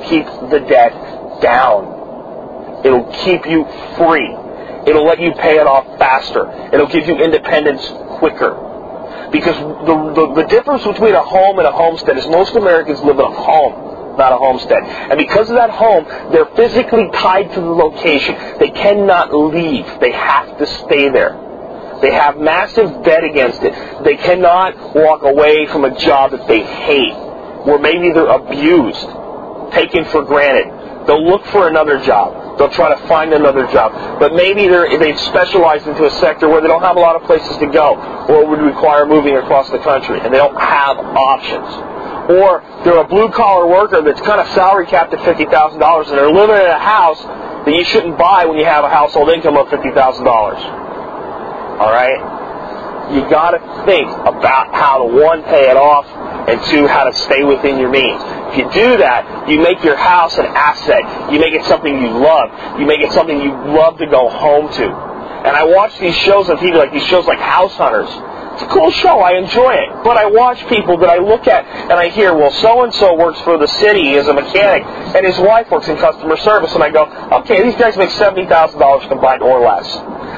Keep 0.10 0.26
the 0.52 0.60
debt 0.68 0.94
down. 1.42 2.84
It'll 2.86 3.12
keep 3.24 3.48
you 3.48 3.66
free. 3.98 4.36
It'll 4.86 5.06
let 5.06 5.20
you 5.20 5.34
pay 5.34 5.58
it 5.58 5.66
off 5.66 5.98
faster. 5.98 6.48
It'll 6.72 6.88
give 6.88 7.08
you 7.08 7.16
independence 7.16 7.88
quicker. 8.20 8.54
Because 9.36 9.60
the, 9.60 9.96
the, 10.16 10.44
the 10.44 10.48
difference 10.48 10.86
between 10.86 11.14
a 11.14 11.22
home 11.22 11.60
and 11.60 11.68
a 11.68 11.72
homestead 11.72 12.18
is 12.18 12.26
most 12.28 12.56
Americans 12.56 13.02
live 13.02 13.20
in 13.20 13.26
a 13.26 13.36
home, 13.36 14.18
not 14.18 14.32
a 14.32 14.38
homestead. 14.38 14.82
And 14.84 15.18
because 15.18 15.50
of 15.50 15.58
that 15.58 15.72
home, 15.72 16.06
they're 16.32 16.46
physically 16.56 17.10
tied 17.12 17.52
to 17.52 17.60
the 17.60 17.70
location. 17.70 18.36
They 18.60 18.70
cannot 18.70 19.36
leave. 19.36 19.86
They 20.00 20.14
have 20.14 20.58
to 20.58 20.66
stay 20.66 21.10
there. 21.10 21.36
They 22.02 22.14
have 22.14 22.38
massive 22.38 23.04
debt 23.04 23.26
against 23.26 23.62
it. 23.62 23.74
They 24.06 24.16
cannot 24.16 24.96
walk 24.96 25.24
away 25.24 25.66
from 25.68 25.84
a 25.84 25.94
job 26.00 26.32
that 26.32 26.48
they 26.48 26.64
hate, 26.64 27.16
where 27.66 27.80
maybe 27.80 28.14
they're 28.14 28.28
abused, 28.28 29.06
taken 29.74 30.06
for 30.06 30.24
granted. 30.24 31.08
They'll 31.08 31.28
look 31.28 31.46
for 31.48 31.68
another 31.68 32.00
job. 32.00 32.45
They'll 32.58 32.70
try 32.70 32.90
to 32.96 33.08
find 33.08 33.34
another 33.34 33.68
job. 33.68 34.20
But 34.20 34.34
maybe 34.34 34.68
they've 34.68 35.20
specialized 35.20 35.88
into 35.88 36.06
a 36.06 36.12
sector 36.22 36.48
where 36.48 36.62
they 36.62 36.68
don't 36.68 36.84
have 36.84 36.96
a 36.96 37.00
lot 37.00 37.16
of 37.16 37.24
places 37.24 37.58
to 37.58 37.68
go 37.68 37.96
or 38.30 38.48
would 38.48 38.62
require 38.62 39.06
moving 39.06 39.36
across 39.36 39.70
the 39.70 39.80
country 39.80 40.20
and 40.22 40.34
they 40.34 40.38
don't 40.38 40.60
have 40.60 40.98
options. 40.98 41.68
Or 42.32 42.64
they're 42.84 43.02
a 43.02 43.08
blue 43.08 43.30
collar 43.30 43.68
worker 43.68 44.02
that's 44.02 44.22
kind 44.22 44.40
of 44.40 44.48
salary 44.50 44.88
capped 44.88 45.14
at 45.14 45.20
$50,000 45.20 46.08
and 46.08 46.18
they're 46.18 46.32
living 46.32 46.56
in 46.56 46.72
a 46.72 46.80
house 46.80 47.22
that 47.22 47.74
you 47.74 47.84
shouldn't 47.84 48.18
buy 48.18 48.46
when 48.46 48.58
you 48.58 48.66
have 48.66 48.84
a 48.86 48.90
household 48.90 49.30
income 49.30 49.58
of 49.58 49.68
$50,000. 49.68 50.26
Alright? 51.76 53.14
You 53.14 53.22
gotta 53.30 53.60
think 53.86 54.10
about 54.10 54.74
how 54.74 55.06
to 55.06 55.14
one, 55.14 55.44
pay 55.44 55.70
it 55.70 55.78
off, 55.78 56.08
and 56.50 56.60
two, 56.72 56.88
how 56.88 57.04
to 57.04 57.14
stay 57.14 57.44
within 57.44 57.78
your 57.78 57.90
means. 57.90 58.22
If 58.52 58.58
you 58.58 58.72
do 58.72 58.98
that, 58.98 59.50
you 59.50 59.60
make 59.60 59.84
your 59.84 59.96
house 59.98 60.38
an 60.38 60.46
asset. 60.46 61.34
You 61.34 61.40
make 61.40 61.54
it 61.54 61.66
something 61.66 62.02
you 62.02 62.10
love. 62.10 62.80
You 62.80 62.86
make 62.86 63.02
it 63.02 63.12
something 63.12 63.40
you 63.40 63.52
love 63.52 63.98
to 63.98 64.08
go 64.08 64.30
home 64.30 64.72
to. 64.74 64.86
And 65.46 65.56
I 65.56 65.64
watch 65.66 65.98
these 66.00 66.16
shows 66.18 66.50
on 66.50 66.58
TV, 66.58 66.74
like 66.74 66.92
these 66.92 67.06
shows 67.06 67.26
like 67.26 67.40
House 67.40 67.74
Hunters. 67.76 68.10
It's 68.56 68.64
a 68.64 68.68
cool 68.68 68.90
show. 68.90 69.20
I 69.20 69.34
enjoy 69.38 69.74
it. 69.74 70.04
But 70.04 70.16
I 70.16 70.28
watch 70.28 70.66
people 70.70 70.98
that 71.00 71.10
I 71.10 71.18
look 71.18 71.46
at 71.46 71.66
and 71.66 71.94
I 71.94 72.08
hear, 72.08 72.34
well, 72.34 72.52
so 72.52 72.84
and 72.84 72.94
so 72.94 73.14
works 73.14 73.40
for 73.42 73.58
the 73.58 73.68
city 73.68 74.16
as 74.16 74.28
a 74.30 74.34
mechanic, 74.34 74.84
and 75.14 75.26
his 75.26 75.38
wife 75.40 75.70
works 75.70 75.90
in 75.90 75.98
customer 75.98 76.38
service. 76.38 76.74
And 76.74 76.82
I 76.82 76.90
go, 76.90 77.04
okay, 77.44 77.62
these 77.62 77.76
guys 77.76 77.98
make 77.98 78.12
seventy 78.12 78.48
thousand 78.48 78.80
dollars 78.80 79.06
combined 79.10 79.42
or 79.44 79.60
less, 79.60 79.86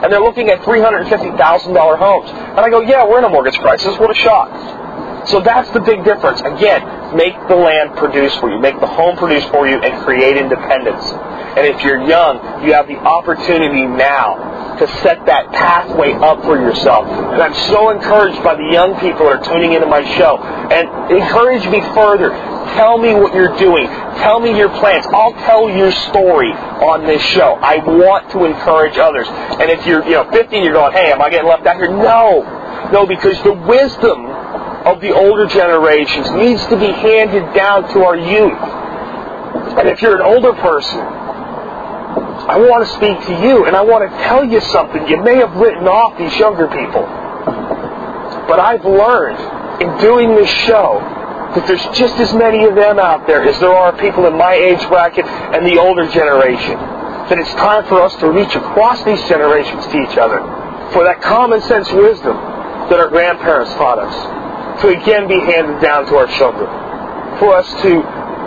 and 0.03 0.11
they're 0.11 0.19
looking 0.19 0.49
at 0.49 0.63
three 0.65 0.81
hundred 0.81 1.07
fifty 1.07 1.29
thousand 1.37 1.73
dollar 1.73 1.95
homes. 1.95 2.29
And 2.31 2.59
I 2.59 2.69
go, 2.71 2.81
yeah, 2.81 3.05
we're 3.05 3.19
in 3.19 3.23
a 3.23 3.29
mortgage 3.29 3.59
crisis. 3.59 3.95
What 3.99 4.09
a 4.09 4.15
shock. 4.15 4.49
So 5.27 5.41
that's 5.41 5.69
the 5.71 5.79
big 5.79 6.03
difference. 6.03 6.39
Again, 6.41 7.15
make 7.15 7.35
the 7.47 7.55
land 7.55 7.97
produce 7.97 8.35
for 8.37 8.49
you, 8.49 8.59
make 8.59 8.79
the 8.79 8.87
home 8.87 9.17
produce 9.17 9.43
for 9.45 9.67
you, 9.67 9.75
and 9.79 10.03
create 10.03 10.37
independence. 10.37 11.03
And 11.57 11.65
if 11.65 11.83
you're 11.83 12.01
young, 12.07 12.63
you 12.63 12.73
have 12.73 12.87
the 12.87 12.97
opportunity 12.97 13.85
now 13.85 14.77
to 14.77 14.87
set 15.01 15.25
that 15.25 15.51
pathway 15.51 16.13
up 16.13 16.43
for 16.43 16.55
yourself. 16.55 17.07
And 17.07 17.41
I'm 17.41 17.55
so 17.67 17.89
encouraged 17.89 18.43
by 18.43 18.55
the 18.55 18.69
young 18.71 18.93
people 18.99 19.25
that 19.25 19.41
are 19.41 19.43
tuning 19.43 19.73
into 19.73 19.87
my 19.87 20.05
show. 20.17 20.37
And 20.37 21.11
encourage 21.11 21.65
me 21.67 21.81
further. 21.95 22.29
Tell 22.77 22.97
me 22.97 23.15
what 23.15 23.33
you're 23.33 23.57
doing. 23.57 23.87
Tell 24.21 24.39
me 24.39 24.55
your 24.55 24.69
plans. 24.69 25.07
I'll 25.07 25.33
tell 25.49 25.67
your 25.67 25.91
story 25.91 26.51
on 26.53 27.07
this 27.07 27.23
show. 27.23 27.57
I 27.59 27.77
want 27.77 28.29
to 28.31 28.45
encourage 28.45 28.97
others. 28.97 29.27
And 29.27 29.71
if 29.71 29.85
you're, 29.87 30.05
you 30.05 30.11
know, 30.11 30.29
50 30.29 30.57
you're 30.57 30.73
going, 30.73 30.93
hey, 30.93 31.11
am 31.11 31.21
I 31.21 31.29
getting 31.31 31.47
left 31.49 31.65
out 31.65 31.77
here? 31.77 31.89
No. 31.89 32.45
No, 32.91 33.07
because 33.07 33.41
the 33.43 33.53
wisdom 33.53 34.27
of 34.87 35.01
the 35.01 35.13
older 35.13 35.45
generations 35.47 36.31
needs 36.31 36.65
to 36.67 36.77
be 36.79 36.87
handed 36.87 37.53
down 37.53 37.91
to 37.91 38.03
our 38.03 38.15
youth. 38.15 38.61
And 39.77 39.87
if 39.89 40.01
you're 40.01 40.15
an 40.15 40.21
older 40.21 40.53
person, 40.53 40.99
I 40.99 42.55
want 42.55 42.87
to 42.87 42.93
speak 42.95 43.19
to 43.27 43.33
you 43.43 43.65
and 43.65 43.75
I 43.75 43.81
want 43.83 44.09
to 44.09 44.17
tell 44.23 44.45
you 44.45 44.61
something. 44.61 45.07
You 45.07 45.21
may 45.21 45.35
have 45.35 45.53
written 45.55 45.87
off 45.87 46.17
these 46.17 46.33
younger 46.37 46.67
people. 46.67 47.03
But 48.47 48.59
I've 48.59 48.85
learned 48.85 49.83
in 49.83 49.97
doing 49.99 50.35
this 50.35 50.49
show 50.49 51.03
that 51.53 51.67
there's 51.67 51.83
just 51.97 52.15
as 52.15 52.33
many 52.33 52.63
of 52.63 52.75
them 52.75 52.99
out 52.99 53.27
there 53.27 53.43
as 53.43 53.59
there 53.59 53.73
are 53.73 53.91
people 53.99 54.25
in 54.25 54.37
my 54.37 54.53
age 54.53 54.87
bracket 54.87 55.25
and 55.25 55.65
the 55.65 55.77
older 55.77 56.07
generation. 56.07 56.79
That 57.27 57.39
it's 57.39 57.51
time 57.59 57.83
for 57.87 58.01
us 58.01 58.15
to 58.23 58.31
reach 58.31 58.55
across 58.55 59.03
these 59.03 59.19
generations 59.27 59.85
to 59.87 59.99
each 59.99 60.17
other 60.17 60.39
for 60.95 61.03
that 61.03 61.21
common 61.21 61.59
sense 61.61 61.91
wisdom 61.91 62.37
that 62.87 62.99
our 62.99 63.09
grandparents 63.09 63.73
taught 63.73 63.99
us 63.99 64.46
to 64.81 64.89
again 64.89 65.27
be 65.27 65.39
handed 65.39 65.81
down 65.81 66.05
to 66.07 66.15
our 66.15 66.27
children. 66.27 66.67
For 67.39 67.55
us 67.55 67.69
to 67.81 68.01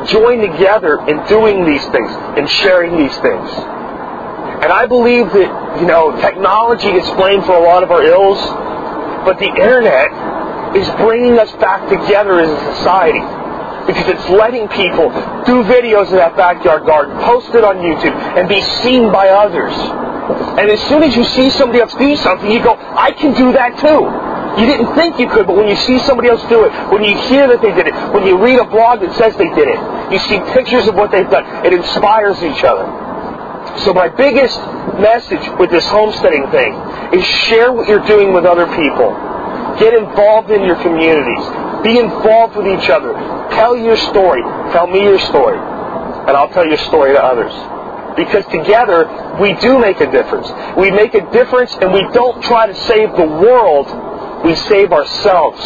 join 0.07 0.41
together 0.41 0.99
in 1.07 1.25
doing 1.27 1.65
these 1.65 1.85
things 1.89 2.11
and 2.39 2.49
sharing 2.49 2.97
these 2.97 3.17
things. 3.19 3.51
And 4.61 4.73
I 4.73 4.87
believe 4.87 5.33
that, 5.33 5.81
you 5.81 5.87
know, 5.87 6.13
technology 6.21 6.89
is 6.89 7.09
blamed 7.17 7.45
for 7.45 7.55
a 7.55 7.63
lot 7.63 7.83
of 7.83 7.91
our 7.91 8.03
ills, 8.03 8.39
but 9.25 9.39
the 9.39 9.49
internet 9.49 10.77
is 10.77 10.89
bringing 11.01 11.39
us 11.39 11.51
back 11.53 11.89
together 11.89 12.41
as 12.41 12.49
a 12.49 12.77
society. 12.77 13.21
Because 13.87 14.09
it's 14.09 14.29
letting 14.29 14.69
people 14.69 15.09
do 15.49 15.65
videos 15.65 16.13
of 16.13 16.21
that 16.21 16.37
backyard 16.37 16.85
garden, 16.85 17.17
post 17.25 17.49
it 17.55 17.65
on 17.65 17.77
YouTube, 17.77 18.15
and 18.37 18.49
be 18.49 18.61
seen 18.85 19.11
by 19.11 19.29
others. 19.29 19.73
And 20.61 20.71
as 20.71 20.81
soon 20.89 21.03
as 21.03 21.17
you 21.17 21.25
see 21.25 21.51
somebody 21.51 21.81
else 21.81 21.95
do 21.95 22.15
something, 22.17 22.51
you 22.51 22.63
go, 22.63 22.77
I 22.77 23.13
can 23.13 23.35
do 23.35 23.53
that 23.53 23.79
too. 23.81 24.30
You 24.59 24.67
didn't 24.67 24.95
think 24.95 25.19
you 25.19 25.29
could, 25.29 25.47
but 25.47 25.57
when 25.57 25.69
you 25.69 25.77
see 25.77 25.99
somebody 26.01 26.29
else 26.29 26.43
do 26.49 26.65
it, 26.65 26.73
when 26.91 27.05
you 27.05 27.17
hear 27.29 27.47
that 27.49 27.63
they 27.63 27.73
did 27.73 27.87
it, 27.87 27.95
when 28.13 28.27
you 28.27 28.43
read 28.43 28.59
a 28.59 28.65
blog 28.65 29.01
that 29.01 29.15
says 29.17 29.37
they 29.37 29.49
did 29.55 29.69
it, 29.69 29.79
you 30.13 30.19
see 30.27 30.41
pictures 30.53 30.89
of 30.89 30.95
what 30.95 31.11
they've 31.11 31.31
done, 31.31 31.45
it 31.65 31.73
inspires 31.73 32.43
each 32.43 32.65
other. 32.65 32.85
So 33.85 33.95
my 33.95 34.09
biggest 34.09 34.59
message 34.99 35.47
with 35.59 35.71
this 35.71 35.87
homesteading 35.87 36.51
thing 36.51 36.75
is 37.13 37.25
share 37.47 37.73
what 37.73 37.89
you're 37.89 38.05
doing 38.07 38.33
with 38.33 38.45
other 38.45 38.67
people. 38.77 39.15
Get 39.79 39.95
involved 39.95 40.51
in 40.51 40.63
your 40.65 40.77
communities. 40.83 41.45
Be 41.83 41.99
involved 41.99 42.57
with 42.57 42.67
each 42.67 42.91
other. 42.91 43.15
Tell 43.57 43.77
your 43.77 43.97
story. 43.97 44.43
Tell 44.73 44.87
me 44.87 45.03
your 45.03 45.19
story. 45.19 45.57
And 45.57 46.37
I'll 46.37 46.51
tell 46.51 46.67
your 46.67 46.79
story 46.79 47.13
to 47.13 47.23
others. 47.23 47.53
Because 48.17 48.45
together, 48.47 49.09
we 49.41 49.55
do 49.55 49.79
make 49.79 50.01
a 50.01 50.11
difference. 50.11 50.51
We 50.77 50.91
make 50.91 51.15
a 51.15 51.31
difference 51.31 51.73
and 51.81 51.93
we 51.93 52.03
don't 52.13 52.43
try 52.43 52.67
to 52.67 52.75
save 52.87 53.17
the 53.17 53.25
world. 53.25 53.87
We 54.45 54.55
save 54.55 54.93
ourselves. 54.93 55.61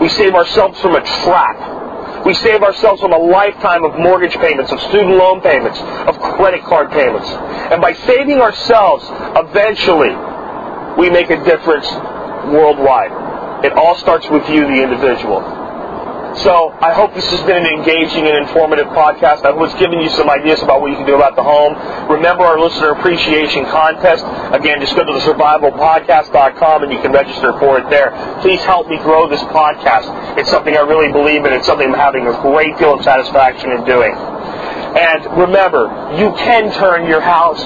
We 0.00 0.08
save 0.08 0.34
ourselves 0.34 0.80
from 0.80 0.96
a 0.96 1.00
trap. 1.00 2.26
We 2.26 2.34
save 2.34 2.62
ourselves 2.62 3.00
from 3.00 3.12
a 3.12 3.18
lifetime 3.18 3.84
of 3.84 3.98
mortgage 3.98 4.34
payments, 4.34 4.72
of 4.72 4.80
student 4.82 5.16
loan 5.16 5.40
payments, 5.42 5.78
of 5.78 6.18
credit 6.36 6.64
card 6.64 6.90
payments. 6.90 7.28
And 7.28 7.80
by 7.80 7.92
saving 7.92 8.40
ourselves, 8.40 9.04
eventually, 9.36 10.14
we 10.98 11.10
make 11.10 11.30
a 11.30 11.42
difference 11.44 11.86
worldwide. 12.50 13.64
It 13.64 13.72
all 13.72 13.96
starts 13.96 14.28
with 14.28 14.48
you, 14.48 14.66
the 14.66 14.82
individual. 14.82 15.40
So 16.42 16.74
I 16.82 16.92
hope 16.92 17.14
this 17.14 17.30
has 17.30 17.46
been 17.46 17.62
an 17.62 17.70
engaging 17.70 18.26
and 18.26 18.34
informative 18.36 18.88
podcast. 18.90 19.46
I 19.46 19.54
hope 19.54 19.70
it's 19.70 19.78
given 19.78 20.00
you 20.00 20.10
some 20.10 20.28
ideas 20.28 20.62
about 20.62 20.80
what 20.80 20.90
you 20.90 20.96
can 20.96 21.06
do 21.06 21.14
about 21.14 21.36
the 21.36 21.42
home. 21.46 21.78
Remember 22.10 22.42
our 22.42 22.58
listener 22.58 22.90
appreciation 22.90 23.64
contest. 23.66 24.26
Again, 24.50 24.80
just 24.80 24.96
go 24.96 25.04
to 25.06 25.12
the 25.12 25.22
survivalpodcast.com 25.22 26.82
and 26.82 26.92
you 26.92 27.00
can 27.00 27.12
register 27.12 27.56
for 27.60 27.78
it 27.78 27.88
there. 27.88 28.10
Please 28.42 28.60
help 28.62 28.88
me 28.88 28.98
grow 28.98 29.28
this 29.28 29.42
podcast. 29.54 30.10
It's 30.36 30.50
something 30.50 30.74
I 30.76 30.80
really 30.80 31.12
believe 31.12 31.44
in. 31.44 31.52
It's 31.52 31.66
something 31.66 31.88
I'm 31.88 31.94
having 31.94 32.26
a 32.26 32.34
great 32.42 32.76
deal 32.78 32.94
of 32.94 33.04
satisfaction 33.04 33.70
in 33.70 33.84
doing. 33.84 34.12
And 34.12 35.24
remember, 35.38 35.86
you 36.18 36.34
can 36.34 36.72
turn 36.74 37.06
your 37.06 37.20
house 37.20 37.62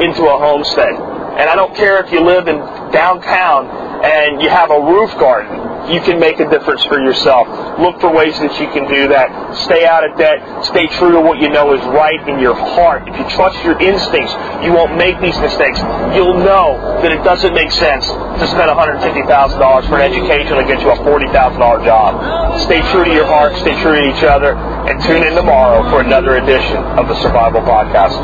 into 0.00 0.28
a 0.28 0.36
homestead. 0.36 0.92
And 0.92 1.48
I 1.48 1.54
don't 1.56 1.74
care 1.74 2.04
if 2.04 2.12
you 2.12 2.20
live 2.20 2.48
in 2.48 2.58
downtown 2.92 3.89
and 4.04 4.42
you 4.42 4.48
have 4.48 4.70
a 4.70 4.80
roof 4.80 5.10
garden 5.18 5.70
you 5.90 6.00
can 6.00 6.20
make 6.20 6.38
a 6.38 6.48
difference 6.48 6.84
for 6.84 7.00
yourself. 7.02 7.48
Look 7.80 8.00
for 8.00 8.12
ways 8.14 8.38
that 8.38 8.60
you 8.60 8.70
can 8.70 8.86
do 8.86 9.08
that. 9.08 9.56
Stay 9.66 9.86
out 9.86 10.08
of 10.08 10.16
debt. 10.16 10.38
Stay 10.64 10.86
true 10.98 11.12
to 11.12 11.20
what 11.20 11.40
you 11.40 11.48
know 11.48 11.74
is 11.74 11.82
right 11.90 12.20
in 12.28 12.38
your 12.38 12.54
heart. 12.54 13.08
If 13.08 13.18
you 13.18 13.26
trust 13.30 13.58
your 13.64 13.80
instincts, 13.80 14.32
you 14.62 14.72
won't 14.72 14.96
make 14.96 15.20
these 15.20 15.38
mistakes. 15.40 15.78
You'll 16.14 16.38
know 16.38 16.78
that 17.02 17.10
it 17.10 17.24
doesn't 17.24 17.54
make 17.54 17.70
sense 17.72 18.06
to 18.06 18.46
spend 18.46 18.70
$150,000 18.70 19.88
for 19.88 19.98
an 19.98 20.02
education 20.06 20.56
that 20.58 20.66
gets 20.68 20.82
you 20.82 20.90
a 20.90 20.96
$40,000 21.02 21.84
job. 21.84 22.60
Stay 22.62 22.80
true 22.92 23.04
to 23.04 23.12
your 23.12 23.26
heart. 23.26 23.56
Stay 23.56 23.74
true 23.82 23.96
to 23.96 24.04
each 24.16 24.22
other. 24.22 24.54
And 24.54 25.02
tune 25.02 25.26
in 25.26 25.34
tomorrow 25.34 25.88
for 25.90 26.00
another 26.00 26.36
edition 26.36 26.76
of 26.76 27.08
the 27.08 27.20
Survival 27.22 27.62
Podcast. 27.62 28.14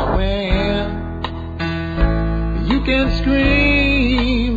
You 2.69 2.81
can 2.83 3.11
scream 3.19 4.56